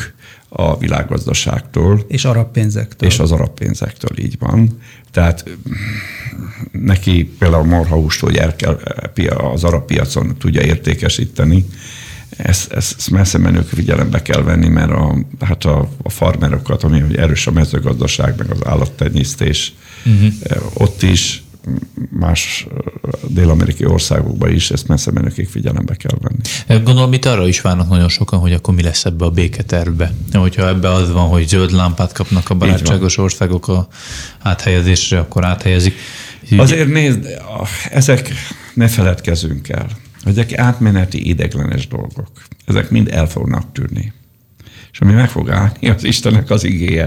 a 0.52 0.78
világgazdaságtól. 0.78 2.04
És 2.08 2.24
arab 2.24 2.52
pénzektől. 2.52 3.08
És 3.08 3.18
az 3.18 3.32
arab 3.32 3.50
pénzektől, 3.50 4.18
így 4.18 4.36
van. 4.38 4.78
Tehát 5.10 5.44
neki 6.72 7.24
például 7.38 7.64
marhahúst, 7.64 8.20
hogy 8.20 8.36
el 8.36 8.56
kell, 8.56 8.80
az 9.36 9.64
arab 9.64 9.84
piacon 9.84 10.36
tudja 10.38 10.62
értékesíteni, 10.62 11.64
ezt, 12.36 12.72
ezt 12.72 13.10
messze 13.10 13.38
menők 13.38 13.68
figyelembe 13.68 14.22
kell 14.22 14.42
venni, 14.42 14.68
mert 14.68 14.90
a, 14.90 15.18
hát 15.40 15.64
a, 15.64 15.88
a 16.02 16.08
farmerokat, 16.08 16.82
ami 16.82 17.00
hogy 17.00 17.16
erős 17.16 17.46
a 17.46 17.50
mezőgazdaság, 17.50 18.34
meg 18.38 18.50
az 18.50 18.66
állattenyésztés, 18.66 19.72
uh-huh. 20.04 20.32
ott 20.74 21.02
is 21.02 21.42
más 22.10 22.66
dél-amerikai 23.28 23.86
országokban 23.86 24.52
is 24.52 24.70
ezt 24.70 24.88
messze 24.88 25.10
menőkig 25.10 25.48
figyelembe 25.48 25.94
kell 25.94 26.18
venni. 26.20 26.84
Gondolom, 26.84 27.12
itt 27.12 27.24
arra 27.24 27.48
is 27.48 27.60
várnak 27.60 27.88
nagyon 27.88 28.08
sokan, 28.08 28.38
hogy 28.38 28.52
akkor 28.52 28.74
mi 28.74 28.82
lesz 28.82 29.04
ebbe 29.04 29.24
a 29.24 29.30
béketervbe. 29.30 30.12
Hogyha 30.32 30.68
ebbe 30.68 30.92
az 30.92 31.12
van, 31.12 31.28
hogy 31.28 31.48
zöld 31.48 31.72
lámpát 31.72 32.12
kapnak 32.12 32.50
a 32.50 32.54
barátságos 32.54 33.18
országok 33.18 33.68
a 33.68 33.88
áthelyezésre, 34.38 35.18
akkor 35.18 35.44
áthelyezik. 35.44 35.94
Azért 36.56 36.88
nézd, 36.88 37.26
ezek 37.90 38.32
ne 38.74 38.88
feledkezünk 38.88 39.68
el. 39.68 39.86
Ezek 40.24 40.58
átmeneti 40.58 41.28
ideglenes 41.28 41.88
dolgok. 41.88 42.30
Ezek 42.64 42.90
mind 42.90 43.08
el 43.12 43.28
fognak 43.28 43.72
tűrni 43.72 44.12
és 44.92 45.00
ami 45.00 45.12
meg 45.12 45.30
fog 45.30 45.50
állni, 45.50 45.88
az 45.88 46.04
Istennek 46.04 46.50
az 46.50 46.64
igéje. 46.64 47.06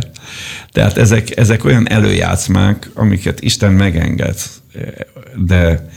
Tehát 0.71 0.97
ezek, 0.97 1.37
ezek 1.37 1.65
olyan 1.65 1.89
előjátszmák, 1.89 2.89
amiket 2.93 3.41
Isten 3.41 3.73
megenged, 3.73 4.35
de 5.35 5.89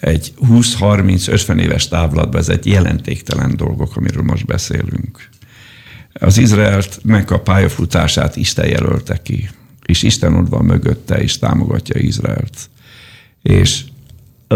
egy 0.00 0.34
20-30-50 0.48 1.60
éves 1.60 1.88
távlatban 1.88 2.40
ez 2.40 2.48
egy 2.48 2.66
jelentéktelen 2.66 3.56
dolgok, 3.56 3.96
amiről 3.96 4.22
most 4.22 4.46
beszélünk. 4.46 5.28
Az 6.12 6.38
Izraeltnek 6.38 7.30
a 7.30 7.40
pályafutását 7.40 8.36
Isten 8.36 8.66
jelölte 8.66 9.22
ki, 9.22 9.50
és 9.86 10.02
Isten 10.02 10.34
ott 10.34 10.48
van 10.48 10.64
mögötte, 10.64 11.22
és 11.22 11.38
támogatja 11.38 12.00
Izraelt. 12.00 12.70
És 13.42 13.84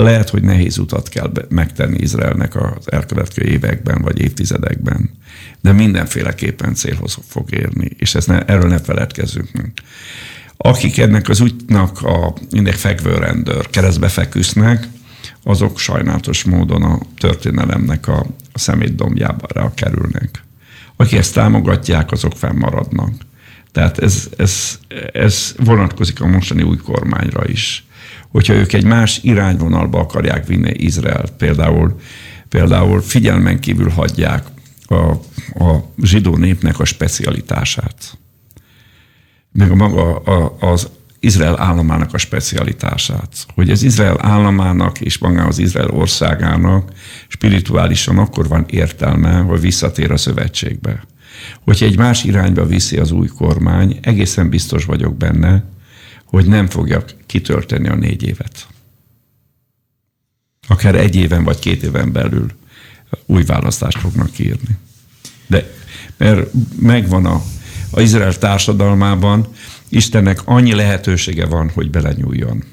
lehet, 0.02 0.30
hogy 0.30 0.42
nehéz 0.42 0.78
utat 0.78 1.08
kell 1.08 1.32
megtenni 1.48 1.98
Izraelnek 1.98 2.54
az 2.54 2.92
elkövetkező 2.92 3.48
években 3.48 4.02
vagy 4.02 4.20
évtizedekben, 4.20 5.10
de 5.60 5.72
mindenféleképpen 5.72 6.74
célhoz 6.74 7.18
fog 7.28 7.52
érni, 7.52 7.90
és 7.98 8.14
ezt 8.14 8.26
ne, 8.26 8.44
erről 8.44 8.68
ne 8.68 8.78
feledkezzünk. 8.78 9.72
Akik 10.56 10.98
ennek 10.98 11.28
az 11.28 11.40
útnak 11.40 12.02
a 12.02 12.34
mindegy 12.50 12.74
fekvőrendőr 12.74 13.70
keresztbe 13.70 14.08
feküsznek, 14.08 14.88
azok 15.42 15.78
sajnálatos 15.78 16.44
módon 16.44 16.82
a 16.82 16.98
történelemnek 17.18 18.08
a, 18.08 18.26
a 18.52 18.58
szemétdombjára 18.58 19.72
kerülnek. 19.74 20.44
Akik 20.96 21.18
ezt 21.18 21.34
támogatják, 21.34 22.10
azok 22.10 22.32
fennmaradnak. 22.32 23.12
Tehát 23.76 23.98
ez, 23.98 24.28
ez, 24.36 24.78
ez 25.12 25.54
vonatkozik 25.58 26.20
a 26.20 26.26
mostani 26.26 26.62
új 26.62 26.76
kormányra 26.76 27.44
is 27.46 27.84
hogyha 28.28 28.52
ők 28.52 28.72
egy 28.72 28.84
más 28.84 29.18
irányvonalba 29.22 30.00
akarják 30.00 30.46
vinni 30.46 30.70
Izraelt, 30.74 31.30
például, 31.30 32.00
például 32.48 33.00
figyelmen 33.00 33.60
kívül 33.60 33.88
hagyják 33.88 34.46
a, 34.86 34.94
a 35.64 35.92
zsidó 36.02 36.36
népnek 36.36 36.78
a 36.78 36.84
specialitását, 36.84 38.18
meg 39.52 39.70
a 39.70 39.74
maga 39.74 40.16
a, 40.16 40.56
az 40.60 40.88
Izrael 41.20 41.60
államának 41.60 42.14
a 42.14 42.18
specialitását. 42.18 43.46
Hogy 43.54 43.70
az 43.70 43.82
Izrael 43.82 44.18
államának 44.20 45.00
és 45.00 45.18
magához 45.18 45.58
az 45.58 45.58
Izrael 45.58 45.90
országának 45.90 46.90
spirituálisan 47.28 48.18
akkor 48.18 48.48
van 48.48 48.64
értelme, 48.68 49.38
hogy 49.38 49.60
visszatér 49.60 50.10
a 50.10 50.16
szövetségbe. 50.16 51.04
Hogyha 51.64 51.86
egy 51.86 51.98
más 51.98 52.24
irányba 52.24 52.66
viszi 52.66 52.96
az 52.96 53.10
új 53.10 53.26
kormány, 53.26 53.98
egészen 54.02 54.48
biztos 54.48 54.84
vagyok 54.84 55.16
benne, 55.16 55.64
hogy 56.24 56.46
nem 56.46 56.66
fogja 56.66 57.04
kitölteni 57.26 57.88
a 57.88 57.94
négy 57.94 58.22
évet. 58.22 58.66
Akár 60.68 60.94
egy 60.94 61.16
éven 61.16 61.44
vagy 61.44 61.58
két 61.58 61.82
éven 61.82 62.12
belül 62.12 62.52
új 63.26 63.44
választást 63.44 63.98
fognak 63.98 64.38
írni. 64.38 64.76
De 65.46 65.74
mert 66.16 66.50
megvan 66.80 67.26
a, 67.26 67.42
a 67.90 68.00
Izrael 68.00 68.38
társadalmában, 68.38 69.46
Istennek 69.88 70.40
annyi 70.44 70.74
lehetősége 70.74 71.46
van, 71.46 71.70
hogy 71.70 71.90
belenyúljon. 71.90 72.64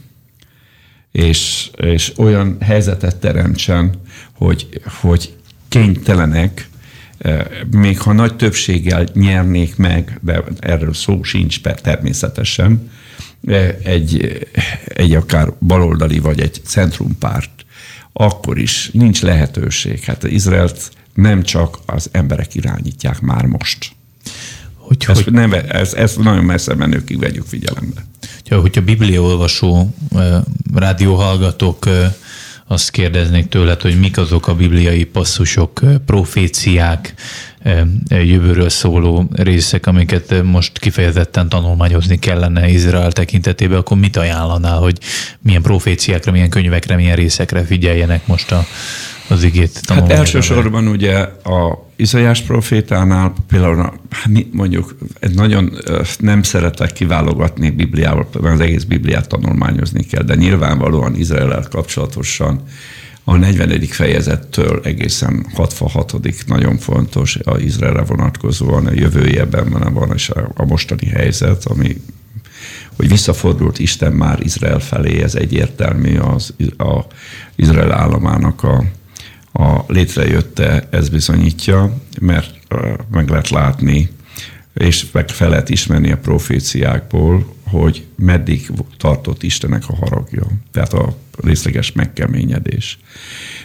És, 1.11 1.69
és 1.75 2.13
olyan 2.17 2.57
helyzetet 2.61 3.15
teremtsen, 3.15 4.01
hogy, 4.31 4.81
hogy 5.01 5.35
kénytelenek, 5.67 6.69
még 7.71 7.99
ha 7.99 8.13
nagy 8.13 8.35
többséggel 8.35 9.07
nyernék 9.13 9.75
meg, 9.75 10.19
de 10.21 10.43
erről 10.59 10.93
szó 10.93 11.23
sincs 11.23 11.61
természetesen, 11.61 12.91
egy, 13.83 14.39
egy 14.85 15.15
akár 15.15 15.53
baloldali 15.59 16.19
vagy 16.19 16.39
egy 16.39 16.61
centrumpárt, 16.63 17.65
akkor 18.13 18.57
is 18.57 18.89
nincs 18.93 19.21
lehetőség. 19.21 20.03
Hát 20.03 20.23
Izraelt 20.23 20.91
nem 21.13 21.43
csak 21.43 21.79
az 21.85 22.09
emberek 22.11 22.55
irányítják 22.55 23.21
már 23.21 23.45
most. 23.45 23.91
Hogy, 24.75 25.05
ezt, 25.07 25.23
hogy, 25.23 25.33
nem, 25.33 25.53
ezt, 25.67 25.93
ezt 25.93 26.19
nagyon 26.19 26.43
messze 26.43 26.75
menőkig 26.75 27.19
vegyük 27.19 27.45
figyelembe. 27.45 28.05
Hogyha, 28.41 28.59
hogyha 28.59 28.81
bibliaolvasó 28.81 29.95
rádióhallgatók 30.73 31.89
azt 32.67 32.91
kérdeznék 32.91 33.47
tőled, 33.47 33.81
hogy 33.81 33.99
mik 33.99 34.17
azok 34.17 34.47
a 34.47 34.55
bibliai 34.55 35.03
passzusok, 35.03 35.81
proféciák, 36.05 37.13
jövőről 38.09 38.69
szóló 38.69 39.29
részek, 39.31 39.87
amiket 39.87 40.43
most 40.43 40.79
kifejezetten 40.79 41.49
tanulmányozni 41.49 42.19
kellene 42.19 42.69
Izrael 42.69 43.11
tekintetében, 43.11 43.77
akkor 43.77 43.97
mit 43.97 44.17
ajánlanál, 44.17 44.77
hogy 44.77 44.97
milyen 45.39 45.61
proféciákra, 45.61 46.31
milyen 46.31 46.49
könyvekre, 46.49 46.95
milyen 46.95 47.15
részekre 47.15 47.63
figyeljenek 47.63 48.27
most 48.27 48.51
a, 48.51 48.65
az 49.27 49.43
igét 49.43 49.81
Hát 49.87 50.11
elsősorban 50.11 50.87
ugye 50.87 51.17
a 51.43 51.82
Izajás 51.95 52.41
profétánál 52.41 53.33
például 53.47 53.93
mondjuk 54.51 54.97
egy 55.19 55.33
nagyon 55.33 55.77
nem 56.19 56.43
szeretek 56.43 56.91
kiválogatni 56.91 57.69
Bibliával, 57.69 58.27
az 58.41 58.59
egész 58.59 58.83
Bibliát 58.83 59.27
tanulmányozni 59.27 60.03
kell, 60.03 60.23
de 60.23 60.35
nyilvánvalóan 60.35 61.15
Izrael 61.15 61.67
kapcsolatosan 61.69 62.63
a 63.23 63.35
40. 63.35 63.81
fejezettől 63.81 64.79
egészen 64.83 65.45
66. 65.53 66.45
nagyon 66.47 66.77
fontos 66.77 67.35
a 67.35 67.57
Izraelre 67.57 68.01
vonatkozóan 68.01 68.85
a 68.85 68.91
jövőjében 68.91 69.93
van, 69.93 70.11
és 70.13 70.29
a, 70.29 70.65
mostani 70.65 71.05
helyzet, 71.05 71.65
ami 71.65 71.95
hogy 72.95 73.07
visszafordult 73.07 73.79
Isten 73.79 74.13
már 74.13 74.39
Izrael 74.41 74.79
felé, 74.79 75.21
ez 75.21 75.35
egyértelmű 75.35 76.17
az 76.17 76.53
a 76.77 76.99
Izrael 77.55 77.91
államának 77.91 78.63
a, 78.63 78.83
a 79.53 79.83
létrejötte, 79.87 80.87
ez 80.89 81.09
bizonyítja, 81.09 81.97
mert 82.19 82.53
meg 83.11 83.29
lehet 83.29 83.49
látni, 83.49 84.09
és 84.73 85.11
meg 85.11 85.29
fel 85.29 85.49
lehet 85.49 85.69
ismerni 85.69 86.11
a 86.11 86.17
proféciákból, 86.17 87.55
hogy 87.63 88.05
meddig 88.15 88.71
tartott 88.97 89.43
Istenek 89.43 89.83
a 89.87 89.95
haragja, 89.95 90.43
tehát 90.71 90.93
a 90.93 91.17
részleges 91.43 91.91
megkeményedés. 91.91 92.99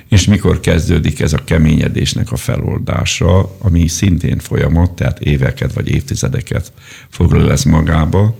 És 0.08 0.24
mikor 0.24 0.60
kezdődik 0.60 1.20
ez 1.20 1.32
a 1.32 1.44
keményedésnek 1.44 2.32
a 2.32 2.36
feloldása, 2.36 3.56
ami 3.58 3.88
szintén 3.88 4.38
folyamat, 4.38 4.92
tehát 4.92 5.20
éveket 5.20 5.72
vagy 5.72 5.88
évtizedeket 5.88 6.72
foglal 7.08 7.50
ez 7.50 7.62
magába, 7.62 8.38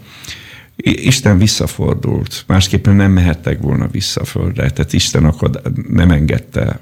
Isten 0.83 1.39
visszafordult, 1.39 2.45
másképpen 2.47 2.95
nem 2.95 3.13
mehettek 3.13 3.61
volna 3.61 3.87
vissza 3.87 4.21
a 4.21 4.25
földre, 4.25 4.71
tehát 4.71 4.93
Isten 4.93 5.25
akad, 5.25 5.63
nem 5.89 6.11
engedte. 6.11 6.81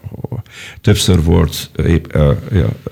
Többször 0.81 1.23
volt, 1.23 1.71
épp, 1.87 2.17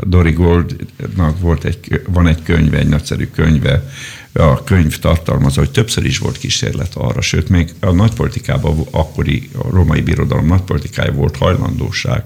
Dori 0.00 0.32
Goldnak 0.32 1.40
volt 1.40 1.64
egy, 1.64 2.02
van 2.06 2.26
egy 2.26 2.42
könyve, 2.42 2.78
egy 2.78 2.88
nagyszerű 2.88 3.26
könyve, 3.26 3.82
a 4.32 4.64
könyv 4.64 4.98
tartalmazza, 4.98 5.60
hogy 5.60 5.70
többször 5.70 6.04
is 6.04 6.18
volt 6.18 6.38
kísérlet 6.38 6.94
arra, 6.94 7.20
sőt, 7.20 7.48
még 7.48 7.70
a 7.80 7.90
nagypolitikában, 7.90 8.86
akkori 8.90 9.50
a 9.58 9.70
római 9.70 10.00
birodalom 10.00 10.46
nagypolitikája 10.46 11.12
volt 11.12 11.36
hajlandóság, 11.36 12.24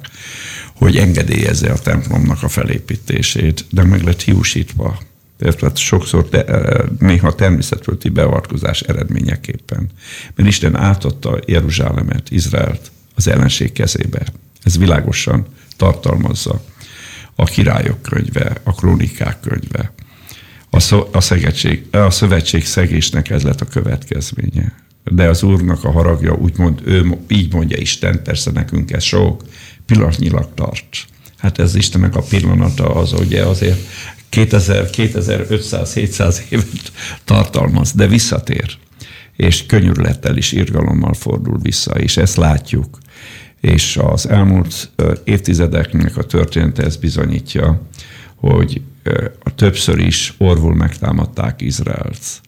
hogy 0.75 0.97
engedélyezze 0.97 1.71
a 1.71 1.79
templomnak 1.79 2.43
a 2.43 2.49
felépítését, 2.49 3.65
de 3.71 3.85
meg 3.85 4.03
lett 4.03 4.23
hiúsítva 4.23 4.99
tehát 5.39 5.77
sokszor 5.77 6.29
te, 6.29 6.45
néha 6.99 7.35
természetfölti 7.35 8.09
beavatkozás 8.09 8.81
eredményeképpen. 8.81 9.87
Mert 10.35 10.49
Isten 10.49 10.77
átadta 10.77 11.39
Jeruzsálemet, 11.47 12.31
Izraelt 12.31 12.91
az 13.15 13.29
ellenség 13.29 13.73
kezébe. 13.73 14.27
Ez 14.63 14.79
világosan 14.79 15.47
tartalmazza 15.77 16.65
a 17.35 17.45
királyok 17.45 18.03
könyve, 18.03 18.53
a 18.63 18.73
krónikák 18.73 19.41
könyve. 19.41 19.93
A, 20.71 20.81
szó, 20.81 21.09
a, 21.13 21.21
szegetség, 21.21 21.87
a 21.91 22.11
szövetség 22.11 22.65
szegésnek 22.67 23.31
ez 23.31 23.43
lett 23.43 23.61
a 23.61 23.65
következménye. 23.65 24.75
De 25.05 25.29
az 25.29 25.43
Úrnak 25.43 25.85
a 25.85 25.91
haragja, 25.91 26.35
úgymond 26.35 26.81
ő 26.85 27.19
így 27.29 27.53
mondja 27.53 27.77
Isten, 27.77 28.23
persze 28.23 28.51
nekünk 28.51 28.93
ez 28.93 29.03
sok, 29.03 29.43
pillanatnyilag 29.87 30.49
tart. 30.55 31.07
Hát 31.39 31.59
ez 31.59 31.75
Istennek 31.75 32.17
a 32.17 32.23
pillanata 32.23 32.95
az, 32.95 33.13
ugye 33.13 33.43
azért 33.43 33.79
2000, 34.29 34.91
2500, 34.91 35.95
700 35.95 36.43
évet 36.49 36.93
tartalmaz, 37.25 37.93
de 37.93 38.07
visszatér. 38.07 38.77
És 39.37 39.67
könyörülettel 39.67 40.37
is 40.37 40.53
irgalommal 40.53 41.15
fordul 41.15 41.59
vissza, 41.63 41.93
és 41.93 42.17
ezt 42.17 42.37
látjuk. 42.37 42.99
És 43.61 43.97
az 43.97 44.29
elmúlt 44.29 44.91
évtizedeknek 45.25 46.17
a 46.17 46.25
története 46.25 46.83
ezt 46.83 47.01
bizonyítja, 47.01 47.83
hogy 48.35 48.83
a 49.43 49.55
többször 49.55 49.99
is 49.99 50.35
orvul 50.39 50.75
megtámadták 50.75 51.61
Izraelt, 51.61 52.41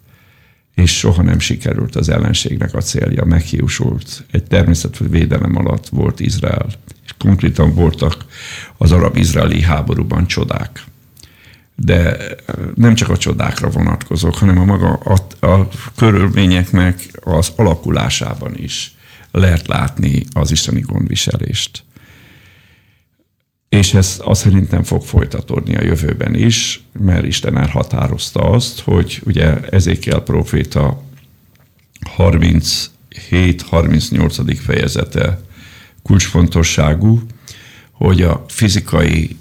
és 0.74 0.98
soha 0.98 1.22
nem 1.22 1.38
sikerült 1.38 1.96
az 1.96 2.08
ellenségnek 2.08 2.74
a 2.74 2.80
célja, 2.80 3.24
meghiúsult. 3.24 4.24
Egy 4.30 4.44
természetű 4.44 5.08
védelem 5.08 5.56
alatt 5.56 5.88
volt 5.88 6.20
Izrael, 6.20 6.66
és 7.04 7.14
konkrétan 7.18 7.74
voltak 7.74 8.24
az 8.76 8.92
arab-izraeli 8.92 9.62
háborúban 9.62 10.26
csodák 10.26 10.84
de 11.82 12.16
nem 12.74 12.94
csak 12.94 13.08
a 13.08 13.16
csodákra 13.16 13.68
vonatkozok, 13.68 14.34
hanem 14.34 14.58
a 14.58 14.64
maga 14.64 14.92
a, 14.92 15.16
a 15.46 15.68
körülményeknek 15.96 17.10
az 17.20 17.52
alakulásában 17.56 18.54
is 18.56 18.94
lehet 19.30 19.66
látni 19.66 20.24
az 20.32 20.50
isteni 20.50 20.80
gondviselést. 20.80 21.84
És 23.68 23.94
ez 23.94 24.20
azt 24.24 24.40
szerintem 24.40 24.82
fog 24.82 25.02
folytatódni 25.02 25.76
a 25.76 25.82
jövőben 25.82 26.34
is, 26.34 26.82
mert 26.92 27.24
Isten 27.24 27.58
elhatározta 27.58 28.40
azt, 28.40 28.80
hogy 28.80 29.22
ugye 29.24 29.60
Ezékiel 29.60 30.20
proféta 30.20 31.02
37-38. 32.16 34.58
fejezete 34.64 35.40
kulcsfontosságú, 36.02 37.22
hogy 37.92 38.22
a 38.22 38.44
fizikai 38.48 39.36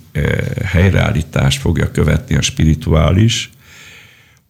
helyreállítást 0.66 1.62
fogja 1.62 1.92
követni 1.92 2.36
a 2.36 2.42
spirituális, 2.42 3.50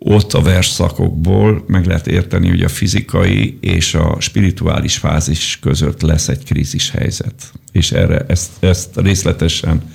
ott 0.02 0.34
a 0.34 0.42
versszakokból 0.42 1.64
meg 1.68 1.86
lehet 1.86 2.08
érteni, 2.08 2.50
hogy 2.50 2.64
a 2.64 2.70
fizikai 2.70 3.58
és 3.62 3.94
a 3.94 4.16
spirituális 4.20 4.98
fázis 4.98 5.60
között 5.62 6.02
lesz 6.02 6.28
egy 6.28 6.44
krízis 6.44 6.92
helyzet. 6.92 7.52
És 7.72 7.92
erre, 7.92 8.26
ezt, 8.28 8.52
ezt 8.60 8.90
részletesen 8.96 9.94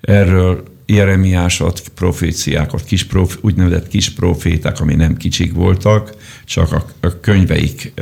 erről 0.00 0.62
Jeremiásot, 0.86 1.82
proféciákat, 1.94 2.84
kis 2.84 3.04
prof, 3.04 3.38
úgynevezett 3.40 3.88
kis 3.88 4.10
proféták, 4.10 4.80
ami 4.80 4.94
nem 4.94 5.16
kicsik 5.16 5.52
voltak, 5.52 6.14
csak 6.44 6.72
a, 6.72 6.84
a 7.00 7.20
könyveik 7.20 7.92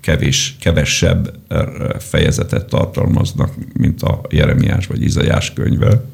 kevés, 0.00 0.56
kevesebb 0.60 1.34
fejezetet 1.98 2.66
tartalmaznak, 2.66 3.54
mint 3.72 4.02
a 4.02 4.20
Jeremiás 4.30 4.86
vagy 4.86 5.02
Izajás 5.02 5.52
könyve 5.52 6.04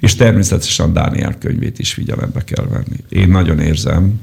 és 0.00 0.14
természetesen 0.14 0.92
Dániel 0.92 1.38
könyvét 1.38 1.78
is 1.78 1.92
figyelembe 1.92 2.44
kell 2.44 2.66
venni. 2.66 2.96
Én 3.08 3.28
nagyon 3.28 3.58
érzem, 3.58 4.20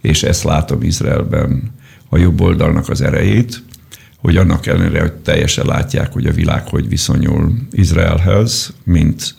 és 0.00 0.22
ezt 0.22 0.42
látom 0.42 0.82
Izraelben 0.82 1.74
a 2.08 2.18
jobb 2.18 2.40
oldalnak 2.40 2.88
az 2.88 3.00
erejét, 3.00 3.62
hogy 4.16 4.36
annak 4.36 4.66
ellenére, 4.66 5.00
hogy 5.00 5.12
teljesen 5.12 5.66
látják, 5.66 6.12
hogy 6.12 6.26
a 6.26 6.32
világ 6.32 6.68
hogy 6.68 6.88
viszonyul 6.88 7.52
Izraelhez, 7.70 8.74
mint 8.84 9.34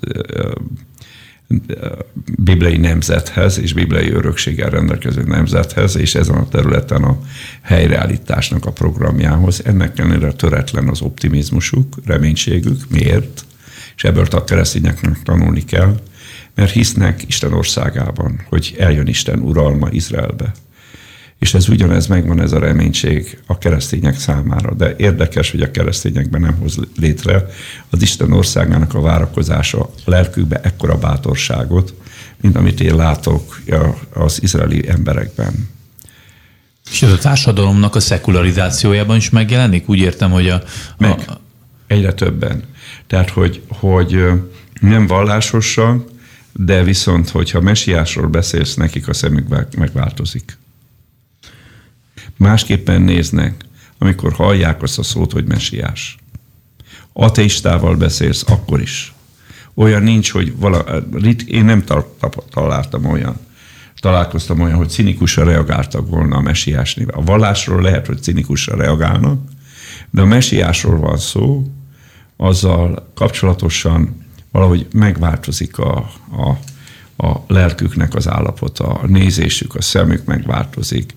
bibliai 2.38 2.78
nemzethez 2.78 3.60
és 3.60 3.74
bibliai 3.74 4.12
örökséggel 4.12 4.70
rendelkező 4.70 5.24
nemzethez, 5.24 5.96
és 5.96 6.16
ezen 6.16 6.36
a 6.36 6.48
területen 6.48 7.04
a 7.04 7.20
helyreállításnak 7.62 8.66
a 8.66 8.72
programjához. 8.72 9.62
Ennek 9.66 10.00
ellenére 10.00 10.32
töretlen 10.32 10.88
az 10.88 11.02
optimizmusuk, 11.02 11.96
reménységük. 12.06 12.90
Miért? 12.90 13.46
És 13.98 14.04
ebből 14.04 14.26
a 14.32 14.44
keresztényeknek 14.44 15.24
tanulni 15.24 15.64
kell, 15.64 16.00
mert 16.56 16.72
hisznek 16.72 17.24
Isten 17.28 17.54
országában, 17.54 18.46
hogy 18.50 18.76
eljön 18.80 19.08
Isten 19.08 19.40
uralma 19.40 19.88
Izraelbe. 19.92 20.52
És 21.40 21.54
ez 21.54 21.70
ugyanez 21.70 22.08
megvan, 22.08 22.42
ez 22.42 22.52
a 22.52 22.60
reménység 22.60 23.40
a 23.46 23.58
keresztények 23.58 24.20
számára. 24.20 24.74
De 24.74 24.96
érdekes, 24.98 25.52
hogy 25.52 25.62
a 25.62 25.72
keresztényekben 25.72 26.42
nem 26.42 26.56
hoz 26.56 26.78
létre 27.00 27.46
az 27.90 28.02
Isten 28.02 28.32
országának 28.32 28.94
a 28.94 29.02
várakozása 29.02 29.82
a 29.82 29.90
lelkükbe 30.06 30.60
ekkora 30.62 30.98
bátorságot, 30.98 31.94
mint 32.42 32.56
amit 32.56 32.80
én 32.80 32.96
látok 32.96 33.62
az 34.14 34.42
izraeli 34.42 34.90
emberekben. 34.90 35.70
És 36.92 37.02
ez 37.02 37.12
a 37.12 37.18
társadalomnak 37.18 37.96
a 37.96 38.00
szekularizációjában 38.00 39.16
is 39.16 39.30
megjelenik? 39.30 39.90
Úgy 39.90 40.00
értem, 40.00 40.32
hogy 40.32 40.50
a... 40.50 40.64
Meg. 40.98 41.24
A... 41.28 41.40
Egyre 41.88 42.14
többen. 42.14 42.64
Tehát, 43.08 43.30
hogy, 43.30 43.62
hogy 43.68 44.26
nem 44.82 45.08
vallásosan, 45.08 46.06
de 46.54 46.84
viszont, 46.84 47.30
hogyha 47.30 47.62
mesiásról 47.62 48.28
beszélsz, 48.28 48.76
nekik 48.76 49.08
a 49.08 49.14
szemük 49.14 49.76
megváltozik. 49.78 50.58
Másképpen 52.38 53.02
néznek, 53.02 53.66
amikor 53.98 54.34
hallják 54.34 54.82
azt 54.82 55.00
a 55.00 55.04
szót, 55.04 55.32
hogy 55.32 55.46
mesiás. 55.46 56.18
Ateistával 57.14 57.96
beszélsz, 57.96 58.44
akkor 58.48 58.82
is. 58.82 59.14
Olyan 59.74 60.04
nincs, 60.04 60.32
hogy 60.32 60.58
vala, 60.58 61.04
én 61.48 61.66
nem 61.66 61.84
találtam 62.50 63.06
olyan, 63.06 63.40
találkoztam 64.00 64.60
olyan, 64.60 64.78
hogy 64.78 64.90
cinikusan 64.90 65.46
reagáltak 65.46 66.10
volna 66.10 66.36
a 66.36 66.42
mesiásnél. 66.42 67.08
A 67.08 67.24
vallásról 67.24 67.82
lehet, 67.82 68.08
hogy 68.08 68.22
cinikusan 68.22 68.78
reagálnak, 68.78 69.42
de 70.10 70.22
a 70.22 70.26
mesiásról 70.26 71.00
van 71.00 71.18
szó, 71.18 71.72
azzal 72.38 73.12
kapcsolatosan 73.16 74.26
valahogy 74.52 74.88
megváltozik 74.94 75.78
a, 75.78 76.10
a, 76.32 76.50
a 77.28 77.44
lelküknek 77.48 78.16
az 78.16 78.28
állapota, 78.28 78.88
a 78.88 79.08
nézésük, 79.08 79.76
a 79.76 79.82
szemük 79.82 80.26
megváltozik, 80.26 81.16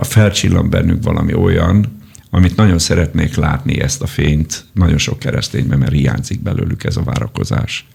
felcsillan 0.00 0.70
bennük 0.70 1.02
valami 1.02 1.34
olyan, 1.34 1.96
amit 2.30 2.56
nagyon 2.56 2.78
szeretnék 2.78 3.34
látni 3.34 3.80
ezt 3.80 4.02
a 4.02 4.06
fényt 4.06 4.64
nagyon 4.72 4.98
sok 4.98 5.18
keresztényben, 5.18 5.78
mert 5.78 5.92
hiányzik 5.92 6.42
belőlük 6.42 6.84
ez 6.84 6.96
a 6.96 7.02
várakozás. 7.02 7.86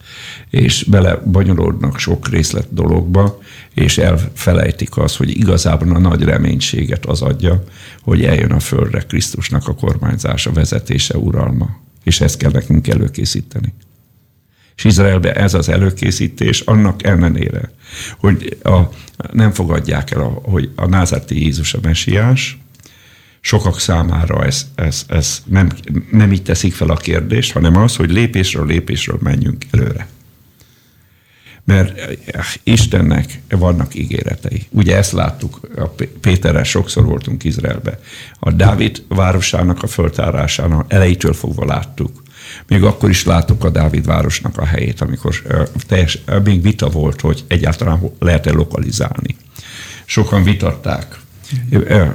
És 0.49 0.83
bele 0.83 1.15
bonyolódnak 1.15 1.99
sok 1.99 2.29
részlet 2.29 2.73
dologba, 2.73 3.39
és 3.73 3.97
elfelejtik 3.97 4.97
azt, 4.97 5.15
hogy 5.15 5.37
igazából 5.37 5.95
a 5.95 5.99
nagy 5.99 6.23
reménységet 6.23 7.05
az 7.05 7.21
adja, 7.21 7.63
hogy 8.01 8.23
eljön 8.25 8.51
a 8.51 8.59
földre 8.59 8.99
Krisztusnak 8.99 9.67
a 9.67 9.75
kormányzása, 9.75 10.51
vezetése, 10.51 11.17
uralma 11.17 11.81
és 12.03 12.21
ezt 12.21 12.37
kell 12.37 12.51
nekünk 12.51 12.87
előkészíteni. 12.87 13.73
És 14.75 14.83
Izraelbe 14.83 15.33
ez 15.33 15.53
az 15.53 15.69
előkészítés 15.69 16.59
annak 16.59 17.03
ellenére, 17.03 17.71
hogy 18.17 18.57
a, 18.63 18.79
nem 19.31 19.51
fogadják 19.51 20.11
el, 20.11 20.21
a, 20.21 20.39
hogy 20.43 20.71
a 20.75 20.87
názárti 20.87 21.41
Jézus 21.41 21.73
a 21.73 21.79
mesiás, 21.81 22.57
sokak 23.41 23.79
számára 23.79 24.45
ez, 24.45 24.67
ez, 24.75 25.05
ez 25.07 25.43
nem, 25.45 25.69
nem 26.11 26.31
így 26.31 26.43
teszik 26.43 26.73
fel 26.73 26.89
a 26.89 26.95
kérdést, 26.95 27.51
hanem 27.51 27.77
az, 27.77 27.95
hogy 27.95 28.11
lépésről 28.11 28.65
lépésről 28.65 29.17
menjünk 29.21 29.65
előre. 29.71 30.07
Mert 31.65 31.97
eh, 31.97 32.45
Istennek 32.63 33.41
vannak 33.49 33.95
ígéretei. 33.95 34.67
Ugye 34.69 34.97
ezt 34.97 35.11
láttuk, 35.11 35.59
a 35.75 35.87
Péterrel 36.21 36.63
sokszor 36.63 37.05
voltunk 37.05 37.43
Izraelbe. 37.43 37.99
A 38.39 38.51
Dávid 38.51 39.03
városának 39.07 39.83
a 39.83 39.87
föltárásánál 39.87 40.85
elejétől 40.87 41.33
fogva 41.33 41.65
láttuk. 41.65 42.23
Még 42.67 42.83
akkor 42.83 43.09
is 43.09 43.25
látok 43.25 43.63
a 43.63 43.69
Dávid 43.69 44.05
városnak 44.05 44.57
a 44.57 44.65
helyét, 44.65 45.01
amikor 45.01 45.35
eh, 45.49 45.63
teljes, 45.87 46.19
eh, 46.25 46.41
még 46.43 46.61
vita 46.61 46.89
volt, 46.89 47.21
hogy 47.21 47.43
egyáltalán 47.47 48.11
lehet-e 48.19 48.51
lokalizálni. 48.51 49.35
Sokan 50.05 50.43
vitatták. 50.43 51.19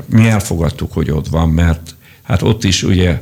Mi 0.06 0.28
elfogadtuk, 0.28 0.92
hogy 0.92 1.10
ott 1.10 1.28
van, 1.28 1.48
mert 1.48 1.94
hát 2.22 2.42
ott 2.42 2.64
is 2.64 2.82
ugye 2.82 3.20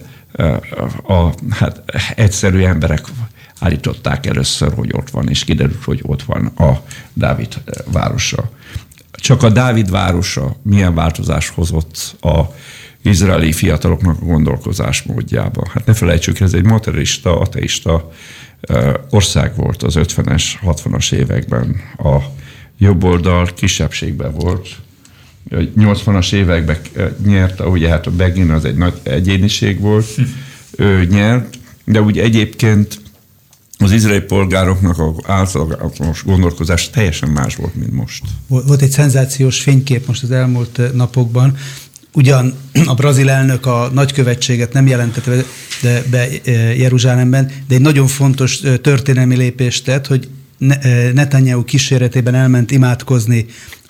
a, 1.03 1.33
hát 1.51 1.83
egyszerű 2.14 2.62
emberek 2.62 3.05
állították 3.61 4.26
először, 4.26 4.72
hogy 4.74 4.90
ott 4.92 5.11
van, 5.11 5.28
és 5.28 5.44
kiderült, 5.44 5.84
hogy 5.84 6.00
ott 6.02 6.22
van 6.22 6.46
a 6.46 6.82
Dávid 7.12 7.62
városa. 7.92 8.50
Csak 9.11 9.42
a 9.42 9.50
Dávid 9.50 9.90
városa 9.90 10.57
milyen 10.62 10.94
változás 10.94 11.48
hozott 11.48 12.16
a 12.20 12.40
izraeli 13.02 13.52
fiataloknak 13.52 14.20
a 14.20 14.24
gondolkozás 14.24 15.02
módjába. 15.02 15.66
Hát 15.72 15.86
ne 15.86 15.94
felejtsük, 15.94 16.40
ez 16.40 16.54
egy 16.54 16.64
materista, 16.64 17.40
ateista 17.40 18.11
ország 19.11 19.57
volt 19.57 19.82
az 19.82 19.94
50-es, 19.98 20.44
60-as 20.64 21.12
években. 21.12 21.80
A 21.98 22.16
jobb 22.78 23.04
oldal 23.04 23.48
kisebbségben 23.54 24.32
volt. 24.32 24.68
80-as 25.50 26.32
években 26.32 26.76
nyert, 27.24 27.61
ugye 27.61 27.88
hát 27.88 28.07
a 28.07 28.11
Begin 28.11 28.50
az 28.50 28.64
egy 28.64 28.76
nagy 28.76 29.00
egyéniség 29.02 29.80
volt, 29.80 30.07
ő 30.76 31.04
nyert, 31.04 31.59
de 31.84 32.02
úgy 32.02 32.18
egyébként 32.18 33.00
az 33.79 33.93
izraeli 33.93 34.20
polgároknak 34.20 34.99
az 34.99 35.14
általános 35.27 36.24
gondolkozás 36.24 36.91
teljesen 36.91 37.29
más 37.29 37.57
volt, 37.57 37.74
mint 37.74 37.93
most. 37.93 38.22
Volt 38.47 38.83
egy 38.83 38.91
szenzációs 38.91 39.61
fénykép 39.61 40.07
most 40.07 40.22
az 40.22 40.31
elmúlt 40.31 40.79
eh, 40.79 40.91
napokban, 40.93 41.57
Ugyan 42.16 42.55
a 42.87 42.95
brazil 42.95 43.31
elnök 43.31 43.66
a 43.66 43.91
nagykövetséget 43.93 44.72
nem 44.72 44.87
jelentette 44.87 45.45
be, 45.83 46.03
be 46.11 46.29
eh, 46.45 46.79
Jeruzsálemben, 46.79 47.51
de 47.68 47.74
egy 47.74 47.81
nagyon 47.81 48.07
fontos 48.07 48.61
eh, 48.61 48.77
történelmi 48.77 49.37
lépést 49.37 49.85
tett, 49.85 50.07
hogy 50.07 50.29
Netanyahu 51.12 51.64
kíséretében 51.64 52.35
elment 52.35 52.70
imádkozni 52.70 53.47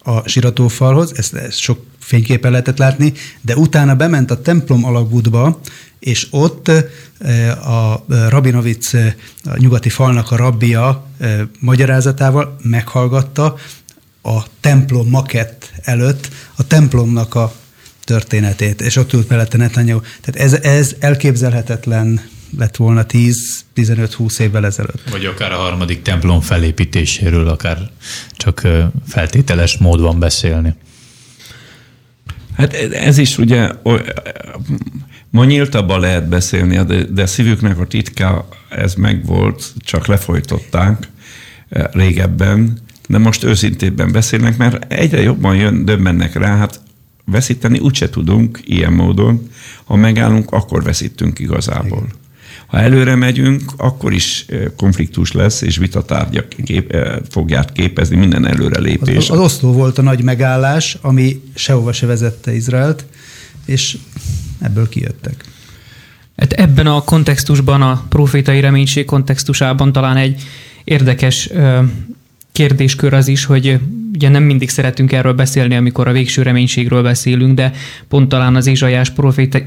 a 0.06 0.28
siratófalhoz, 0.28 1.12
ezt, 1.16 1.34
ezt 1.34 1.58
sok 1.58 1.84
fényképen 1.98 2.50
lehetett 2.50 2.78
látni, 2.78 3.12
de 3.40 3.56
utána 3.56 3.94
bement 3.94 4.30
a 4.30 4.40
templom 4.40 4.84
alagútba, 4.84 5.60
és 5.98 6.26
ott 6.30 6.68
a 7.64 8.04
Rabinovic 8.28 8.94
a 9.44 9.56
nyugati 9.56 9.88
falnak 9.88 10.30
a 10.30 10.36
rabbia 10.36 11.06
magyarázatával 11.58 12.56
meghallgatta 12.62 13.56
a 14.22 14.42
templom 14.60 15.08
makett 15.08 15.72
előtt 15.82 16.28
a 16.56 16.66
templomnak 16.66 17.34
a 17.34 17.52
történetét, 18.04 18.80
és 18.80 18.96
ott 18.96 19.12
ült 19.12 19.28
mellette 19.28 19.56
Netanyahu. 19.56 20.00
Tehát 20.20 20.52
ez, 20.52 20.52
ez 20.52 20.94
elképzelhetetlen 20.98 22.20
lett 22.56 22.76
volna 22.76 23.04
10-15-20 23.08 24.40
évvel 24.40 24.66
ezelőtt. 24.66 25.10
Vagy 25.10 25.24
akár 25.24 25.52
a 25.52 25.56
harmadik 25.56 26.02
templom 26.02 26.40
felépítéséről, 26.40 27.48
akár 27.48 27.90
csak 28.30 28.68
feltételes 29.06 29.76
módban 29.76 30.18
beszélni. 30.18 30.74
Hát 32.56 32.74
ez 32.92 33.18
is 33.18 33.38
ugye 33.38 33.70
Ma 35.30 35.44
nyíltabban 35.44 36.00
lehet 36.00 36.28
beszélni, 36.28 36.84
de, 36.84 37.04
de 37.04 37.22
a 37.22 37.26
szívüknek 37.26 37.78
a 37.78 37.86
titka, 37.86 38.48
ez 38.68 38.94
megvolt, 38.94 39.72
csak 39.78 40.06
lefolytották 40.06 41.08
régebben, 41.92 42.78
de 43.08 43.18
most 43.18 43.44
őszintébben 43.44 44.12
beszélnek, 44.12 44.56
mert 44.56 44.92
egyre 44.92 45.22
jobban 45.22 45.56
jön, 45.56 45.84
döbbennek 45.84 46.34
rá, 46.34 46.56
hát 46.56 46.80
veszíteni 47.24 47.78
úgyse 47.78 48.10
tudunk 48.10 48.60
ilyen 48.64 48.92
módon, 48.92 49.50
ha 49.84 49.96
megállunk, 49.96 50.50
akkor 50.50 50.82
veszítünk 50.82 51.38
igazából. 51.38 52.02
Igen. 52.06 52.25
Ha 52.66 52.78
előre 52.78 53.14
megyünk, 53.14 53.72
akkor 53.76 54.12
is 54.12 54.46
konfliktus 54.76 55.32
lesz, 55.32 55.60
és 55.60 55.76
vitatárgya 55.76 56.44
kép, 56.48 56.96
fogják 57.28 57.72
képezni 57.72 58.16
minden 58.16 58.46
előrelépés. 58.46 59.16
Az, 59.16 59.30
az 59.30 59.44
oszló 59.44 59.72
volt 59.72 59.98
a 59.98 60.02
nagy 60.02 60.22
megállás, 60.22 60.98
ami 61.00 61.42
sehova 61.54 61.92
se 61.92 62.06
vezette 62.06 62.54
Izraelt, 62.54 63.04
és 63.66 63.98
ebből 64.60 64.88
kijöttek. 64.88 65.44
Hát 66.36 66.52
ebben 66.52 66.86
a 66.86 67.00
kontextusban, 67.00 67.82
a 67.82 68.04
profétai 68.08 68.60
reménység 68.60 69.04
kontextusában 69.04 69.92
talán 69.92 70.16
egy 70.16 70.42
érdekes 70.84 71.50
kérdéskör 72.56 73.12
az 73.12 73.28
is, 73.28 73.44
hogy 73.44 73.78
ugye 74.14 74.28
nem 74.28 74.42
mindig 74.42 74.68
szeretünk 74.68 75.12
erről 75.12 75.32
beszélni, 75.32 75.76
amikor 75.76 76.08
a 76.08 76.12
végső 76.12 76.42
reménységről 76.42 77.02
beszélünk, 77.02 77.54
de 77.54 77.72
pont 78.08 78.28
talán 78.28 78.56
az 78.56 78.66
Ézsajás 78.66 79.12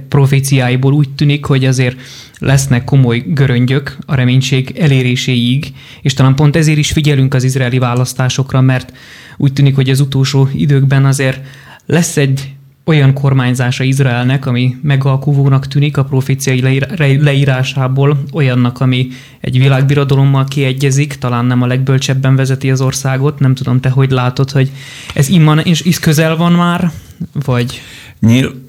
proféciáiból 0.09 0.93
úgy 0.93 1.09
tűnik, 1.09 1.45
hogy 1.45 1.65
azért 1.65 1.99
lesznek 2.39 2.83
komoly 2.83 3.23
göröngyök 3.27 3.97
a 4.05 4.15
reménység 4.15 4.73
eléréséig, 4.79 5.65
és 6.01 6.13
talán 6.13 6.35
pont 6.35 6.55
ezért 6.55 6.77
is 6.77 6.91
figyelünk 6.91 7.33
az 7.33 7.43
izraeli 7.43 7.77
választásokra, 7.77 8.61
mert 8.61 8.93
úgy 9.37 9.53
tűnik, 9.53 9.75
hogy 9.75 9.89
az 9.89 9.99
utolsó 9.99 10.49
időkben 10.53 11.05
azért 11.05 11.39
lesz 11.85 12.17
egy 12.17 12.51
olyan 12.85 13.13
kormányzása 13.13 13.83
Izraelnek, 13.83 14.45
ami 14.45 14.75
megalkuvónak 14.81 15.67
tűnik 15.67 15.97
a 15.97 16.03
proféciai 16.03 16.79
leírásából, 16.97 18.23
olyannak, 18.33 18.79
ami 18.79 19.07
egy 19.39 19.59
világbirodalommal 19.59 20.45
kiegyezik, 20.45 21.13
talán 21.13 21.45
nem 21.45 21.61
a 21.61 21.67
legbölcsebben 21.67 22.35
vezeti 22.35 22.71
az 22.71 22.81
országot. 22.81 23.39
Nem 23.39 23.55
tudom, 23.55 23.79
te 23.79 23.89
hogy 23.89 24.11
látod, 24.11 24.51
hogy 24.51 24.71
ez 25.13 25.29
imman 25.29 25.59
és 25.59 25.81
is 25.81 25.99
közel 25.99 26.35
van 26.35 26.51
már, 26.51 26.91
vagy... 27.33 27.81
Nyil... 28.19 28.63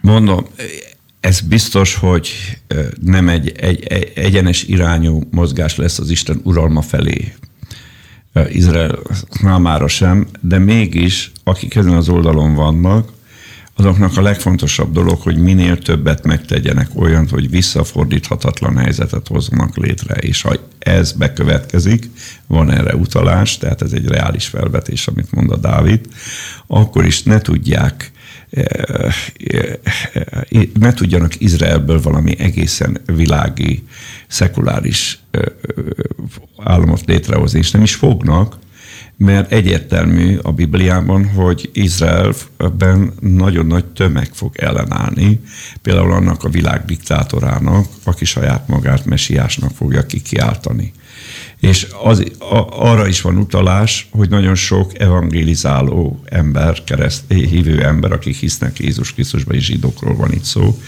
Mondom, 0.00 0.46
ez 1.20 1.40
biztos, 1.40 1.94
hogy 1.94 2.30
nem 3.00 3.28
egy, 3.28 3.52
egy, 3.56 3.82
egy 3.82 4.12
egyenes 4.14 4.62
irányú 4.62 5.22
mozgás 5.30 5.76
lesz 5.76 5.98
az 5.98 6.10
Isten 6.10 6.40
uralma 6.44 6.82
felé 6.82 7.32
Izrael 8.48 8.98
számára 9.30 9.88
sem, 9.88 10.26
de 10.40 10.58
mégis, 10.58 11.32
akik 11.44 11.74
ezen 11.74 11.94
az 11.94 12.08
oldalon 12.08 12.54
vannak, 12.54 13.08
azoknak 13.76 14.16
a 14.16 14.22
legfontosabb 14.22 14.92
dolog, 14.92 15.20
hogy 15.20 15.38
minél 15.38 15.78
többet 15.78 16.26
megtegyenek 16.26 16.88
olyan, 16.94 17.28
hogy 17.28 17.50
visszafordíthatatlan 17.50 18.76
helyzetet 18.76 19.28
hozzanak 19.28 19.76
létre, 19.76 20.14
és 20.14 20.42
ha 20.42 20.54
ez 20.78 21.12
bekövetkezik, 21.12 22.10
van 22.46 22.70
erre 22.70 22.94
utalás, 22.94 23.58
tehát 23.58 23.82
ez 23.82 23.92
egy 23.92 24.06
reális 24.06 24.46
felvetés, 24.46 25.06
amit 25.06 25.32
mond 25.32 25.50
a 25.50 25.56
Dávid, 25.56 26.00
akkor 26.66 27.04
is 27.04 27.22
ne 27.22 27.40
tudják 27.40 28.10
ne 30.78 30.92
tudjanak 30.92 31.40
Izraelből 31.40 32.00
valami 32.00 32.38
egészen 32.38 33.00
világi, 33.06 33.82
szekuláris 34.26 35.18
államot 36.56 37.04
létrehozni, 37.06 37.58
és 37.58 37.70
nem 37.70 37.82
is 37.82 37.94
fognak, 37.94 38.58
mert 39.16 39.52
egyértelmű 39.52 40.36
a 40.42 40.52
Bibliában, 40.52 41.28
hogy 41.28 41.70
Izraelben 41.72 43.12
nagyon 43.20 43.66
nagy 43.66 43.84
tömeg 43.84 44.30
fog 44.32 44.56
ellenállni, 44.56 45.40
például 45.82 46.12
annak 46.12 46.44
a 46.44 46.48
világ 46.48 46.84
diktátorának, 46.84 47.86
aki 48.04 48.24
saját 48.24 48.68
magát 48.68 49.04
mesiásnak 49.04 49.70
fogja 49.70 50.06
kikiáltani. 50.06 50.92
És 51.60 51.86
az, 52.02 52.24
a, 52.38 52.66
arra 52.90 53.06
is 53.06 53.20
van 53.20 53.36
utalás, 53.36 54.08
hogy 54.10 54.28
nagyon 54.28 54.54
sok 54.54 54.98
evangelizáló 54.98 56.20
ember, 56.24 56.84
kereszt, 56.84 57.32
hívő 57.32 57.84
ember, 57.84 58.12
akik 58.12 58.36
hisznek 58.36 58.78
Jézus 58.78 59.12
Krisztusban, 59.12 59.56
és 59.56 59.64
zsidókról 59.64 60.16
van 60.16 60.32
itt 60.32 60.44
szó, 60.44 60.78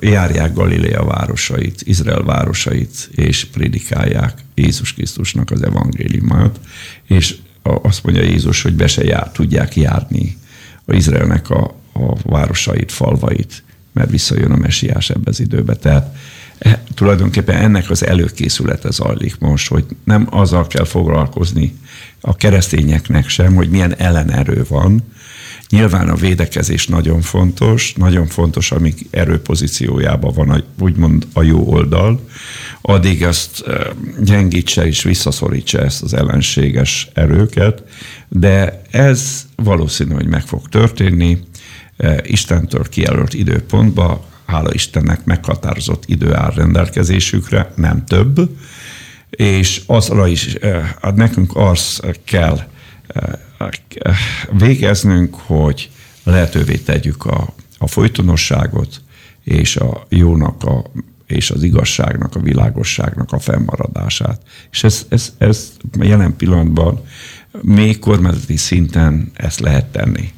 járják 0.00 0.54
Galilea 0.54 1.04
városait, 1.04 1.82
Izrael 1.82 2.22
városait, 2.22 3.10
és 3.14 3.44
prédikálják 3.44 4.38
Jézus 4.54 4.94
Krisztusnak 4.94 5.50
az 5.50 5.62
evangéliumát, 5.62 6.60
és 7.06 7.36
azt 7.62 8.04
mondja 8.04 8.22
Jézus, 8.22 8.62
hogy 8.62 8.74
be 8.74 8.86
se 8.86 9.04
jár, 9.04 9.30
tudják 9.30 9.76
járni 9.76 10.36
a 10.84 10.94
Izraelnek 10.94 11.50
a, 11.50 11.74
a 11.92 12.16
városait, 12.22 12.92
falvait, 12.92 13.62
mert 13.92 14.10
visszajön 14.10 14.50
a 14.50 14.56
mesiás 14.56 15.10
ebbe 15.10 15.30
az 15.30 15.40
időbe. 15.40 15.76
Tehát 15.76 16.16
e, 16.60 16.82
tulajdonképpen 16.94 17.56
ennek 17.56 17.90
az 17.90 18.06
előkészülete 18.06 18.90
zajlik 18.90 19.38
most, 19.38 19.68
hogy 19.68 19.84
nem 20.04 20.26
azzal 20.30 20.66
kell 20.66 20.84
foglalkozni 20.84 21.78
a 22.20 22.36
keresztényeknek 22.36 23.28
sem, 23.28 23.54
hogy 23.54 23.70
milyen 23.70 23.94
ellenerő 23.96 24.64
van, 24.68 25.02
Nyilván 25.70 26.08
a 26.08 26.14
védekezés 26.14 26.86
nagyon 26.86 27.20
fontos, 27.20 27.92
nagyon 27.92 28.26
fontos, 28.26 28.72
amíg 28.72 29.06
erőpozíciójában 29.10 30.32
van 30.34 30.50
a, 30.50 30.62
úgymond 30.78 31.26
a 31.32 31.42
jó 31.42 31.64
oldal, 31.66 32.28
addig 32.80 33.22
ezt 33.22 33.64
gyengítse 34.20 34.86
és 34.86 35.02
visszaszorítsa 35.02 35.78
ezt 35.80 36.02
az 36.02 36.14
ellenséges 36.14 37.08
erőket, 37.14 37.82
de 38.28 38.82
ez 38.90 39.46
valószínű, 39.56 40.14
hogy 40.14 40.26
meg 40.26 40.42
fog 40.42 40.68
történni, 40.68 41.38
Istentől 42.22 42.88
kijelölt 42.88 43.34
időpontba, 43.34 44.29
hála 44.50 44.72
Istennek 44.72 45.24
meghatározott 45.24 46.04
idő 46.06 46.34
áll 46.34 46.52
rendelkezésükre, 46.54 47.72
nem 47.74 48.04
több, 48.04 48.50
és 49.30 49.82
azra 49.86 50.26
is, 50.26 50.56
hát 51.00 51.14
nekünk 51.14 51.56
az 51.56 52.00
kell 52.24 52.58
végeznünk, 54.50 55.34
hogy 55.34 55.90
lehetővé 56.22 56.76
tegyük 56.76 57.24
a, 57.24 57.54
a 57.78 57.86
folytonosságot 57.86 59.02
és 59.44 59.76
a 59.76 60.06
jónak 60.08 60.64
a, 60.64 60.84
és 61.26 61.50
az 61.50 61.62
igazságnak, 61.62 62.34
a 62.34 62.40
világosságnak 62.40 63.32
a 63.32 63.38
fennmaradását. 63.38 64.40
És 64.70 64.84
ez, 64.84 65.06
ez, 65.08 65.32
ez 65.38 65.72
jelen 66.00 66.36
pillanatban 66.36 67.04
még 67.62 67.98
kormányzati 67.98 68.56
szinten 68.56 69.30
ezt 69.34 69.60
lehet 69.60 69.86
tenni. 69.86 70.32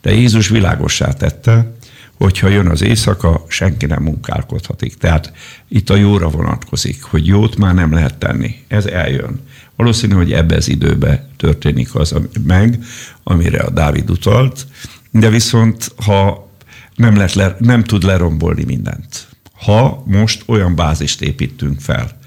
De 0.00 0.14
Jézus 0.14 0.48
világossá 0.48 1.12
tette, 1.12 1.72
hogyha 2.20 2.48
jön 2.48 2.66
az 2.66 2.82
éjszaka, 2.82 3.44
senki 3.48 3.86
nem 3.86 4.02
munkálkodhatik. 4.02 4.94
Tehát 4.94 5.32
itt 5.68 5.90
a 5.90 5.96
jóra 5.96 6.28
vonatkozik, 6.28 7.02
hogy 7.02 7.26
jót 7.26 7.56
már 7.56 7.74
nem 7.74 7.92
lehet 7.92 8.18
tenni. 8.18 8.54
Ez 8.68 8.86
eljön. 8.86 9.40
Valószínű, 9.76 10.14
hogy 10.14 10.32
ebbe 10.32 10.56
az 10.56 10.68
időbe 10.68 11.28
történik 11.36 11.94
az 11.94 12.14
meg, 12.46 12.78
amire 13.22 13.60
a 13.60 13.70
Dávid 13.70 14.10
utalt, 14.10 14.66
de 15.10 15.28
viszont 15.28 15.92
ha 16.04 16.50
nem, 16.94 17.16
lehet 17.16 17.34
le, 17.34 17.56
nem 17.58 17.84
tud 17.84 18.02
lerombolni 18.02 18.64
mindent. 18.64 19.26
Ha 19.52 20.02
most 20.06 20.42
olyan 20.46 20.74
bázist 20.74 21.22
építünk 21.22 21.80
fel 21.80 22.18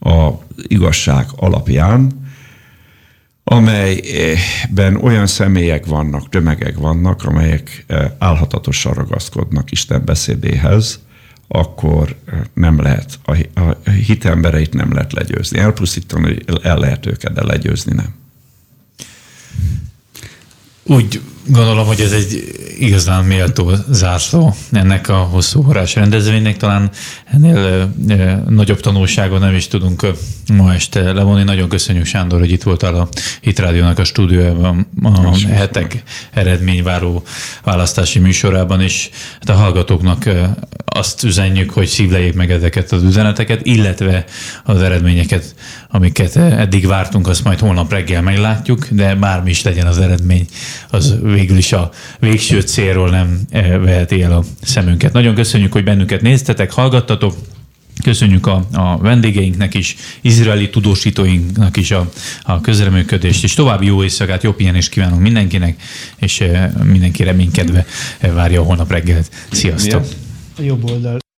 a 0.00 0.30
igazság 0.66 1.26
alapján, 1.36 2.29
amelyben 3.44 4.96
olyan 4.96 5.26
személyek 5.26 5.86
vannak, 5.86 6.28
tömegek 6.28 6.76
vannak, 6.76 7.24
amelyek 7.24 7.84
eh, 7.86 8.10
álhatatosan 8.18 8.92
ragaszkodnak 8.92 9.70
Isten 9.70 10.04
beszédéhez, 10.04 11.00
akkor 11.48 12.16
eh, 12.26 12.40
nem 12.54 12.80
lehet, 12.80 13.18
a 13.24 13.90
hitembereit 13.90 14.74
nem 14.74 14.92
lehet 14.92 15.12
legyőzni. 15.12 15.58
Elpusztítani 15.58 16.36
el 16.62 16.78
lehet 16.78 17.06
őket, 17.06 17.32
de 17.32 17.44
legyőzni 17.44 17.92
nem. 17.94 18.14
Úgy 20.82 21.20
gondolom, 21.50 21.86
hogy 21.86 22.00
ez 22.00 22.12
egy 22.12 22.44
igazán 22.78 23.24
méltó 23.24 23.72
zászló 23.90 24.54
ennek 24.72 25.08
a 25.08 25.16
hosszú 25.16 25.64
órás 25.68 25.94
rendezvénynek. 25.94 26.56
Talán 26.56 26.90
ennél 27.24 27.94
nagyobb 28.48 28.80
tanulságot 28.80 29.40
nem 29.40 29.54
is 29.54 29.68
tudunk 29.68 30.06
ma 30.52 30.74
este 30.74 31.12
levonni. 31.12 31.42
Nagyon 31.42 31.68
köszönjük, 31.68 32.04
Sándor, 32.04 32.38
hogy 32.38 32.50
itt 32.50 32.62
voltál 32.62 32.94
a 32.94 33.08
Hit 33.40 33.58
Rádiónak 33.58 33.98
a 33.98 34.04
stúdiójában 34.04 34.86
a 35.02 35.36
hetek 35.48 36.02
eredményváró 36.30 37.22
választási 37.64 38.18
műsorában, 38.18 38.80
és 38.80 39.10
hát 39.32 39.48
a 39.48 39.60
hallgatóknak 39.60 40.28
azt 40.84 41.22
üzenjük, 41.22 41.70
hogy 41.70 41.86
szívlejék 41.86 42.34
meg 42.34 42.50
ezeket 42.50 42.92
az 42.92 43.02
üzeneteket, 43.02 43.60
illetve 43.66 44.24
az 44.64 44.82
eredményeket, 44.82 45.54
amiket 45.90 46.36
eddig 46.36 46.86
vártunk, 46.86 47.28
azt 47.28 47.44
majd 47.44 47.58
holnap 47.58 47.92
reggel 47.92 48.22
meglátjuk, 48.22 48.86
de 48.90 49.14
bármi 49.14 49.50
is 49.50 49.62
legyen 49.62 49.86
az 49.86 49.98
eredmény, 49.98 50.46
az 50.90 51.14
végül 51.22 51.56
is 51.56 51.72
a 51.72 51.90
végső 52.18 52.60
célról 52.60 53.10
nem 53.10 53.40
veheti 53.82 54.22
el 54.22 54.32
a 54.32 54.44
szemünket. 54.62 55.12
Nagyon 55.12 55.34
köszönjük, 55.34 55.72
hogy 55.72 55.84
bennünket 55.84 56.22
néztetek, 56.22 56.72
hallgattatok. 56.72 57.34
Köszönjük 58.02 58.46
a, 58.46 58.66
a 58.72 58.98
vendégeinknek 58.98 59.74
is, 59.74 59.96
izraeli 60.20 60.70
tudósítóinknak 60.70 61.76
is 61.76 61.90
a, 61.90 62.10
a 62.42 62.60
közreműködést, 62.60 63.44
és 63.44 63.54
további 63.54 63.86
jó 63.86 64.02
éjszakát, 64.02 64.42
jó 64.42 64.52
pihenést 64.52 64.90
kívánunk 64.90 65.20
mindenkinek, 65.20 65.82
és 66.18 66.44
mindenki 66.84 67.22
reménykedve 67.22 67.86
várja 68.20 68.60
a 68.60 68.64
holnap 68.64 68.90
reggelt. 68.90 69.30
Sziasztok! 69.50 70.04
A 70.58 70.62
jobb 70.62 70.90
oldal 70.90 71.20